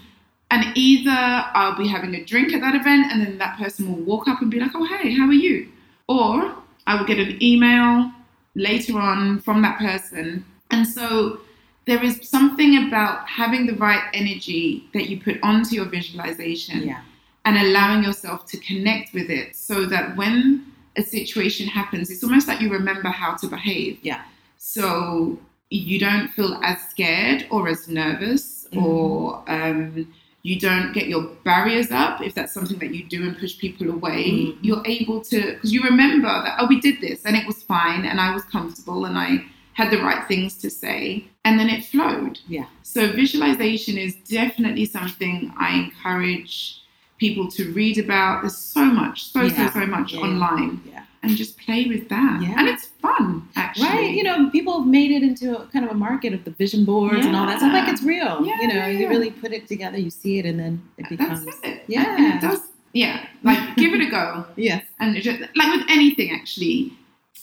And 0.52 0.76
either 0.76 1.12
I'll 1.12 1.78
be 1.78 1.88
having 1.88 2.16
a 2.16 2.26
drink 2.26 2.54
at 2.54 2.62
that 2.62 2.74
event 2.74 3.12
and 3.12 3.22
then 3.22 3.38
that 3.38 3.58
person 3.60 3.88
will 3.88 4.04
walk 4.04 4.28
up 4.28 4.42
and 4.42 4.50
be 4.50 4.60
like, 4.60 4.72
oh, 4.74 4.84
hey, 4.86 5.14
how 5.14 5.28
are 5.28 5.34
you? 5.34 5.68
Or 6.08 6.56
I 6.88 6.96
will 6.96 7.06
get 7.06 7.20
an 7.20 7.42
email 7.44 8.12
later 8.56 8.98
on 8.98 9.40
from 9.42 9.62
that 9.62 9.78
person. 9.78 10.44
And 10.72 10.88
so 10.88 11.42
there 11.90 12.04
is 12.04 12.28
something 12.28 12.88
about 12.88 13.28
having 13.28 13.66
the 13.66 13.76
right 13.76 14.04
energy 14.14 14.88
that 14.94 15.10
you 15.10 15.20
put 15.20 15.38
onto 15.44 15.76
your 15.76 15.86
visualization 15.86 16.84
yeah 16.84 17.02
and 17.46 17.58
allowing 17.58 18.04
yourself 18.04 18.46
to 18.46 18.58
connect 18.60 19.14
with 19.14 19.30
it 19.30 19.56
so 19.56 19.86
that 19.86 20.16
when 20.18 20.66
a 20.98 21.02
situation 21.02 21.68
happens, 21.68 22.10
it's 22.12 22.24
almost 22.24 22.48
like 22.48 22.60
you 22.62 22.70
remember 22.70 23.10
how 23.10 23.36
to 23.36 23.48
behave. 23.48 23.98
Yeah. 24.02 24.22
So 24.58 25.40
you 25.70 26.00
don't 26.00 26.28
feel 26.30 26.60
as 26.64 26.78
scared 26.90 27.48
or 27.50 27.68
as 27.68 27.88
nervous 27.88 28.68
Mhm. 28.72 28.84
or 28.84 29.44
um, 29.48 30.14
you 30.44 30.60
don't 30.60 30.94
get 30.94 31.08
your 31.08 31.24
barriers 31.44 31.92
up 31.92 32.22
if 32.22 32.34
that's 32.36 32.54
something 32.54 32.80
that 32.80 32.94
you 32.94 33.04
do 33.06 33.24
and 33.28 33.38
push 33.38 33.58
people 33.58 33.90
away. 33.90 34.24
Mhm. 34.32 34.58
You're 34.62 34.86
able 34.86 35.22
to, 35.32 35.38
because 35.54 35.74
you 35.74 35.82
remember 35.84 36.28
that, 36.28 36.56
oh, 36.60 36.68
we 36.68 36.80
did 36.80 37.02
this 37.02 37.26
and 37.26 37.36
it 37.36 37.46
was 37.48 37.64
fine 37.64 38.06
and 38.06 38.20
I 38.20 38.34
was 38.34 38.44
comfortable 38.44 39.06
and 39.06 39.18
I 39.18 39.46
had 39.80 39.92
the 39.92 40.02
right 40.10 40.28
things 40.28 40.58
to 40.64 40.70
say. 40.70 41.26
And 41.46 41.60
then 41.60 41.70
it 41.70 41.86
flowed. 41.86 42.40
Yeah. 42.48 42.66
So 42.84 43.12
visualization 43.12 43.98
is 43.98 44.14
definitely 44.40 44.86
something 44.86 45.54
I 45.58 45.70
encourage 45.84 46.82
people 47.18 47.50
to 47.52 47.72
read 47.74 47.98
about. 47.98 48.42
There's 48.42 48.58
so 48.58 48.84
much, 48.86 49.32
so, 49.32 49.42
Yeah. 49.44 49.72
so, 49.72 49.80
so 49.80 49.86
much 49.86 50.14
Yeah. 50.14 50.22
online. 50.22 50.82
yeah 50.86 51.04
and 51.22 51.36
just 51.36 51.58
play 51.58 51.86
with 51.86 52.08
that. 52.10 52.42
Yeah. 52.42 52.56
And 52.58 52.68
it's 52.70 52.86
fun, 53.02 53.48
actually. 53.56 53.88
Right, 53.88 54.12
you 54.16 54.24
know, 54.24 54.50
people 54.52 54.80
have 54.80 54.88
made 54.88 55.12
it 55.12 55.22
into 55.22 55.58
a, 55.58 55.66
kind 55.68 55.84
of 55.84 55.92
a 55.92 55.94
market 55.94 56.34
of 56.34 56.46
the 56.46 56.52
vision 56.52 56.86
boards 56.86 57.26
and 57.26 57.36
all 57.36 57.46
that. 57.46 57.60
So 57.60 57.66
I'm 57.66 57.74
like 57.74 57.90
it's 57.90 58.04
real. 58.04 58.46
Yeah, 58.46 58.62
you 58.62 58.68
know, 58.70 58.76
yeah, 58.76 58.88
you 58.88 59.10
really 59.10 59.32
put 59.32 59.52
it 59.52 59.68
together, 59.68 59.98
you 59.98 60.10
see 60.10 60.40
it, 60.40 60.46
and 60.46 60.60
then 60.60 60.82
it 60.98 61.10
becomes. 61.10 61.44
That's 61.46 61.60
it. 61.64 61.84
Yeah. 61.88 62.16
And 62.18 62.36
it 62.36 62.42
does, 62.42 62.62
yeah. 62.94 63.26
Like, 63.44 63.76
give 63.76 63.94
it 63.94 64.02
a 64.02 64.10
go. 64.10 64.46
Yes. 64.56 64.86
And 65.00 65.16
just, 65.22 65.42
like 65.56 65.72
with 65.76 65.86
anything, 65.90 66.32
actually, 66.32 66.94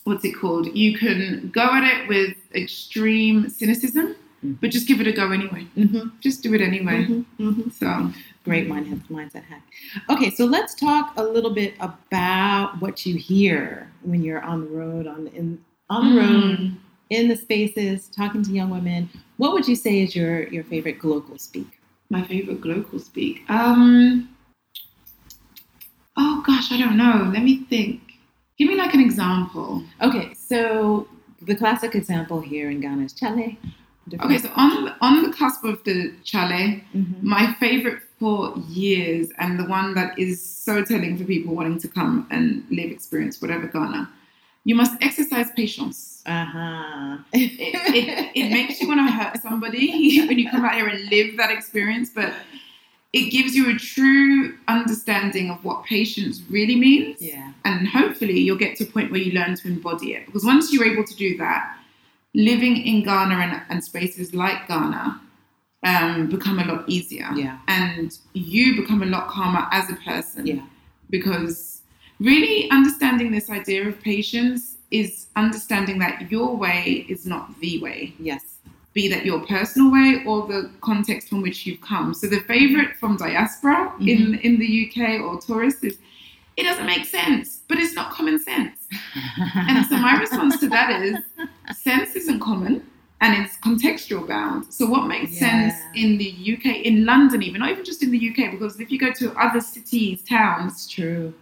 what's 0.06 0.24
it 0.24 0.32
called? 0.32 0.74
You 0.74 0.96
can 0.96 1.50
go 1.52 1.62
at 1.78 1.84
it 1.84 2.08
with 2.08 2.36
extreme 2.54 3.48
cynicism, 3.50 4.14
Mhm. 4.44 4.58
but 4.60 4.70
just 4.70 4.86
give 4.86 5.00
it 5.00 5.06
a 5.08 5.12
go 5.12 5.32
anyway. 5.32 5.66
Mm-hmm. 5.76 6.08
Just 6.20 6.42
do 6.42 6.54
it 6.54 6.60
anyway. 6.60 7.04
hmm 7.38 7.68
So, 7.70 8.12
Great 8.44 8.68
mindset, 8.68 9.00
mindset 9.10 9.42
hack. 9.44 9.62
Okay, 10.08 10.30
so 10.30 10.44
let's 10.44 10.74
talk 10.76 11.12
a 11.16 11.22
little 11.22 11.50
bit 11.52 11.74
about 11.80 12.80
what 12.80 13.04
you 13.04 13.16
hear 13.16 13.90
when 14.02 14.22
you're 14.22 14.42
on 14.42 14.60
the 14.60 14.68
road, 14.68 15.06
on 15.08 15.24
the, 15.24 15.32
in 15.34 15.58
on 15.90 16.14
the 16.14 16.20
road, 16.20 16.58
Mm. 16.58 16.76
in 17.10 17.28
the 17.28 17.36
spaces, 17.36 18.08
talking 18.08 18.42
to 18.44 18.50
young 18.52 18.70
women. 18.70 19.08
What 19.38 19.52
would 19.54 19.66
you 19.66 19.74
say 19.76 20.02
is 20.02 20.14
your 20.14 20.46
your 20.54 20.64
favorite 20.64 20.98
global 21.00 21.36
speak? 21.38 21.66
my 22.08 22.22
favorite 22.22 22.64
local 22.64 23.00
speak. 23.00 23.42
Um, 23.50 24.28
oh 26.16 26.40
gosh, 26.46 26.70
I 26.70 26.78
don't 26.78 26.96
know. 26.96 27.30
Let 27.34 27.42
me 27.42 27.64
think. 27.64 28.05
Give 28.58 28.68
me 28.68 28.74
like 28.76 28.94
an 28.94 29.00
example. 29.00 29.82
Okay, 30.00 30.32
so 30.34 31.06
the 31.42 31.54
classic 31.54 31.94
example 31.94 32.40
here 32.40 32.70
in 32.70 32.80
Ghana 32.80 33.04
is 33.04 33.12
Chale. 33.12 33.56
Okay, 34.20 34.38
so 34.38 34.50
on 34.54 34.84
the, 34.84 34.94
on 35.00 35.22
the 35.24 35.32
cusp 35.32 35.64
of 35.64 35.82
the 35.84 36.12
chalet, 36.24 36.84
Mhm. 36.94 37.22
my 37.22 37.52
favorite 37.54 38.02
for 38.18 38.54
years, 38.68 39.28
and 39.38 39.58
the 39.58 39.64
one 39.64 39.94
that 39.94 40.18
is 40.18 40.40
so 40.40 40.82
telling 40.84 41.18
for 41.18 41.24
people 41.24 41.54
wanting 41.54 41.78
to 41.80 41.88
come 41.88 42.26
and 42.30 42.64
live, 42.70 42.90
experience 42.90 43.42
whatever 43.42 43.66
Ghana, 43.66 44.08
you 44.64 44.74
must 44.74 44.94
exercise 45.02 45.50
patience. 45.54 46.22
Uh-huh. 46.24 47.18
It, 47.32 47.52
it, 47.60 48.30
it 48.34 48.48
makes 48.50 48.80
you 48.80 48.88
want 48.88 49.00
to 49.06 49.12
hurt 49.12 49.42
somebody 49.42 50.20
when 50.26 50.38
you 50.38 50.50
come 50.50 50.64
out 50.64 50.74
here 50.74 50.86
and 50.88 51.10
live 51.10 51.36
that 51.36 51.50
experience, 51.50 52.08
but 52.10 52.32
it 53.16 53.30
gives 53.30 53.54
you 53.56 53.70
a 53.70 53.78
true 53.78 54.56
understanding 54.68 55.50
of 55.50 55.64
what 55.64 55.84
patience 55.84 56.42
really 56.50 56.76
means. 56.76 57.20
yeah. 57.20 57.52
And 57.64 57.88
hopefully, 57.88 58.38
you'll 58.38 58.58
get 58.58 58.76
to 58.78 58.84
a 58.84 58.86
point 58.86 59.10
where 59.10 59.20
you 59.20 59.32
learn 59.32 59.56
to 59.56 59.68
embody 59.68 60.12
it. 60.14 60.26
Because 60.26 60.44
once 60.44 60.72
you're 60.72 60.86
able 60.86 61.04
to 61.04 61.16
do 61.16 61.36
that, 61.38 61.76
living 62.34 62.76
in 62.76 63.02
Ghana 63.02 63.34
and, 63.34 63.62
and 63.70 63.82
spaces 63.82 64.34
like 64.34 64.68
Ghana 64.68 65.20
um, 65.82 66.28
become 66.28 66.58
a 66.58 66.64
lot 66.64 66.84
easier. 66.86 67.28
Yeah. 67.34 67.58
And 67.68 68.16
you 68.34 68.76
become 68.80 69.02
a 69.02 69.06
lot 69.06 69.28
calmer 69.28 69.66
as 69.72 69.90
a 69.90 69.96
person. 69.96 70.46
Yeah. 70.46 70.66
Because 71.08 71.82
really 72.20 72.70
understanding 72.70 73.30
this 73.32 73.48
idea 73.50 73.88
of 73.88 74.00
patience 74.00 74.76
is 74.90 75.26
understanding 75.36 75.98
that 76.00 76.30
your 76.30 76.54
way 76.56 77.06
is 77.08 77.26
not 77.26 77.58
the 77.60 77.80
way, 77.80 78.14
Yes. 78.20 78.42
Be 78.96 79.08
that 79.08 79.26
your 79.26 79.40
personal 79.46 79.92
way 79.92 80.22
or 80.26 80.48
the 80.48 80.70
context 80.80 81.28
from 81.28 81.42
which 81.42 81.66
you've 81.66 81.82
come. 81.82 82.14
So 82.14 82.26
the 82.26 82.40
favorite 82.40 82.96
from 82.96 83.18
diaspora 83.18 83.92
mm-hmm. 83.92 84.08
in, 84.08 84.34
in 84.40 84.58
the 84.58 84.70
UK 84.90 85.20
or 85.20 85.38
tourists 85.38 85.84
is 85.84 85.98
it 86.56 86.62
doesn't 86.62 86.86
make 86.86 87.04
sense, 87.04 87.60
but 87.68 87.76
it's 87.78 87.94
not 87.94 88.10
common 88.10 88.38
sense. 88.38 88.78
And 89.68 89.86
so 89.86 89.98
my 89.98 90.18
response 90.18 90.58
to 90.60 90.68
that 90.70 91.02
is 91.02 91.16
sense 91.76 92.16
isn't 92.16 92.40
common 92.40 92.74
and 93.20 93.44
it's 93.44 93.58
contextual 93.58 94.26
bound. 94.26 94.72
So 94.72 94.86
what 94.86 95.06
makes 95.06 95.38
sense 95.38 95.74
in 95.94 96.16
the 96.16 96.32
UK, 96.54 96.66
in 96.90 97.04
London 97.04 97.42
even, 97.42 97.60
not 97.60 97.70
even 97.70 97.84
just 97.84 98.02
in 98.02 98.10
the 98.10 98.30
UK, 98.30 98.50
because 98.52 98.80
if 98.80 98.90
you 98.90 98.98
go 98.98 99.12
to 99.12 99.32
other 99.38 99.60
cities, 99.60 100.22
towns, 100.22 100.72
It's 100.72 100.88
true. 100.88 101.34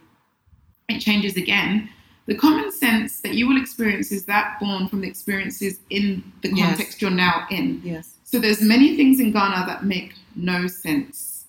it 0.89 0.99
changes 0.99 1.37
again. 1.37 1.89
The 2.27 2.35
common 2.35 2.71
sense 2.71 3.21
that 3.21 3.35
you 3.35 3.47
will 3.47 3.57
experience 3.61 4.11
is 4.11 4.25
that 4.25 4.59
born 4.59 4.87
from 4.87 5.01
the 5.01 5.07
experiences 5.07 5.79
in 5.89 6.23
the 6.41 6.49
Yes. 6.49 6.67
context 6.69 7.01
you're 7.01 7.11
now 7.11 7.45
in. 7.51 7.81
Yes. 7.83 8.15
So 8.23 8.39
there's 8.39 8.61
many 8.61 8.95
things 8.95 9.19
in 9.19 9.31
Ghana 9.31 9.65
that 9.67 9.85
make 9.85 10.13
no 10.35 10.65
sense 10.67 11.45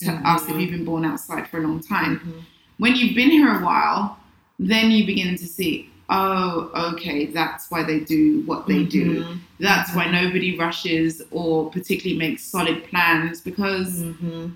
to 0.00 0.06
Mhm. 0.06 0.24
us 0.24 0.48
if 0.48 0.58
you've 0.60 0.70
been 0.70 0.84
born 0.84 1.04
outside 1.04 1.48
for 1.48 1.58
a 1.58 1.66
long 1.66 1.80
time. 1.80 2.20
Mhm. 2.20 2.42
When 2.78 2.94
you've 2.96 3.14
been 3.14 3.30
here 3.30 3.52
a 3.52 3.62
while, 3.64 4.18
then 4.58 4.90
you 4.92 5.04
begin 5.04 5.36
to 5.36 5.46
see, 5.46 5.90
oh, 6.08 6.70
okay, 6.92 7.26
that's 7.26 7.70
why 7.70 7.82
they 7.82 8.00
do 8.00 8.42
what 8.46 8.66
they 8.68 8.84
do. 8.84 9.24
Mhm. 9.24 9.38
That's 9.58 9.94
why 9.94 10.10
nobody 10.10 10.56
rushes 10.56 11.20
or 11.30 11.70
particularly 11.70 12.18
makes 12.18 12.42
solid 12.44 12.84
plans 12.84 13.40
because 13.40 14.02
Mhm. 14.02 14.52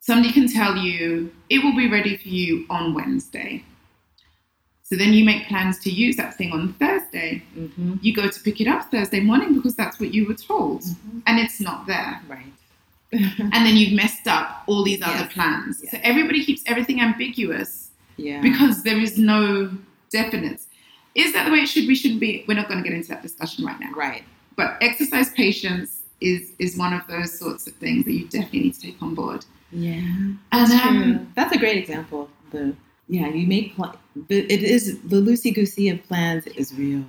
somebody 0.00 0.32
can 0.32 0.46
tell 0.46 0.76
you 0.76 1.32
it 1.48 1.64
will 1.64 1.74
be 1.74 1.88
ready 1.88 2.16
for 2.16 2.28
you 2.28 2.66
on 2.70 2.92
Wednesday. 2.94 3.64
So 4.88 4.94
then 4.94 5.12
you 5.12 5.24
make 5.24 5.48
plans 5.48 5.80
to 5.80 5.90
use 5.90 6.14
that 6.16 6.36
thing 6.36 6.52
on 6.52 6.72
Thursday. 6.74 7.42
Mhm. 7.58 7.98
You 8.02 8.14
go 8.14 8.28
to 8.28 8.40
pick 8.40 8.60
it 8.60 8.68
up 8.68 8.88
Thursday 8.90 9.18
morning 9.20 9.52
because 9.54 9.74
that's 9.74 9.98
what 9.98 10.14
you 10.14 10.26
were 10.26 10.34
told, 10.34 10.82
Mhm. 10.82 11.22
and 11.26 11.40
it's 11.40 11.60
not 11.60 11.86
there. 11.88 12.20
Right. 12.28 12.52
And 13.54 13.66
then 13.66 13.76
you've 13.76 13.92
messed 13.94 14.26
up 14.28 14.62
all 14.66 14.82
these 14.84 15.02
other 15.02 15.26
plans. 15.26 15.80
Yes. 15.82 15.90
So 15.92 15.98
everybody 16.02 16.44
keeps 16.44 16.62
everything 16.66 17.00
ambiguous 17.00 17.90
yeah. 18.16 18.40
because 18.40 18.82
there 18.84 18.98
is 18.98 19.16
no 19.18 19.70
definite. 20.10 20.60
Is 21.14 21.32
that 21.32 21.46
the 21.46 21.52
way 21.52 21.58
it 21.60 21.68
should 21.68 21.86
be? 21.88 21.94
Shouldn't 21.94 22.20
be? 22.20 22.44
We're 22.46 22.54
not 22.54 22.68
going 22.68 22.82
to 22.82 22.88
get 22.88 22.94
into 22.96 23.08
that 23.08 23.22
discussion 23.22 23.64
right 23.64 23.78
now. 23.80 23.90
right. 23.92 24.22
But 24.56 24.76
exercise 24.80 25.30
patience 25.30 26.00
is 26.20 26.52
is 26.58 26.76
one 26.78 26.92
of 26.94 27.02
those 27.08 27.36
sorts 27.38 27.66
of 27.66 27.74
things 27.74 28.04
that 28.06 28.12
you 28.12 28.24
definitely 28.26 28.60
need 28.60 28.74
to 28.74 28.80
take 28.80 29.02
on 29.02 29.14
board. 29.14 29.44
Yeah. 29.72 29.92
And 29.92 30.38
That's 30.52 30.72
um, 30.72 31.02
true. 31.02 31.26
That's 31.34 31.54
a 31.54 31.58
great 31.58 31.76
example. 31.76 32.30
The 32.52 32.74
yeah, 33.08 33.28
you 33.28 33.46
make 33.46 33.76
pl- 33.76 33.94
it 34.28 34.62
is 34.62 34.98
the 35.02 35.16
loosey 35.16 35.54
goosey 35.54 35.88
of 35.90 36.02
plans 36.08 36.46
is 36.48 36.74
real. 36.74 37.04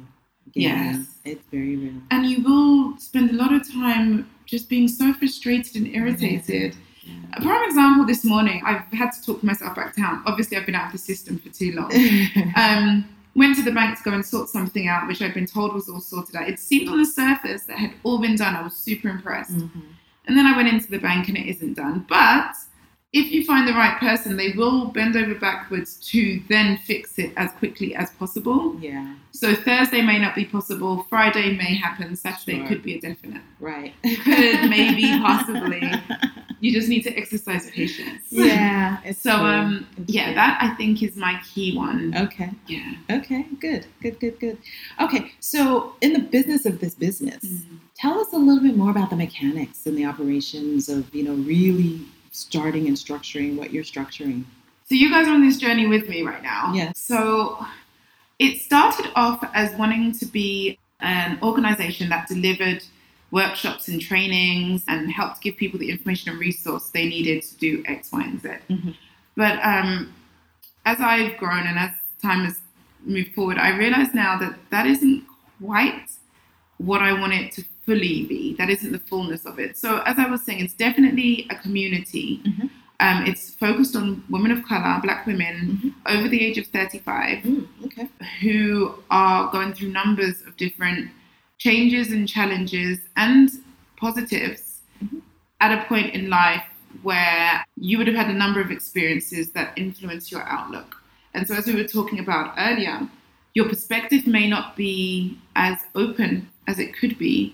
Yeah, 0.54 0.94
Yes. 0.94 1.06
it's 1.26 1.46
very 1.52 1.76
real. 1.76 1.94
and 2.12 2.26
you 2.26 2.42
will 2.44 2.98
spend 2.98 3.30
a 3.32 3.34
lot 3.34 3.54
of 3.54 3.70
time 3.72 4.30
just 4.46 4.70
being 4.70 4.88
so 4.88 5.14
frustrated 5.14 5.76
and 5.76 5.88
irritated. 5.88 6.76
Yeah. 7.04 7.14
A 7.34 7.42
prime 7.42 7.64
example 7.70 8.06
this 8.06 8.24
morning, 8.26 8.62
I've 8.66 8.84
had 8.94 9.12
to 9.12 9.22
talk 9.26 9.44
myself 9.44 9.76
back 9.76 9.96
down. 9.96 10.24
Obviously, 10.26 10.58
I've 10.58 10.66
been 10.66 10.76
out 10.76 10.88
of 10.88 10.92
the 10.94 10.98
system 10.98 11.38
for 11.40 11.50
too 11.50 11.72
long. 11.74 11.92
Um, 12.56 13.08
went 13.36 13.56
to 13.58 13.62
the 13.62 13.72
bank 13.72 13.98
to 13.98 14.04
go 14.04 14.12
and 14.14 14.26
sort 14.26 14.50
something 14.50 14.88
out, 14.88 15.08
which 15.08 15.22
I'd 15.22 15.34
been 15.34 15.46
told 15.46 15.74
was 15.74 15.88
all 15.90 16.00
sorted 16.02 16.36
out. 16.36 16.50
It 16.50 16.60
seemed 16.60 16.90
on 16.90 16.98
the 16.98 17.06
surface 17.06 17.64
that 17.64 17.78
had 17.78 17.94
all 18.04 18.18
been 18.20 18.36
done. 18.36 18.56
I 18.56 18.64
was 18.64 18.76
super 18.76 19.10
impressed. 19.10 19.52
Mhm. 19.56 19.70
And 20.26 20.36
then 20.38 20.46
I 20.48 20.56
went 20.58 20.70
into 20.70 20.90
the 20.90 20.98
bank 20.98 21.28
and 21.30 21.38
it 21.38 21.46
isn't 21.48 21.76
done. 21.76 22.06
But 22.10 22.56
if 23.20 23.32
you 23.32 23.44
find 23.46 23.68
the 23.68 23.74
right 23.74 23.98
person, 24.00 24.38
they 24.38 24.52
will 24.54 24.86
bend 24.98 25.16
over 25.16 25.36
backwards 25.36 25.96
to 26.12 26.42
then 26.50 26.78
fix 26.78 27.18
it 27.18 27.32
as 27.38 27.52
quickly 27.54 27.96
as 27.96 28.10
possible. 28.12 28.76
Yeah. 28.80 29.16
So 29.32 29.54
Thursday 29.56 30.02
may 30.02 30.20
not 30.20 30.34
be 30.36 30.46
possible, 30.46 31.06
Friday 31.10 31.56
may 31.56 31.76
happen, 31.76 32.16
Saturday 32.16 32.58
Sure. 32.60 32.68
could 32.68 32.84
be 32.84 32.96
a 32.96 33.02
definite. 33.02 33.42
Right. 33.60 33.94
Could, 34.04 34.70
maybe, 34.70 35.04
possibly. 35.20 35.92
You 36.60 36.72
just 36.72 36.90
need 36.90 37.04
to 37.04 37.16
exercise 37.16 37.70
patience. 37.72 38.24
yeah. 38.30 38.98
So 39.12 39.38
true. 39.38 39.46
um 39.48 39.88
It's 39.98 40.14
yeah, 40.14 40.26
true. 40.26 40.36
that 40.36 40.58
I 40.62 40.70
think 40.76 41.04
is 41.04 41.16
my 41.16 41.40
key 41.54 41.76
one. 41.78 42.14
Okay. 42.18 42.50
Yeah. 42.68 42.94
Okay. 43.18 43.46
Good. 43.60 43.86
Good. 44.02 44.20
Good. 44.20 44.40
Good. 44.40 44.58
Okay. 45.00 45.32
So, 45.40 45.94
in 46.02 46.14
the 46.14 46.20
business 46.36 46.66
of 46.66 46.80
this 46.80 46.96
business, 46.96 47.44
Mm. 47.46 47.78
tell 48.04 48.20
us 48.20 48.30
a 48.34 48.38
little 48.48 48.64
bit 48.68 48.76
more 48.76 48.90
about 48.96 49.10
the 49.12 49.16
mechanics 49.26 49.86
and 49.88 49.96
the 50.00 50.06
operations 50.06 50.90
of 50.90 51.14
you 51.14 51.24
know 51.28 51.36
really 51.54 52.02
starting 52.38 52.88
and 52.88 52.96
structuring 52.96 53.58
what 53.58 53.72
you're 53.72 53.84
structuring. 53.84 54.44
So 54.86 54.96
you 54.96 55.10
guys 55.10 55.28
are 55.28 55.34
on 55.34 55.42
this 55.42 55.58
journey 55.58 55.88
with 55.88 56.08
me 56.08 56.22
right 56.22 56.42
now. 56.42 56.72
Yes. 56.74 56.98
So 57.00 57.66
it 58.40 58.62
started 58.62 59.12
off 59.16 59.44
as 59.54 59.74
wanting 59.76 60.18
to 60.20 60.26
be 60.26 60.78
an 61.02 61.40
organization 61.42 62.10
that 62.10 62.28
delivered 62.28 62.84
workshops 63.32 63.88
and 63.88 64.00
trainings 64.02 64.84
and 64.88 65.12
helped 65.12 65.42
give 65.42 65.58
people 65.58 65.78
the 65.80 65.90
information 65.90 66.32
and 66.32 66.40
resource 66.40 66.90
they 66.90 67.08
needed 67.10 67.44
to 67.44 67.56
do 67.58 67.84
X, 67.86 68.12
Y, 68.12 68.24
and 68.24 68.42
Z. 68.42 68.50
Mhm. 68.70 68.96
But 69.36 69.60
um, 69.64 70.14
as 70.86 71.00
I've 71.02 71.38
grown 71.38 71.68
and 71.68 71.78
as 71.78 71.92
time 72.22 72.46
has 72.46 72.60
moved 73.04 73.34
forward, 73.34 73.58
I 73.58 73.76
realize 73.76 74.14
now 74.14 74.38
that 74.40 74.58
that 74.70 74.88
isn't 74.88 75.26
quite 75.62 76.10
what 76.78 77.02
I 77.02 77.12
want 77.14 77.34
it 77.34 77.52
to 77.54 77.66
fully 77.88 78.26
be. 78.26 78.54
That 78.60 78.70
isn't 78.70 78.92
the 78.92 79.00
fullness 79.00 79.46
of 79.46 79.58
it. 79.60 79.78
So 79.78 80.02
as 80.06 80.20
I 80.20 80.28
was 80.30 80.44
saying, 80.44 80.60
it's 80.60 80.74
definitely 80.74 81.48
a 81.50 81.56
community. 81.56 82.42
Mhm. 82.44 82.70
Um, 83.00 83.26
it's 83.26 83.52
focused 83.52 83.96
on 83.96 84.24
women 84.30 84.52
of 84.52 84.64
color, 84.66 85.00
black 85.02 85.26
women 85.26 85.56
Mhm. 85.82 85.94
over 86.14 86.28
the 86.28 86.42
age 86.42 86.58
of 86.58 86.68
35 86.68 87.40
Mm, 87.44 87.68
okay. 87.86 88.08
who 88.42 88.94
are 89.10 89.50
going 89.52 89.72
through 89.74 89.92
numbers 89.92 90.42
of 90.46 90.58
different 90.58 91.10
changes 91.60 92.12
and 92.12 92.28
challenges 92.28 93.00
and 93.16 93.50
positives 93.96 94.82
Mhm. 95.04 95.22
at 95.62 95.72
a 95.78 95.86
point 95.86 96.14
in 96.14 96.30
life 96.30 96.66
where 97.04 97.64
you 97.80 97.98
would 97.98 98.08
have 98.08 98.18
had 98.18 98.30
a 98.36 98.38
number 98.38 98.60
of 98.60 98.70
experiences 98.72 99.52
that 99.52 99.72
influence 99.78 100.30
your 100.32 100.44
outlook. 100.44 101.02
And 101.34 101.48
so, 101.48 101.54
as 101.56 101.68
we 101.68 101.74
were 101.76 101.88
talking 101.88 102.20
about 102.20 102.54
earlier, 102.58 103.08
your 103.54 103.70
perspective 103.70 104.28
may 104.28 104.48
not 104.50 104.76
be 104.76 105.38
as 105.56 105.78
open 105.96 106.50
as 106.68 106.80
it 106.80 106.94
could 106.94 107.18
be 107.18 107.54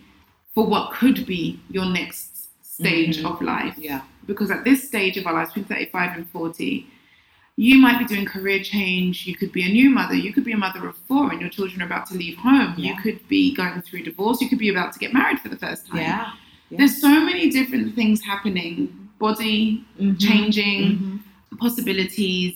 for 0.54 0.66
what 0.66 0.92
could 0.94 1.26
be 1.26 1.60
your 1.70 1.86
next 1.86 2.30
stage 2.62 3.18
Mhm. 3.20 3.26
of 3.32 3.42
life 3.42 3.76
Yeah. 3.78 4.02
because 4.26 4.50
at 4.52 4.64
this 4.64 4.88
stage 4.88 5.18
of 5.18 5.26
our 5.28 5.34
lives, 5.34 5.50
between 5.52 5.66
35 5.66 6.16
and 6.18 6.28
40, 6.30 6.88
you 7.56 7.78
might 7.78 8.00
be 8.00 8.06
doing 8.06 8.26
career 8.26 8.64
change. 8.64 9.28
You 9.28 9.36
could 9.36 9.52
be 9.52 9.62
a 9.64 9.70
new 9.70 9.90
mother. 9.92 10.16
You 10.16 10.34
could 10.34 10.44
be 10.44 10.54
a 10.54 10.58
mother 10.58 10.88
of 10.88 10.96
four 11.08 11.32
and 11.32 11.40
your 11.40 11.52
children 11.52 11.82
are 11.84 11.86
about 11.86 12.08
to 12.08 12.16
leave 12.16 12.38
home. 12.38 12.74
You 12.78 12.96
could 12.96 13.28
be 13.28 13.54
going 13.54 13.82
through 13.82 14.04
divorce. 14.04 14.42
You 14.42 14.50
could 14.50 14.58
be 14.58 14.70
about 14.70 14.92
to 14.94 15.00
get 15.00 15.14
married 15.14 15.40
for 15.40 15.50
the 15.50 15.58
first 15.58 15.86
time. 15.88 16.00
Yeah. 16.02 16.32
Yeah. 16.72 16.78
There's 16.80 16.98
so 17.00 17.24
many 17.24 17.50
different 17.52 17.94
things 17.96 18.22
happening 18.24 19.10
body 19.20 19.84
Mhm. 20.00 20.20
changing 20.20 20.98
Mhm. 20.98 21.58
possibilities 21.60 22.56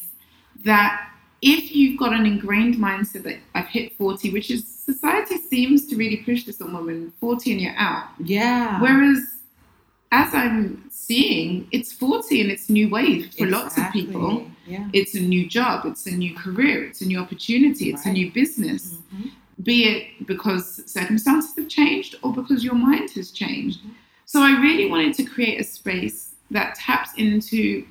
that 0.65 1.09
if 1.41 1.75
you've 1.75 1.97
got 1.97 2.13
an 2.13 2.25
ingrained 2.25 2.75
mindset 2.75 3.23
that 3.23 3.37
I've 3.53 3.67
hit 3.67 3.95
40, 3.97 4.31
which 4.31 4.49
is 4.49 4.63
society 4.89 5.37
seems 5.37 5.85
to 5.87 5.95
really 5.95 6.17
push 6.17 6.45
this 6.45 6.61
on 6.61 6.73
women, 6.73 7.13
40 7.19 7.51
and 7.53 7.61
you're 7.61 7.75
out. 7.77 8.07
Yeah. 8.23 8.79
Whereas 8.81 9.19
as 10.11 10.33
I'm 10.33 10.83
seeing, 10.89 11.67
it's 11.71 11.91
40 11.91 12.41
and 12.41 12.51
it's 12.51 12.69
new 12.69 12.89
wave 12.89 13.33
for 13.37 13.45
lots 13.47 13.77
of 13.77 13.91
people. 13.91 14.47
Yeah. 14.65 14.87
It's 14.93 15.13
a 15.15 15.19
new 15.19 15.47
job, 15.47 15.85
it's 15.85 16.05
a 16.07 16.11
new 16.11 16.33
career, 16.35 16.85
it's 16.85 17.01
a 17.01 17.05
new 17.05 17.19
opportunity, 17.19 17.89
it's 17.89 18.05
a 18.05 18.11
new 18.11 18.31
business. 18.31 18.95
Mhm. 19.13 19.31
Be 19.63 19.77
it 19.85 20.25
because 20.25 20.83
circumstances 20.89 21.53
have 21.57 21.67
changed 21.67 22.15
or 22.21 22.31
because 22.33 22.63
your 22.63 22.75
mind 22.75 23.09
has 23.11 23.31
changed. 23.31 23.79
Mhm. 23.83 23.91
So 24.25 24.41
I 24.41 24.61
really 24.61 24.89
wanted 24.89 25.13
to 25.15 25.23
create 25.23 25.59
a 25.59 25.63
space 25.63 26.35
that 26.51 26.75
taps 26.75 27.11
into 27.17 27.85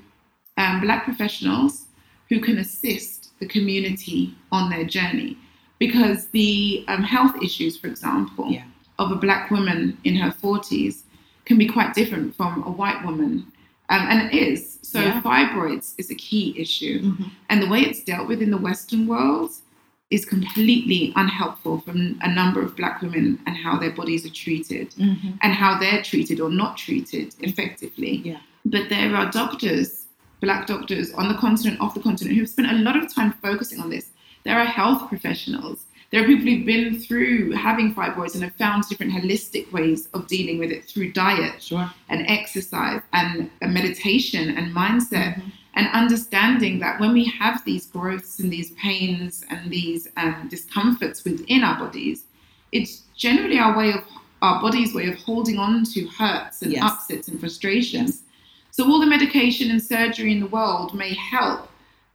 um, 0.59 0.81
Black 0.81 1.05
professionals 1.05 1.85
who 2.31 2.41
can 2.41 2.57
assist 2.59 3.39
the 3.41 3.47
community 3.47 4.35
on 4.51 4.71
their 4.71 4.85
journey. 4.85 5.37
Because 5.79 6.27
the 6.29 6.85
um, 6.89 7.03
health 7.03 7.35
issues, 7.43 7.77
for 7.77 7.87
example, 7.87 8.51
Yeah. 8.51 8.65
of 8.99 9.11
a 9.13 9.17
Black 9.17 9.51
woman 9.51 9.99
in 10.05 10.17
her 10.17 10.31
40s 10.43 11.03
can 11.45 11.59
be 11.59 11.67
quite 11.67 11.95
different 11.95 12.35
from 12.35 12.63
a 12.65 12.71
white 12.71 13.05
woman. 13.05 13.47
Um, 13.89 14.01
and 14.09 14.33
it 14.33 14.35
is. 14.35 14.79
So 14.83 15.01
Yeah. 15.01 15.21
fibroids 15.21 15.95
is 15.99 16.11
a 16.11 16.15
key 16.15 16.55
issue. 16.57 17.03
Mhm. 17.13 17.31
And 17.51 17.63
the 17.63 17.69
way 17.69 17.81
it's 17.83 18.03
dealt 18.03 18.27
with 18.27 18.41
in 18.43 18.51
the 18.51 18.57
Western 18.57 19.07
world 19.07 19.51
is 20.11 20.25
completely 20.25 21.13
unhelpful 21.17 21.81
from 21.81 22.17
a 22.23 22.33
number 22.33 22.63
of 22.63 22.75
Black 22.77 23.03
women 23.03 23.39
and 23.47 23.57
how 23.57 23.77
their 23.77 23.91
bodies 23.91 24.25
are 24.25 24.31
treated 24.31 24.91
Mhm. 24.99 25.39
and 25.43 25.53
how 25.53 25.79
they're 25.79 26.03
treated 26.03 26.41
or 26.41 26.49
not 26.49 26.77
treated 26.77 27.35
effectively. 27.41 28.23
Yeah. 28.25 28.39
But 28.65 28.89
there 28.89 29.15
are 29.15 29.31
doctors, 29.31 30.07
Black 30.41 30.67
doctors 30.67 31.13
on 31.13 31.29
the 31.29 31.35
continent, 31.35 31.81
off 31.81 31.95
the 31.95 32.01
continent, 32.01 32.37
who've 32.37 32.49
spent 32.49 32.71
a 32.71 32.77
lot 32.77 32.97
of 32.97 33.13
time 33.13 33.35
focusing 33.43 33.81
on 33.81 33.91
this. 33.91 34.11
There 34.47 34.57
are 34.61 34.65
health 34.65 35.09
professionals. 35.09 35.87
There 36.13 36.23
are 36.23 36.27
people 36.27 36.47
who've 36.47 36.65
been 36.65 37.01
through 37.01 37.51
having 37.51 37.93
fibroids 37.93 38.35
and 38.35 38.45
have 38.45 38.55
found 38.55 38.85
different 38.89 39.13
holistic 39.13 39.73
ways 39.73 40.09
of 40.15 40.29
dealing 40.29 40.59
with 40.61 40.71
it 40.71 40.85
through 40.85 41.11
diet 41.13 41.61
Sure. 41.61 41.91
and 42.09 42.25
exercise 42.29 43.01
and 43.13 43.51
meditation 43.61 44.57
and 44.57 44.73
mindset 44.73 45.35
Mhm. 45.35 45.51
and 45.75 45.89
understanding 45.89 46.79
that 46.79 47.01
when 47.01 47.13
we 47.13 47.25
have 47.25 47.65
these 47.65 47.87
growths 47.87 48.39
and 48.39 48.53
these 48.53 48.71
pains 48.85 49.45
and 49.51 49.69
these 49.69 50.07
um, 50.17 50.47
discomforts 50.49 51.25
within 51.25 51.65
our 51.65 51.77
bodies, 51.77 52.23
it's 52.71 53.03
generally 53.17 53.59
our 53.59 53.77
way 53.77 53.93
of 53.93 54.03
our 54.43 54.61
body's 54.61 54.95
way 54.95 55.09
of 55.09 55.17
holding 55.17 55.59
on 55.59 55.83
to 55.83 56.07
hurts 56.07 56.63
and 56.63 56.71
Yes. 56.73 56.85
upsets 56.85 57.27
and 57.27 57.41
frustrations. 57.41 58.23
So 58.71 58.85
all 58.89 59.01
the 59.01 59.07
medication 59.07 59.73
and 59.73 59.83
surgery 59.83 60.31
in 60.31 60.39
the 60.39 60.47
world 60.47 60.95
may 60.95 61.15
help, 61.15 61.69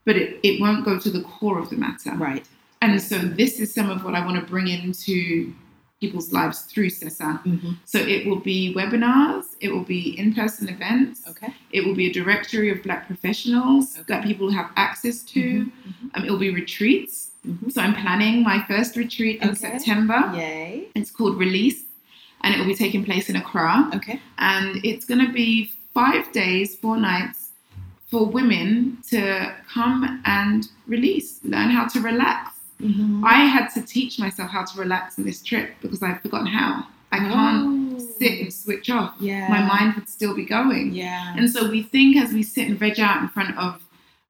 but 0.05 0.15
it, 0.15 0.39
it 0.43 0.59
won't 0.61 0.83
go 0.85 0.99
to 0.99 1.09
the 1.09 1.21
core 1.23 1.59
of 1.59 1.69
the 1.69 1.75
matter. 1.77 2.11
Right. 2.15 2.45
And 2.81 2.99
so 3.01 3.17
this 3.19 3.59
is 3.59 3.73
some 3.73 3.89
of 3.89 4.03
what 4.03 4.15
I 4.15 4.25
want 4.25 4.39
to 4.39 4.45
bring 4.45 4.67
into 4.67 5.53
people's 5.99 6.33
lives 6.33 6.61
through 6.61 6.89
SESA. 6.89 7.43
Mhm. 7.45 7.77
So 7.85 7.99
it 7.99 8.25
will 8.25 8.39
be 8.39 8.73
webinars, 8.75 9.45
it 9.59 9.71
will 9.71 9.83
be 9.83 10.17
in-person 10.17 10.67
events, 10.67 11.21
Okay. 11.29 11.53
it 11.71 11.85
will 11.85 11.93
be 11.93 12.07
a 12.07 12.11
directory 12.13 12.69
of 12.71 12.81
Black 12.81 13.05
professionals 13.05 13.95
Okay. 13.95 14.05
that 14.07 14.23
people 14.23 14.49
have 14.49 14.71
access 14.75 15.21
to. 15.33 15.41
Mhm. 15.65 16.09
Um, 16.15 16.25
it 16.25 16.31
will 16.31 16.39
be 16.39 16.49
retreats. 16.49 17.29
Mhm. 17.47 17.71
So 17.71 17.81
I'm 17.81 17.93
planning 17.93 18.41
my 18.43 18.63
first 18.67 18.95
retreat 18.95 19.43
in 19.43 19.49
Okay. 19.49 19.59
September. 19.77 20.31
Yay. 20.35 20.87
It's 20.95 21.11
called 21.11 21.37
Release, 21.37 21.83
and 22.41 22.55
it 22.55 22.57
will 22.59 22.65
be 22.67 22.73
taking 22.75 23.03
place 23.05 23.29
in 23.29 23.35
Accra. 23.35 23.91
Okay. 23.93 24.19
And 24.39 24.83
it's 24.83 25.05
going 25.05 25.23
to 25.23 25.31
be 25.31 25.71
five 25.93 26.31
days, 26.31 26.75
four 26.75 26.97
nights 26.97 27.40
for 28.11 28.25
women 28.25 28.97
to 29.09 29.53
come 29.73 30.21
and 30.25 30.67
release, 30.87 31.39
learn 31.43 31.69
how 31.69 31.87
to 31.87 31.99
relax. 32.01 32.57
Mhm. 32.81 33.23
I 33.23 33.45
had 33.45 33.69
to 33.69 33.81
teach 33.81 34.19
myself 34.19 34.49
how 34.51 34.63
to 34.65 34.79
relax 34.79 35.17
in 35.17 35.23
this 35.23 35.41
trip 35.41 35.75
because 35.81 36.03
I've 36.03 36.21
forgotten 36.21 36.47
how. 36.47 36.87
I 37.13 37.17
can't 37.19 37.93
Oh. 37.99 38.07
sit 38.19 38.39
and 38.41 38.53
switch 38.53 38.89
off. 38.89 39.13
Yeah. 39.19 39.47
My 39.49 39.61
mind 39.65 39.95
would 39.95 40.09
still 40.09 40.33
be 40.35 40.45
going. 40.45 40.93
Yeah. 40.93 41.33
And 41.37 41.49
so 41.49 41.69
we 41.69 41.83
think 41.83 42.15
as 42.17 42.33
we 42.33 42.43
sit 42.43 42.67
and 42.67 42.77
veg 42.79 42.99
out 42.99 43.21
in 43.21 43.27
front 43.29 43.57
of 43.57 43.81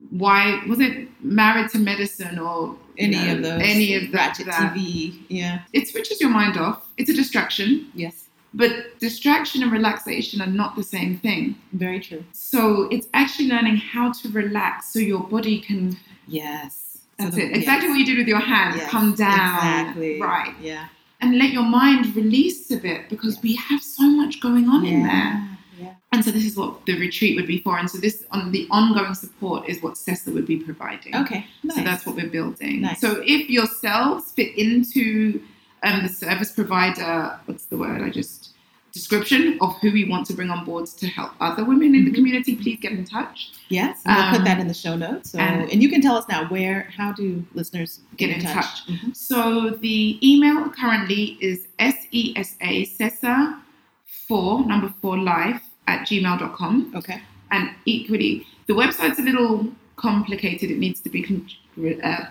why 0.10 0.62
was 0.68 0.80
it 0.80 1.10
married 1.24 1.70
to 1.70 1.80
medicine 1.80 2.40
or 2.40 2.76
any 2.98 3.16
know, 3.16 3.36
of 3.36 3.42
those. 3.44 3.62
any 3.64 3.94
of 3.96 4.12
that, 4.12 4.14
ratchet 4.14 4.46
that 4.48 4.74
TV. 4.74 5.14
Yeah. 5.30 5.60
it 5.74 5.88
switches 5.88 6.20
your 6.20 6.32
mind 6.32 6.58
off. 6.58 6.88
It's 6.98 7.10
a 7.10 7.14
distraction, 7.14 7.88
Yes. 7.94 8.26
But 8.54 9.00
distraction 9.00 9.64
and 9.64 9.72
relaxation 9.72 10.42
are 10.42 10.48
not 10.48 10.76
the 10.76 10.84
same 10.84 11.18
thing. 11.18 11.56
Very 11.74 12.00
true. 12.00 12.24
So 12.34 12.90
it's 12.92 13.08
actually 13.14 13.48
learning 13.48 13.78
how 13.78 14.12
to 14.12 14.30
relax 14.30 14.92
so 14.92 15.00
your 15.00 15.22
body 15.22 15.60
can. 15.60 15.98
Yes. 16.28 17.00
That's 17.18 17.36
So 17.36 17.42
it. 17.42 17.56
Exactly 17.56 17.88
yes. 17.88 17.94
what 17.94 18.00
you 18.00 18.06
did 18.06 18.18
with 18.18 18.28
your 18.28 18.40
hand. 18.40 18.76
Yes, 18.76 18.90
Come 18.90 19.16
down. 19.16 19.56
Exactly. 19.56 20.20
Right. 20.22 20.54
Yeah. 20.62 20.88
And 21.22 21.38
let 21.38 21.52
your 21.52 21.64
mind 21.64 22.16
release 22.16 22.70
a 22.72 22.78
bit 22.78 23.08
because 23.10 23.42
we 23.42 23.56
have 23.56 23.82
so 23.82 24.04
much 24.04 24.42
going 24.42 24.68
on 24.68 24.86
in 24.86 25.04
there. 25.04 25.12
Yeah. 25.14 25.48
Yeah. 25.80 25.94
And 26.12 26.26
so 26.26 26.32
this 26.32 26.46
is 26.46 26.58
what 26.58 26.86
the 26.86 26.98
retreat 27.00 27.36
would 27.36 27.48
be 27.48 27.60
for. 27.60 27.78
And 27.78 27.90
so 27.90 28.00
this 28.00 28.26
on 28.32 28.52
the 28.52 28.68
ongoing 28.70 29.14
support 29.14 29.70
is 29.70 29.82
what 29.82 29.94
SESA 29.96 30.34
would 30.34 30.46
be 30.46 30.58
providing. 30.58 31.16
Okay. 31.16 31.46
Nice. 31.64 31.78
So 31.78 31.84
that's 31.84 32.06
what 32.06 32.16
we're 32.16 32.30
building. 32.30 32.82
Nice. 32.82 33.00
So 33.00 33.24
if 33.26 33.50
yourselves 33.50 34.32
fit 34.32 34.56
into 34.58 35.42
um, 35.84 36.04
the 36.04 36.10
service 36.10 36.52
provider, 36.52 37.40
what's 37.46 37.66
the 37.66 37.78
word? 37.78 38.02
I 38.02 38.10
just 38.10 38.41
description 38.92 39.58
of 39.62 39.78
who 39.80 39.92
we 39.92 40.04
want 40.10 40.26
to 40.28 40.34
bring 40.34 40.50
on 40.50 40.66
board 40.66 40.86
to 40.88 41.08
help 41.08 41.32
other 41.40 41.64
women 41.64 41.96
in 41.96 42.06
the 42.06 42.12
Mhm. 42.12 42.16
community, 42.16 42.56
please 42.56 42.80
get 42.82 42.92
in 42.92 43.06
touch. 43.06 43.52
Yes, 43.70 44.00
we'll 44.06 44.16
Um, 44.18 44.36
put 44.36 44.44
that 44.46 44.60
in 44.60 44.68
the 44.68 44.74
show 44.74 44.96
notes. 44.98 45.32
So, 45.32 45.40
and- 45.40 45.70
and, 45.72 45.82
you 45.84 45.90
can 45.90 46.02
tell 46.02 46.16
us 46.16 46.26
now 46.28 46.48
where, 46.50 46.90
how 46.98 47.12
do 47.14 47.46
listeners 47.54 48.02
Get 48.18 48.28
get, 48.28 48.38
in 48.38 48.44
touch. 48.44 48.86
Mhm. 48.88 49.16
So 49.16 49.70
the 49.72 50.20
email 50.28 50.70
currently 50.70 51.38
is 51.40 51.68
SESA 51.80 52.86
CESA 52.98 53.56
four 54.28 54.66
number 54.66 54.94
four 55.02 55.18
life 55.18 55.62
at 55.88 56.08
gmail.com. 56.08 56.92
Okay. 56.96 57.22
and 57.54 57.70
equally 57.86 58.48
the 58.68 58.74
website's 58.74 59.20
a 59.20 59.22
little 59.22 59.74
complicated 59.98 60.72
it 60.72 60.78
needs 60.80 61.02
to 61.02 61.10
be 61.10 61.22
con- 61.22 61.46
uh, 62.02 62.24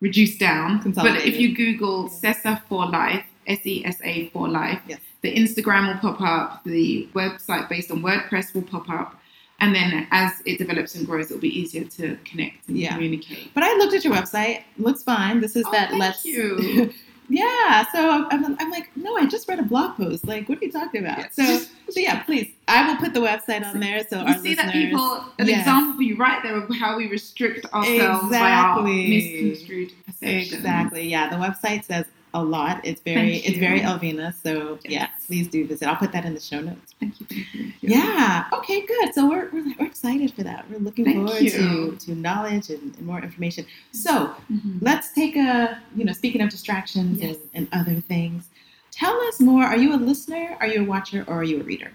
reduced 0.00 0.38
down 0.40 0.80
but 0.94 1.14
if 1.26 1.38
you 1.38 1.54
google 1.54 2.08
SESA 2.08 2.62
for 2.68 2.86
life 2.86 3.24
s-e-s-a 3.46 4.30
for 4.32 4.48
life 4.48 4.80
Yes. 4.88 5.00
The 5.26 5.34
instagram 5.42 5.82
will 5.88 6.00
pop 6.06 6.20
up 6.20 6.62
the 6.64 7.08
website 7.14 7.68
based 7.68 7.90
on 7.90 7.98
wordpress 8.02 8.54
will 8.54 8.62
pop 8.62 8.88
up 9.00 9.10
and 9.60 9.74
then 9.74 10.06
as 10.10 10.30
it 10.44 10.58
develops 10.58 10.94
and 10.94 11.06
grows 11.06 11.26
it'll 11.30 11.40
be 11.40 11.58
easier 11.60 11.84
to 11.84 12.16
connect 12.30 12.68
and 12.68 12.76
Yeah. 12.78 12.92
communicate 12.94 13.52
But 13.54 13.62
I 13.64 13.72
looked 13.78 13.94
at 13.94 14.04
your 14.04 14.12
website. 14.14 14.58
Looks 14.78 15.02
fine. 15.02 15.40
This 15.40 15.56
is 15.56 15.64
Oh, 15.66 15.72
that 15.72 15.88
thank 15.90 16.00
let's. 16.02 16.24
you. 16.26 16.92
yeah. 17.30 17.84
So 17.92 18.00
I'm, 18.30 18.42
I'm 18.60 18.70
like, 18.70 18.86
no, 18.96 19.16
I 19.16 19.24
just 19.26 19.48
read 19.48 19.58
a 19.58 19.62
blog 19.62 19.96
post. 19.96 20.26
Like, 20.32 20.48
what 20.48 20.58
are 20.60 20.64
you 20.66 20.70
talking 20.80 21.00
about? 21.04 21.18
Yes. 21.18 21.34
So, 21.40 21.44
so 21.94 22.00
yeah, 22.00 22.22
please. 22.24 22.48
I 22.68 22.86
will 22.86 22.98
put 23.04 23.14
the 23.14 23.20
website 23.20 23.64
on 23.64 23.80
there. 23.80 24.00
So 24.10 24.16
you 24.20 24.26
our 24.26 24.38
see 24.38 24.54
that 24.60 24.72
people 24.72 25.24
an 25.38 25.46
Yes. 25.48 25.60
example 25.60 25.96
for 25.96 26.02
you 26.02 26.16
right 26.26 26.40
there 26.44 26.56
of 26.62 26.68
how 26.76 26.90
we 27.00 27.08
restrict 27.08 27.64
ourselves 27.72 28.28
by 28.30 28.50
our 28.52 28.78
Exactly. 28.80 29.08
misconstrued 29.08 29.92
perceptions 30.06 30.52
Exactly. 30.52 31.08
Yeah. 31.08 31.30
The 31.30 31.36
website 31.46 31.84
says 31.86 32.04
a 32.36 32.42
lot. 32.44 32.80
It's 32.84 33.00
very, 33.00 33.36
it's 33.38 33.58
very. 33.58 33.80
Elvina. 33.80 34.34
So 34.42 34.78
yeah, 34.84 35.08
please 35.26 35.48
do 35.48 35.66
visit. 35.66 35.88
I'll 35.88 35.96
put 35.96 36.12
that 36.12 36.24
in 36.24 36.34
the 36.34 36.40
show 36.40 36.60
notes. 36.60 36.94
thank 37.00 37.18
you, 37.20 37.26
thank 37.26 37.54
you. 37.54 37.72
Yeah. 37.80 38.44
Okay. 38.52 38.84
Good. 38.86 39.14
So 39.14 39.28
we're, 39.28 39.48
we're, 39.50 39.74
we're 39.78 39.86
excited 39.86 40.32
for 40.34 40.42
that. 40.44 40.68
We're 40.70 40.78
looking 40.78 41.04
Thank 41.06 41.16
forward 41.26 41.42
you. 41.42 41.50
to 41.50 41.96
to 41.96 42.14
knowledge 42.14 42.70
and, 42.70 42.94
and 42.96 43.06
more 43.06 43.20
information. 43.20 43.64
So 43.92 44.34
Mhm. 44.52 44.78
let's 44.80 45.12
take 45.12 45.36
a 45.36 45.80
you 45.96 46.04
know 46.04 46.12
speaking 46.12 46.40
of 46.42 46.50
distractions 46.50 47.20
Yes. 47.20 47.36
and, 47.54 47.68
and 47.72 47.80
other 47.80 48.00
things. 48.00 48.48
Tell 48.90 49.18
us 49.28 49.40
more. 49.40 49.64
Are 49.64 49.76
you 49.78 49.94
a 49.94 50.00
listener? 50.10 50.56
Are 50.60 50.66
you 50.66 50.82
a 50.82 50.84
watcher? 50.84 51.24
Or 51.26 51.34
are 51.40 51.44
you 51.44 51.60
a 51.60 51.64
reader? 51.64 51.90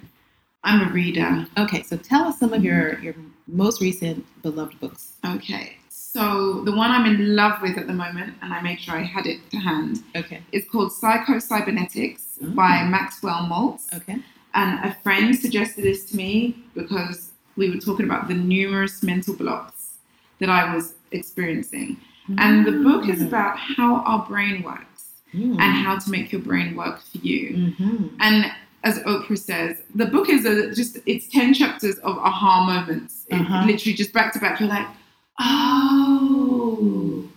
I'm 0.63 0.87
a 0.87 0.91
reader. 0.91 1.47
Okay. 1.57 1.83
So 1.83 1.97
tell 1.97 2.23
us 2.25 2.39
some 2.39 2.53
of 2.53 2.63
your 2.63 2.99
your 2.99 3.15
most 3.47 3.81
recent 3.81 4.25
beloved 4.41 4.79
books. 4.79 5.13
Okay. 5.25 5.77
So 6.13 6.61
the 6.65 6.73
one 6.75 6.91
I'm 6.91 7.05
in 7.05 7.37
love 7.37 7.61
with 7.61 7.77
at 7.77 7.87
the 7.87 7.93
moment, 7.93 8.33
and 8.41 8.53
I 8.53 8.61
made 8.61 8.81
sure 8.81 8.95
I 8.95 9.03
had 9.03 9.25
it 9.25 9.49
to 9.51 9.57
hand, 9.57 10.03
Okay. 10.15 10.41
is 10.51 10.65
called 10.69 10.91
Psycho-Cybernetics 10.91 12.23
Mm. 12.43 12.53
by 12.55 12.83
Maxwell 12.83 13.47
Maltz. 13.51 13.93
Okay. 13.95 14.17
And 14.53 14.79
a 14.83 14.93
friend 15.03 15.33
suggested 15.33 15.83
this 15.85 16.03
to 16.09 16.17
me 16.17 16.57
because 16.75 17.31
we 17.55 17.69
were 17.69 17.77
talking 17.79 18.05
about 18.05 18.27
the 18.27 18.33
numerous 18.33 19.01
mental 19.03 19.33
blocks 19.35 19.91
that 20.39 20.49
I 20.49 20.75
was 20.75 20.95
experiencing. 21.11 21.95
And 22.37 22.65
the 22.65 22.71
book 22.87 23.07
is 23.07 23.21
about 23.21 23.57
how 23.57 23.97
our 24.09 24.25
brain 24.25 24.63
works 24.63 25.03
Mm. 25.33 25.59
and 25.61 25.71
how 25.85 25.97
to 25.97 26.11
make 26.11 26.33
your 26.33 26.41
brain 26.41 26.75
work 26.75 27.01
for 27.09 27.19
you. 27.19 27.73
Mhm. 27.79 28.09
And 28.19 28.51
as 28.83 28.99
Oprah 28.99 29.37
says, 29.37 29.77
the 29.95 30.05
book 30.07 30.27
is 30.27 30.43
a, 30.45 30.73
just 30.75 30.97
it's 31.05 31.27
ten 31.29 31.53
chapters 31.53 31.95
of 31.99 32.17
aha 32.17 32.65
moments. 32.65 33.25
It- 33.29 33.39
Uh-huh. 33.39 33.65
literally 33.65 33.93
just 33.95 34.11
back 34.11 34.33
to 34.33 34.39
back. 34.39 34.59
You're 34.59 34.67
like, 34.69 34.87
Oh. 35.39 37.27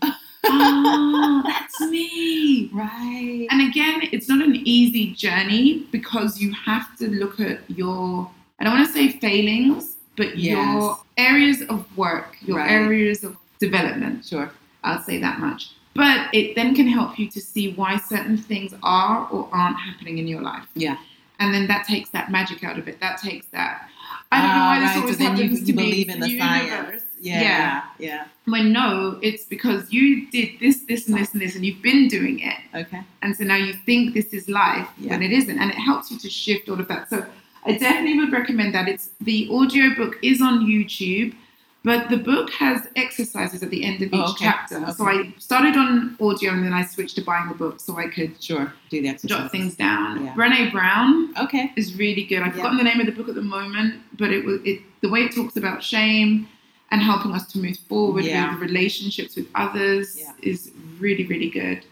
oh, 0.46 1.42
that's 1.46 1.80
me. 1.80 2.70
Right. 2.72 3.46
And 3.50 3.60
again, 3.68 4.08
it's 4.12 4.28
not 4.28 4.44
an 4.44 4.56
easy 4.64 5.12
journey 5.12 5.86
because 5.92 6.40
you 6.40 6.52
have 6.52 6.96
to 6.98 7.08
look 7.08 7.40
at 7.40 7.60
your, 7.70 8.30
I 8.60 8.64
don't 8.64 8.74
want 8.74 8.86
to 8.86 8.92
say 8.92 9.08
failings, 9.18 9.96
but 10.16 10.36
Yes. 10.38 10.56
your 10.74 10.98
areas 11.16 11.62
of 11.62 11.84
work, 11.96 12.36
your 12.42 12.58
Right. 12.58 12.70
areas 12.70 13.24
of 13.24 13.36
development. 13.58 14.24
sure. 14.26 14.50
I'll 14.82 15.02
say 15.02 15.18
that 15.20 15.40
much. 15.40 15.70
But 15.94 16.28
it 16.34 16.54
then 16.56 16.74
can 16.74 16.86
help 16.88 17.18
you 17.18 17.30
to 17.30 17.40
see 17.40 17.72
why 17.72 17.96
certain 17.98 18.36
things 18.36 18.74
are 18.82 19.26
or 19.30 19.48
aren't 19.52 19.78
happening 19.78 20.18
in 20.18 20.26
your 20.28 20.42
life. 20.42 20.66
Yeah. 20.74 20.96
And 21.40 21.54
then 21.54 21.66
that 21.68 21.86
takes 21.86 22.10
that 22.10 22.30
magic 22.30 22.62
out 22.64 22.78
of 22.78 22.86
it. 22.88 23.00
That 23.00 23.18
takes 23.20 23.46
that. 23.52 23.88
I 24.30 24.40
don't 24.42 24.48
know 24.50 24.54
Ah, 24.62 24.66
why 24.70 24.80
this 24.80 24.88
right. 24.90 25.00
always 25.00 25.18
so 25.18 25.24
happens 25.24 25.60
you 25.60 25.66
to 25.66 25.72
me. 25.72 25.82
believe 25.90 26.08
in 26.10 26.20
the 26.20 26.28
universe. 26.30 26.48
science. 26.48 27.02
Yeah. 27.24 27.40
yeah. 27.40 27.82
Yeah. 27.98 28.24
When 28.44 28.72
no, 28.72 29.18
it's 29.22 29.44
because 29.44 29.92
you 29.92 30.30
did 30.30 30.50
this, 30.60 30.76
this, 30.86 31.08
and 31.08 31.16
this, 31.18 31.32
and 31.32 31.40
this, 31.42 31.54
and 31.56 31.64
you've 31.64 31.82
been 31.82 32.08
doing 32.08 32.40
it. 32.40 32.58
Okay. 32.74 33.00
And 33.22 33.34
so 33.36 33.44
now 33.44 33.56
you 33.56 33.72
think 33.86 34.14
this 34.14 34.26
is 34.38 34.48
life 34.48 34.88
Yeah. 34.98 35.10
when 35.12 35.22
it 35.22 35.32
isn't. 35.32 35.58
And 35.58 35.70
it 35.70 35.76
helps 35.76 36.10
you 36.10 36.18
to 36.18 36.28
shift 36.28 36.68
all 36.68 36.78
of 36.78 36.88
that. 36.88 37.08
So 37.08 37.24
I 37.64 37.72
definitely 37.78 38.18
would 38.20 38.32
recommend 38.32 38.74
that. 38.74 38.88
It's 38.88 39.10
the 39.20 39.48
audio 39.50 39.94
book 39.96 40.16
is 40.22 40.42
on 40.42 40.66
YouTube, 40.66 41.34
but 41.82 42.08
the 42.10 42.18
book 42.18 42.50
has 42.50 42.86
exercises 42.96 43.62
at 43.62 43.70
the 43.70 43.84
end 43.84 44.02
of 44.02 44.10
oh, 44.12 44.16
each 44.16 44.22
Oh, 44.28 44.30
okay. 44.32 44.44
chapter. 44.44 44.92
So 44.92 45.06
I 45.06 45.32
started 45.38 45.76
on 45.76 46.16
audio 46.20 46.50
and 46.52 46.62
then 46.64 46.74
I 46.74 46.84
switched 46.84 47.16
to 47.16 47.22
buying 47.22 47.48
the 47.48 47.54
book 47.54 47.80
so 47.80 47.96
I 47.96 48.08
could 48.08 48.42
Sure. 48.42 48.70
Do 48.90 49.00
the 49.00 49.08
exercise. 49.08 49.38
jot 49.38 49.50
things 49.52 49.74
down. 49.76 50.24
Yeah. 50.26 50.34
Brene 50.34 50.70
Brown 50.72 51.34
Okay. 51.44 51.72
is 51.76 51.96
really 51.96 52.24
good. 52.24 52.40
I've 52.40 52.48
Yeah. 52.48 52.62
forgotten 52.64 52.76
the 52.78 52.84
name 52.84 53.00
of 53.00 53.06
the 53.06 53.12
book 53.12 53.28
at 53.30 53.34
the 53.34 53.42
moment, 53.58 53.94
but 54.18 54.30
it 54.30 54.44
was 54.44 54.60
it 54.64 54.80
the 55.00 55.08
way 55.08 55.20
it 55.24 55.32
talks 55.34 55.56
about 55.56 55.82
shame 55.82 56.48
and 56.94 57.02
helping 57.02 57.32
us 57.32 57.44
to 57.52 57.58
move 57.58 57.76
forward 57.88 58.24
Yeah. 58.24 58.52
with 58.52 58.60
relationships 58.70 59.34
with 59.34 59.48
others 59.56 60.16
Yeah. 60.16 60.30
is 60.42 60.70
really, 61.00 61.26
really 61.26 61.50
good. 61.50 61.84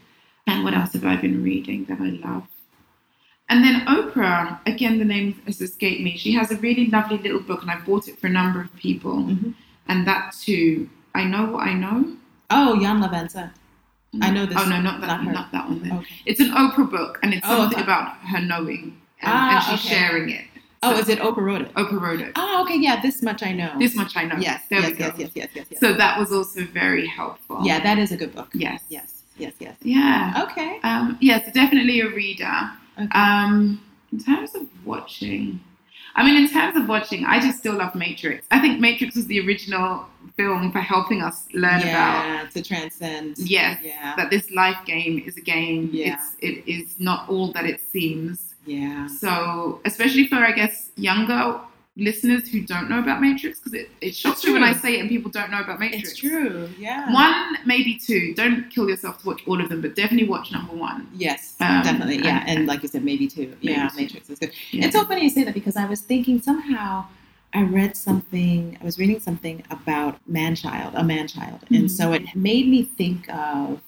And 0.46 0.62
what 0.62 0.74
else 0.74 0.92
have 0.92 1.04
I 1.04 1.16
been 1.16 1.42
reading 1.42 1.86
that 1.86 1.98
I 2.00 2.10
love? 2.28 2.44
And 3.48 3.64
then 3.64 3.80
Oprah, 3.86 4.60
again, 4.64 5.00
the 5.00 5.04
name 5.04 5.28
has 5.46 5.60
escaped 5.60 6.00
me. 6.00 6.16
She 6.16 6.30
has 6.34 6.52
a 6.52 6.56
really 6.56 6.86
lovely 6.86 7.18
little 7.18 7.40
book, 7.40 7.62
and 7.62 7.70
I 7.72 7.78
bought 7.80 8.06
it 8.06 8.16
for 8.20 8.28
a 8.28 8.30
number 8.30 8.60
of 8.60 8.70
people. 8.76 9.16
Mhm. 9.24 9.54
And 9.88 10.06
that 10.06 10.36
too, 10.40 10.88
I 11.16 11.24
know 11.24 11.46
what 11.46 11.66
I 11.66 11.74
know. 11.74 11.98
Oh, 12.50 12.76
Iyanla 12.80 13.10
Vanzant. 13.10 13.50
I 14.20 14.30
know 14.30 14.46
this- 14.46 14.56
Oh 14.60 14.68
no, 14.68 14.80
not 14.80 15.00
that, 15.00 15.24
not 15.24 15.34
not, 15.34 15.52
that 15.52 15.68
one. 15.68 15.80
Then. 15.82 15.92
Okay. 15.98 16.14
It's 16.26 16.38
an 16.40 16.50
Oprah 16.52 16.88
book, 16.88 17.18
and 17.24 17.34
it's 17.34 17.44
Oh, 17.50 17.56
something 17.58 17.78
okay. 17.80 17.82
about 17.90 18.18
her 18.30 18.40
knowing, 18.40 18.82
and, 19.20 19.32
Ah, 19.34 19.50
and 19.56 19.64
she's 19.80 19.84
okay. 19.84 19.96
sharing 19.98 20.28
it. 20.30 20.44
Oh, 20.84 20.98
is 20.98 21.08
it 21.08 21.20
Oprah 21.20 21.36
wrote 21.36 21.60
it? 21.62 21.74
Oprah 21.74 22.00
wrote 22.00 22.20
it. 22.20 22.32
Oh, 22.36 22.62
okay. 22.64 22.76
Yeah, 22.76 23.00
this 23.00 23.22
much 23.22 23.42
I 23.42 23.52
know. 23.52 23.72
This 23.78 23.94
much 23.94 24.16
I 24.16 24.24
know. 24.24 24.36
Yes. 24.38 24.62
there 24.68 24.80
yes, 24.80 24.90
we 24.90 24.96
go. 24.96 25.04
yes. 25.04 25.14
Yes. 25.18 25.30
Yes. 25.34 25.48
Yes. 25.54 25.66
Yes. 25.70 25.80
So 25.80 25.92
that 25.94 26.18
was 26.18 26.32
also 26.32 26.64
very 26.64 27.06
helpful. 27.06 27.60
yeah, 27.64 27.80
that 27.80 27.98
is 27.98 28.10
a 28.12 28.16
good 28.16 28.34
book. 28.34 28.48
Yes. 28.52 28.82
Yes. 28.88 29.22
Yes. 29.38 29.54
Yes. 29.60 29.76
Yeah. 29.82 30.46
Okay. 30.50 30.80
Um, 30.82 31.16
yes, 31.20 31.50
definitely 31.52 32.00
a 32.00 32.08
reader. 32.08 32.70
Okay. 32.98 33.08
Um, 33.12 33.80
in 34.12 34.18
terms 34.22 34.54
of 34.54 34.66
watching, 34.84 35.60
I 36.14 36.24
mean, 36.24 36.36
in 36.36 36.48
terms 36.50 36.76
of 36.76 36.86
watching, 36.88 37.24
I 37.24 37.40
just 37.40 37.58
still 37.58 37.74
love 37.74 37.94
Matrix. 37.94 38.46
I 38.50 38.58
think 38.60 38.78
Matrix 38.80 39.16
was 39.16 39.26
the 39.26 39.40
original 39.46 40.04
film 40.36 40.70
for 40.72 40.80
helping 40.80 41.22
us 41.22 41.46
learn 41.54 41.80
about 41.80 42.50
to 42.50 42.62
transcend. 42.62 43.38
yes, 43.38 43.78
Yeah. 43.82 44.14
that 44.16 44.30
this 44.30 44.50
life 44.50 44.76
game 44.84 45.22
is 45.24 45.36
a 45.38 45.40
game. 45.40 45.88
Yeah. 45.92 46.14
It's 46.14 46.36
it 46.40 46.70
is 46.70 46.96
not 46.98 47.28
all 47.30 47.52
that 47.52 47.64
it 47.64 47.80
seems. 47.92 48.51
Yeah. 48.66 49.06
So, 49.08 49.80
especially 49.84 50.26
for 50.28 50.36
I 50.36 50.52
guess 50.52 50.90
younger 50.96 51.60
listeners 51.96 52.48
who 52.48 52.62
don't 52.62 52.88
know 52.88 52.98
about 53.00 53.20
Matrix, 53.20 53.58
because 53.58 53.74
it, 53.74 53.90
it 54.00 54.14
shocks 54.14 54.38
It's 54.38 54.46
you 54.46 54.54
when. 54.54 54.64
I 54.64 54.72
say 54.72 54.96
it 54.96 55.00
and 55.00 55.08
people 55.10 55.30
don't 55.30 55.50
know 55.50 55.60
about 55.60 55.78
Matrix. 55.78 56.10
It's 56.12 56.18
true. 56.18 56.70
Yeah. 56.78 57.12
One, 57.12 57.58
maybe 57.66 57.98
two. 57.98 58.32
Don't 58.34 58.70
kill 58.70 58.88
yourself 58.88 59.20
to 59.20 59.26
watch 59.26 59.42
all 59.46 59.60
of 59.60 59.68
them, 59.68 59.82
but 59.82 59.94
definitely 59.94 60.26
watch 60.26 60.52
number 60.52 60.72
one. 60.74 61.06
Yes, 61.14 61.54
Um, 61.60 61.82
definitely. 61.82 62.16
Yeah, 62.18 62.44
and- 62.46 62.60
and, 62.60 62.66
like 62.66 62.82
you 62.82 62.88
said, 62.88 63.04
maybe 63.04 63.26
two. 63.28 63.48
Maybe 63.62 63.72
yeah, 63.74 63.88
two. 63.88 63.96
Matrix 63.96 64.30
is 64.30 64.38
good. 64.38 64.52
Yeah. 64.70 64.86
It's 64.86 64.96
so 64.96 65.04
funny 65.04 65.22
you 65.24 65.28
say 65.30 65.44
that 65.44 65.52
because 65.54 65.76
I 65.76 65.84
was 65.84 66.00
thinking 66.00 66.40
somehow 66.40 67.04
I 67.52 67.62
read 67.64 67.94
something, 67.94 68.78
I 68.80 68.84
was 68.84 68.98
reading 68.98 69.20
something 69.20 69.62
about 69.68 70.18
man-child, 70.26 70.94
a 70.96 71.04
man-child, 71.04 71.60
Mhm. 71.70 71.78
and 71.78 71.90
so 71.92 72.12
it 72.14 72.22
made 72.34 72.66
me 72.68 72.84
think 72.84 73.28
of 73.28 73.82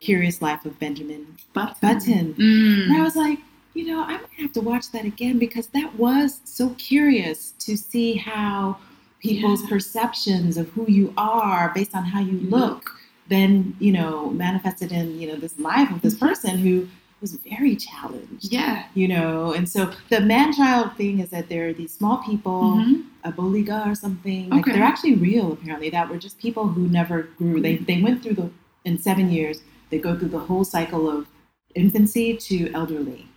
Curious 0.00 0.42
Life 0.42 0.66
of 0.66 0.78
Benjamin 0.78 1.26
Button. 1.54 1.76
Button. 1.80 2.34
Mm. 2.34 2.82
And 2.90 2.92
I 2.92 3.02
was 3.02 3.16
like, 3.16 3.38
you 3.74 3.86
know, 3.86 4.00
I'm 4.02 4.18
gonna 4.20 4.28
have 4.42 4.52
to 4.54 4.60
watch 4.60 4.90
that 4.92 5.04
again 5.04 5.38
because 5.38 5.68
that 5.68 5.94
was 5.96 6.40
so 6.44 6.70
curious 6.70 7.52
to 7.60 7.76
see 7.76 8.14
how 8.14 8.76
people's 9.20 9.62
Yeah. 9.62 9.68
perceptions 9.68 10.56
of 10.56 10.68
who 10.70 10.86
you 10.88 11.12
are 11.16 11.72
based 11.74 11.94
on 11.94 12.04
how 12.04 12.20
you 12.20 12.38
look 12.40 12.94
then, 13.28 13.76
you 13.78 13.92
know, 13.92 14.30
manifested 14.30 14.90
in, 14.90 15.20
you 15.20 15.28
know, 15.28 15.36
this 15.36 15.58
life 15.58 15.90
of 15.90 16.00
this 16.00 16.14
person 16.14 16.56
who 16.56 16.88
was 17.20 17.32
very 17.46 17.76
challenged. 17.76 18.50
Yeah. 18.50 18.84
You 18.94 19.06
know, 19.08 19.52
and 19.52 19.68
so 19.68 19.90
the 20.08 20.20
man 20.22 20.50
child 20.54 20.96
thing 20.96 21.20
is 21.20 21.28
that 21.28 21.50
there 21.50 21.68
are 21.68 21.74
these 21.74 21.92
small 21.92 22.18
people, 22.18 22.62
Mhm. 22.78 23.02
a 23.24 23.30
boliga 23.32 23.86
or 23.86 23.94
something. 23.94 24.48
Like 24.48 24.60
Okay. 24.60 24.72
they're 24.72 24.82
actually 24.82 25.16
real 25.16 25.52
apparently, 25.52 25.90
that 25.90 26.08
were 26.08 26.16
just 26.16 26.38
people 26.38 26.68
who 26.68 26.88
never 26.88 27.28
grew. 27.36 27.60
They 27.60 27.76
they 27.76 28.00
went 28.00 28.22
through 28.22 28.34
the 28.34 28.48
in 28.86 28.96
seven 28.98 29.30
years, 29.30 29.60
they 29.90 29.98
go 29.98 30.18
through 30.18 30.30
the 30.30 30.38
whole 30.38 30.64
cycle 30.64 31.10
of 31.10 31.26
infancy 31.74 32.34
to 32.34 32.70
elderly. 32.72 33.27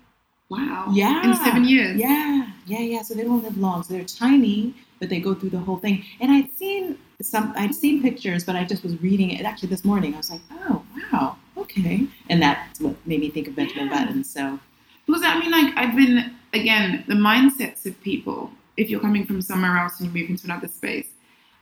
Wow. 0.52 0.88
Yeah. 0.92 1.24
In 1.24 1.34
seven 1.46 1.64
years. 1.64 1.98
Yeah, 1.98 2.52
yeah, 2.66 2.80
yeah. 2.80 3.02
So 3.04 3.14
they 3.14 3.24
don't 3.24 3.42
live 3.42 3.58
long. 3.58 3.84
So 3.84 3.94
they're 3.94 4.04
tiny, 4.04 4.76
but 5.00 5.08
they 5.10 5.20
go 5.22 5.34
through 5.34 5.52
the 5.52 5.60
whole 5.60 5.78
thing. 5.78 6.04
And 6.20 6.30
I'd 6.30 6.52
seen 6.58 6.98
some, 7.22 7.54
I'd 7.56 7.74
seen 7.74 8.02
pictures, 8.02 8.44
but 8.44 8.56
I 8.58 8.66
just 8.66 8.84
was 8.84 9.02
reading 9.02 9.32
it 9.32 9.46
actually 9.46 9.70
this 9.70 9.86
morning. 9.86 10.14
I 10.14 10.18
was 10.18 10.30
like, 10.30 10.42
oh, 10.52 10.84
wow, 11.12 11.38
okay. 11.58 12.06
And 12.30 12.42
that's 12.42 12.82
what 12.82 12.96
made 13.08 13.22
me 13.22 13.30
think 13.30 13.48
of 13.48 13.56
Benjamin 13.56 13.88
Yeah. 13.88 14.06
Button. 14.06 14.24
So 14.26 14.60
Because 15.08 15.22
I 15.24 15.40
mean, 15.40 15.52
like, 15.52 15.74
I've 15.78 15.96
been, 15.96 16.36
again, 16.54 17.06
the 17.08 17.16
mindsets 17.16 17.86
of 17.86 18.00
people, 18.02 18.52
if 18.76 18.90
you're 18.90 19.00
coming 19.00 19.26
from 19.26 19.42
somewhere 19.42 19.78
else 19.78 20.00
and 20.00 20.08
you 20.14 20.22
move 20.22 20.30
into 20.30 20.46
another 20.46 20.68
space, 20.68 21.08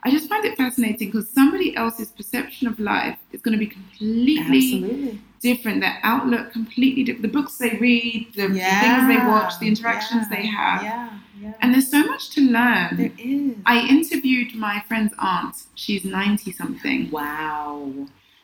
I 0.02 0.10
just 0.10 0.28
find 0.28 0.44
it 0.44 0.56
fascinating 0.56 1.08
because 1.08 1.28
somebody 1.28 1.76
else's 1.76 2.10
perception 2.10 2.68
of 2.68 2.78
life 2.80 3.18
is 3.32 3.42
going 3.42 3.52
to 3.52 3.58
be 3.58 3.66
completely 3.66 4.38
absolutely, 4.38 5.20
different. 5.40 5.80
Their 5.82 5.98
outlook 6.02 6.52
completely 6.52 7.04
different. 7.04 7.22
The 7.22 7.38
books 7.38 7.58
they 7.58 7.76
read, 7.76 8.32
the 8.34 8.50
yeah, 8.50 8.80
things 8.80 9.08
they 9.08 9.26
watch, 9.26 9.58
the 9.58 9.68
interactions 9.68 10.26
yeah, 10.30 10.36
they 10.36 10.46
have. 10.46 10.82
Yeah, 10.82 11.18
yeah. 11.40 11.52
And 11.60 11.74
there's 11.74 11.90
so 11.90 12.02
much 12.04 12.30
to 12.30 12.40
learn. 12.40 12.96
there 12.96 13.12
is. 13.18 13.56
I 13.66 13.86
interviewed 13.88 14.54
my 14.54 14.82
friend's 14.88 15.12
aunt. 15.18 15.56
She's 15.74 16.04
90 16.04 16.52
something. 16.52 17.10
wow. 17.10 17.92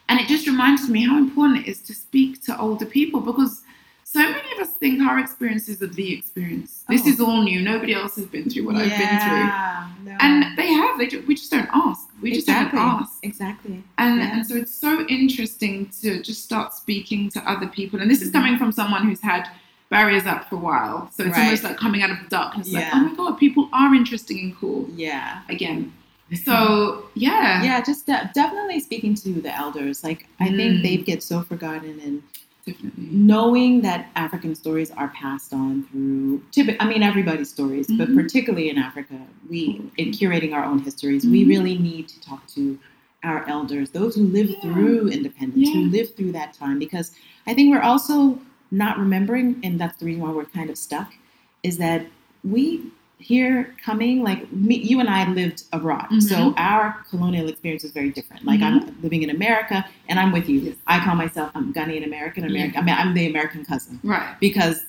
And 0.09 0.21
it 0.21 0.29
just 0.29 0.47
reminds 0.47 0.89
me 0.89 1.05
how 1.05 1.19
important 1.19 1.67
it 1.67 1.71
is 1.71 1.83
to 1.83 1.95
speak 1.95 2.45
to 2.45 2.57
older 2.61 2.87
people 2.87 3.21
because 3.21 3.63
so 4.09 4.21
many 4.21 4.53
of 4.53 4.61
us 4.61 4.73
think 4.75 5.03
our 5.03 5.19
experiences 5.19 5.83
are 5.83 5.89
the 5.89 6.13
experience. 6.17 6.85
This 6.89 7.03
Oh. 7.05 7.09
is 7.09 7.21
all 7.21 7.43
new. 7.43 7.61
Nobody 7.61 7.93
else 7.93 8.15
has 8.15 8.27
been 8.27 8.49
through 8.49 8.65
what 8.67 8.77
I've 8.77 8.89
been 8.89 9.01
Yeah, 9.01 9.89
no. 10.05 10.11
through. 10.13 10.17
And 10.21 10.57
they 10.57 10.73
have. 10.73 10.97
They 10.97 11.09
we 11.27 11.35
just 11.35 11.51
don't 11.51 11.69
ask. 11.75 12.09
We 12.23 12.31
just 12.33 12.49
exactly, 12.49 12.79
don't 12.79 12.89
ask. 13.03 13.19
exactly. 13.25 13.83
And, 13.99 14.21
Yeah. 14.21 14.33
and 14.37 14.47
so 14.47 14.55
it's 14.55 14.73
so 14.73 15.05
interesting 15.09 15.91
to 16.03 16.23
just 16.23 16.45
start 16.45 16.73
speaking 16.73 17.31
to 17.31 17.41
other 17.51 17.67
people. 17.67 18.01
And 18.01 18.09
this 18.09 18.23
is 18.23 18.31
coming 18.31 18.57
from 18.59 18.71
someone 18.71 19.03
who's 19.09 19.21
had 19.21 19.49
barriers 19.91 20.25
up 20.25 20.49
for 20.49 20.55
a 20.55 20.59
while. 20.59 21.11
So 21.13 21.25
it's 21.25 21.37
Right. 21.37 21.45
almost 21.47 21.65
like 21.65 21.77
coming 21.77 22.03
out 22.05 22.11
of 22.11 22.19
the 22.23 22.29
darkness. 22.29 22.73
Like, 22.73 22.85
Yeah. 22.85 22.91
oh 22.95 23.01
my 23.09 23.15
God, 23.17 23.39
people 23.39 23.69
are 23.73 23.93
interesting 23.93 24.39
and 24.39 24.57
cool 24.57 24.89
Yeah. 24.97 25.41
again. 25.49 25.93
So, 26.45 27.05
yeah. 27.15 27.63
yeah, 27.63 27.81
just 27.81 28.07
de- 28.07 28.31
definitely 28.35 28.79
speaking 28.81 29.15
to 29.17 29.29
the 29.41 29.53
elders. 29.57 30.03
Like 30.05 30.27
I 30.41 30.47
think 30.47 30.75
Mm. 30.79 30.83
they 30.83 30.97
get 30.97 31.23
so 31.25 31.43
forgotten 31.43 32.01
and 32.05 32.23
Definitely. 32.67 33.07
knowing 33.13 33.81
that 33.83 34.09
African 34.17 34.57
stories 34.57 34.91
are 34.91 35.07
passed 35.09 35.53
on 35.55 35.85
through, 35.85 36.43
I 36.81 36.89
mean, 36.89 37.01
everybody's 37.05 37.49
stories, 37.49 37.87
but 37.87 38.09
Mhm. 38.09 38.15
particularly 38.17 38.69
in 38.71 38.77
Africa, 38.77 39.15
we, 39.49 39.81
in 39.99 40.09
curating 40.11 40.53
our 40.53 40.65
own 40.65 40.81
histories, 40.81 41.25
we 41.25 41.45
Mhm. 41.45 41.49
really 41.49 41.79
need 41.79 42.09
to 42.09 42.21
talk 42.21 42.45
to 42.49 42.77
our 43.23 43.49
elders, 43.49 43.91
those 43.91 44.17
who 44.17 44.25
lived 44.25 44.51
Yeah. 44.51 44.61
through 44.63 45.09
independence, 45.11 45.69
who 45.71 45.79
Yeah. 45.83 45.91
lived 45.93 46.17
through 46.17 46.33
that 46.33 46.55
time, 46.55 46.81
because 46.81 47.13
I 47.47 47.55
think 47.55 47.71
we're 47.71 47.83
also 47.83 48.41
not 48.73 48.99
remembering, 48.99 49.57
and 49.63 49.79
that's 49.79 49.99
the 49.99 50.07
reason 50.07 50.23
why 50.23 50.31
we're 50.33 50.45
kind 50.47 50.69
of 50.69 50.77
stuck, 50.77 51.15
is 51.63 51.79
that 51.79 52.07
we 52.43 52.81
here 53.19 53.75
coming 53.83 54.23
like 54.23 54.53
me, 54.53 54.77
you 54.77 55.01
and 55.01 55.09
I 55.09 55.27
lived 55.29 55.65
abroad, 55.73 56.07
so 56.23 56.37
Mhm. 56.37 56.55
our 56.59 56.97
colonial 57.09 57.49
experience 57.49 57.83
is 57.85 57.93
very 57.93 58.11
different. 58.11 58.45
Like 58.45 58.61
I'm 58.61 58.95
living 59.03 59.23
in 59.23 59.31
America, 59.31 59.85
and 60.09 60.19
I'm 60.21 60.33
with 60.33 60.49
you. 60.49 60.61
Yes. 60.61 60.77
I 60.87 61.01
call 61.01 61.17
myself 61.17 61.51
I'm 61.55 61.73
Ghanaian 61.73 62.05
American. 62.05 62.45
American. 62.45 62.79
I 62.79 62.83
mean, 62.83 62.95
I'm 62.95 63.15
the 63.15 63.27
American 63.27 63.65
cousin 63.65 64.01
Right. 64.03 64.39
because 64.39 64.85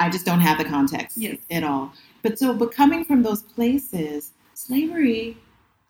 I 0.00 0.08
just 0.10 0.24
don't 0.24 0.40
have 0.40 0.58
the 0.58 0.64
context 0.64 1.18
Yes. 1.18 1.36
at 1.50 1.64
all. 1.64 1.92
But 2.22 2.38
so, 2.38 2.54
but 2.54 2.72
coming 2.72 3.04
from 3.04 3.22
those 3.22 3.42
places, 3.42 4.32
slavery 4.54 5.36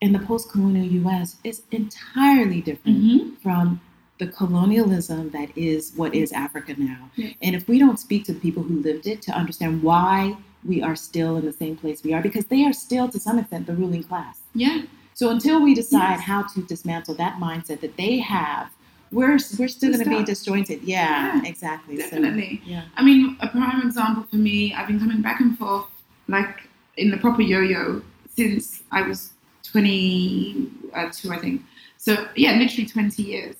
in 0.00 0.12
the 0.12 0.18
post-colonial 0.18 0.86
U.S. 1.02 1.36
is 1.44 1.62
entirely 1.70 2.60
different 2.60 2.98
Mm-hmm. 2.98 3.34
from 3.42 3.80
the 4.18 4.26
colonialism 4.26 5.30
that 5.30 5.50
is 5.56 5.92
what 5.94 6.14
is 6.14 6.32
Africa 6.32 6.74
now. 6.78 7.10
Yes. 7.16 7.34
And 7.42 7.54
if 7.54 7.68
we 7.68 7.78
don't 7.78 7.98
speak 7.98 8.24
to 8.24 8.32
the 8.32 8.40
people 8.40 8.62
who 8.62 8.80
lived 8.80 9.06
it 9.06 9.20
to 9.22 9.32
understand 9.32 9.82
why 9.82 10.36
we 10.66 10.82
are 10.82 10.96
still 10.96 11.36
in 11.36 11.44
the 11.44 11.52
same 11.52 11.76
place 11.76 12.02
we 12.02 12.12
are, 12.14 12.22
because 12.22 12.46
they 12.46 12.64
are 12.64 12.72
still 12.72 13.08
to 13.08 13.18
some 13.20 13.38
extent 13.38 13.66
the 13.66 13.74
ruling 13.74 14.02
class. 14.02 14.40
Yeah. 14.54 14.82
So 15.14 15.30
until 15.30 15.62
we 15.62 15.74
decide 15.74 16.16
Yes. 16.18 16.22
how 16.22 16.42
to 16.42 16.62
dismantle 16.62 17.14
that 17.14 17.38
mindset 17.38 17.80
that 17.80 17.96
they 17.96 18.18
have, 18.18 18.68
we're 19.12 19.38
we're 19.58 19.68
still 19.68 19.92
going 19.92 20.04
to 20.04 20.10
be 20.10 20.24
disjointed. 20.24 20.82
Yeah, 20.82 21.36
Yeah, 21.42 21.48
exactly. 21.48 21.96
So, 21.96 22.02
Definitely. 22.02 22.60
yeah. 22.66 22.84
I 22.96 23.04
mean, 23.04 23.36
a 23.40 23.48
prime 23.48 23.80
example 23.86 24.24
for 24.30 24.36
me, 24.36 24.74
I've 24.74 24.88
been 24.88 24.98
coming 24.98 25.22
back 25.22 25.40
and 25.40 25.56
forth, 25.56 25.86
like 26.28 26.68
in 26.96 27.10
the 27.10 27.16
proper 27.16 27.40
yo-yo, 27.42 28.02
since 28.34 28.82
I 28.90 29.02
was 29.02 29.30
22, 29.72 31.32
I 31.32 31.38
think. 31.38 31.62
So 31.98 32.26
yeah, 32.36 32.52
literally 32.52 32.86
20 32.86 33.22
years. 33.22 33.56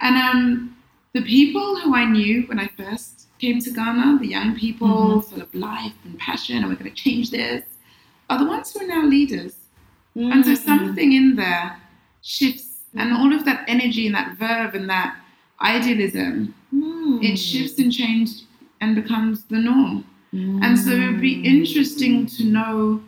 And 0.00 0.16
um, 0.16 0.76
the 1.12 1.22
people 1.22 1.78
who 1.80 1.94
I 1.94 2.04
knew 2.04 2.42
when 2.42 2.58
I 2.60 2.68
first 2.68 3.27
came 3.38 3.60
to 3.60 3.70
Ghana, 3.70 4.18
the 4.20 4.26
young 4.28 4.54
people 4.56 4.88
Mm-hmm. 4.88 5.20
full 5.30 5.42
of 5.42 5.54
life 5.54 5.94
and 6.04 6.18
passion, 6.18 6.58
and 6.58 6.66
we're 6.68 6.74
going 6.82 6.90
to 6.90 6.96
change 6.96 7.30
this, 7.30 7.62
are 8.30 8.38
the 8.38 8.44
ones 8.46 8.72
who 8.72 8.84
are 8.84 8.86
now 8.86 9.04
leaders. 9.06 9.54
And 10.16 10.44
so 10.44 10.52
Mm. 10.52 10.64
something 10.70 11.12
in 11.12 11.36
there 11.36 11.76
shifts, 12.22 12.66
and 12.94 13.12
all 13.12 13.32
of 13.32 13.44
that 13.44 13.64
energy 13.68 14.06
and 14.06 14.14
that 14.14 14.36
verve 14.38 14.74
and 14.74 14.88
that 14.90 15.16
idealism, 15.60 16.54
Mm. 16.74 17.22
it 17.22 17.36
shifts 17.36 17.78
and 17.78 17.92
changes 17.92 18.44
and 18.80 18.94
becomes 18.94 19.44
the 19.44 19.58
norm. 19.58 20.04
And 20.62 20.78
so 20.78 20.90
it 20.90 21.06
would 21.06 21.20
be 21.20 21.36
interesting 21.54 22.26
to 22.36 22.44
know 22.44 23.00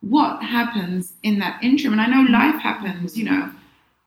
what 0.00 0.42
happens 0.42 1.14
in 1.22 1.38
that 1.38 1.62
interim. 1.62 1.92
And 1.94 2.00
I 2.02 2.06
know 2.06 2.22
life 2.30 2.56
happens, 2.60 3.16
you 3.18 3.24
know, 3.24 3.50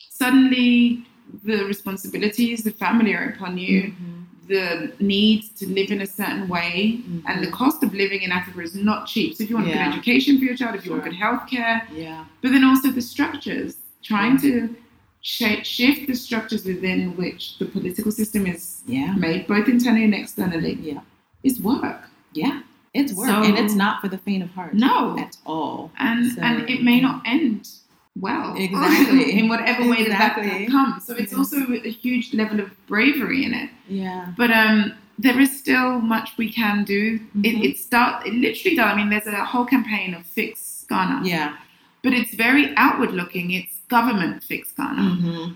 suddenly 0.09 1.05
the 1.43 1.65
responsibilities, 1.65 2.63
the 2.63 2.71
family 2.71 3.13
are 3.13 3.29
upon 3.35 3.57
you, 3.57 3.81
Mhm. 3.93 4.20
The 4.47 4.91
need 4.99 5.43
to 5.57 5.67
live 5.67 5.91
in 5.91 6.01
a 6.01 6.07
certain 6.07 6.47
way, 6.47 6.99
Mhm. 7.07 7.23
and 7.27 7.43
the 7.43 7.51
cost 7.51 7.83
of 7.83 7.93
living 7.93 8.21
in 8.21 8.31
Africa 8.31 8.61
is 8.61 8.75
not 8.75 9.05
cheap. 9.07 9.35
So 9.35 9.43
if 9.43 9.49
you 9.49 9.55
want 9.55 9.67
Yeah. 9.67 9.85
good 9.85 9.93
education 9.93 10.37
for 10.39 10.45
your 10.45 10.55
child, 10.55 10.75
if 10.75 10.85
you 10.85 10.91
want 10.91 11.03
Sure. 11.03 11.11
good 11.11 11.19
healthcare, 11.19 11.81
Yeah. 11.95 12.25
but 12.41 12.51
then 12.51 12.63
also 12.63 12.89
the 12.91 13.01
structures, 13.01 13.75
trying 14.01 14.37
to 14.39 14.75
shape, 15.21 15.63
shift 15.63 16.07
the 16.07 16.15
structures 16.15 16.65
within 16.65 17.15
which 17.15 17.59
the 17.59 17.65
political 17.65 18.11
system 18.11 18.47
is 18.47 18.81
Yeah. 18.87 19.13
made, 19.13 19.45
both 19.47 19.67
internally 19.69 20.05
and 20.05 20.15
externally, 20.15 20.77
Yeah. 20.81 21.01
is 21.43 21.61
work. 21.61 22.09
Yeah. 22.33 22.61
It's 22.93 23.13
work, 23.13 23.29
So- 23.29 23.43
and 23.43 23.57
it's 23.57 23.75
not 23.75 24.01
for 24.01 24.09
the 24.09 24.17
faint 24.17 24.43
of 24.43 24.51
heart. 24.51 24.73
No. 24.73 25.17
at 25.17 25.37
all. 25.45 25.91
and 25.99 26.31
So, 26.33 26.41
and 26.41 26.69
it 26.69 26.83
may 26.83 26.95
yeah. 26.95 27.01
not 27.03 27.21
end 27.25 27.69
well 28.15 28.55
Exactly. 28.67 29.39
in 29.39 29.47
whatever 29.49 29.87
way 29.89 30.03
that 30.07 30.35
that 30.35 30.67
comes 30.69 31.05
so 31.05 31.13
it's 31.15 31.31
Yes. 31.31 31.39
also 31.39 31.57
a 31.71 31.89
huge 31.89 32.33
level 32.33 32.59
of 32.59 32.69
bravery 32.87 33.45
in 33.45 33.53
it 33.53 33.69
Yeah. 33.87 34.33
but 34.37 34.51
um 34.51 34.93
there 35.19 35.39
is 35.39 35.51
still 35.57 35.99
much 36.01 36.29
we 36.37 36.51
can 36.51 36.83
do 36.83 37.19
Mhm. 37.35 37.45
it, 37.45 37.55
it 37.69 37.77
start 37.77 38.25
it 38.27 38.33
literally 38.33 38.75
does 38.75 38.91
i 38.91 38.95
mean 38.95 39.09
there's 39.09 39.27
a 39.27 39.45
whole 39.45 39.65
campaign 39.65 40.13
of 40.13 40.25
fix 40.25 40.85
ghana 40.89 41.21
Yeah. 41.23 41.55
but 42.03 42.13
it's 42.13 42.33
very 42.33 42.73
outward 42.75 43.11
looking 43.13 43.51
it's 43.51 43.75
government 43.87 44.43
fix 44.43 44.71
ghana 44.71 45.01
hmm 45.15 45.51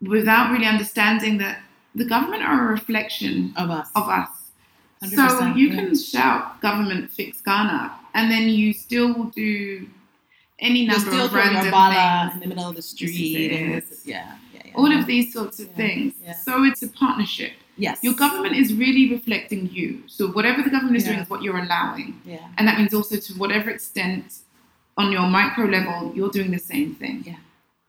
without 0.00 0.52
really 0.52 0.64
understanding 0.66 1.38
that 1.38 1.58
the 1.96 2.04
government 2.04 2.42
are 2.44 2.68
a 2.68 2.70
reflection 2.70 3.52
Of 3.56 3.68
us. 3.70 3.88
of 3.96 4.08
us. 4.08 4.28
So 5.02 5.08
100%, 5.16 5.56
you 5.56 5.66
yeah. 5.68 5.74
can 5.76 5.96
shout 5.96 6.60
government 6.60 7.10
fix 7.10 7.40
Ghana 7.40 7.80
and 8.14 8.30
then 8.30 8.48
you 8.48 8.72
still 8.72 9.24
do 9.44 9.88
any 10.60 10.86
number 10.86 11.10
still 11.10 11.26
of 11.26 11.32
random 11.32 11.70
bala 11.70 12.30
things. 12.30 12.34
in 12.34 12.40
the 12.48 12.54
middle 12.54 12.68
of 12.68 12.76
the 12.76 12.82
street. 12.82 13.52
And 13.52 13.74
it. 13.74 13.88
this 13.88 14.00
is, 14.00 14.06
yeah. 14.06 14.36
Yeah. 14.54 14.62
yeah. 14.64 14.72
All 14.74 14.90
of 14.92 15.06
these 15.06 15.32
sorts 15.32 15.60
of 15.60 15.68
things. 15.72 16.14
So 16.42 16.64
it's 16.64 16.82
a 16.82 16.88
partnership. 16.88 17.52
Yes. 17.76 18.00
Your 18.02 18.14
government 18.14 18.56
is 18.56 18.74
really 18.74 19.08
reflecting 19.10 19.70
you. 19.70 20.02
So 20.08 20.28
whatever 20.28 20.62
the 20.62 20.70
government 20.70 20.96
is 20.96 21.04
doing 21.04 21.20
is 21.20 21.30
what 21.30 21.42
you're 21.42 21.58
allowing. 21.58 22.20
Yeah. 22.24 22.48
And 22.56 22.66
that 22.66 22.76
means 22.78 22.92
also 22.92 23.16
to 23.16 23.32
whatever 23.34 23.70
extent 23.70 24.38
on 24.96 25.12
your 25.12 25.22
micro 25.28 25.66
level, 25.66 26.12
you're 26.14 26.30
doing 26.30 26.50
the 26.50 26.58
same 26.58 26.96
thing. 26.96 27.22
Yeah. 27.24 27.36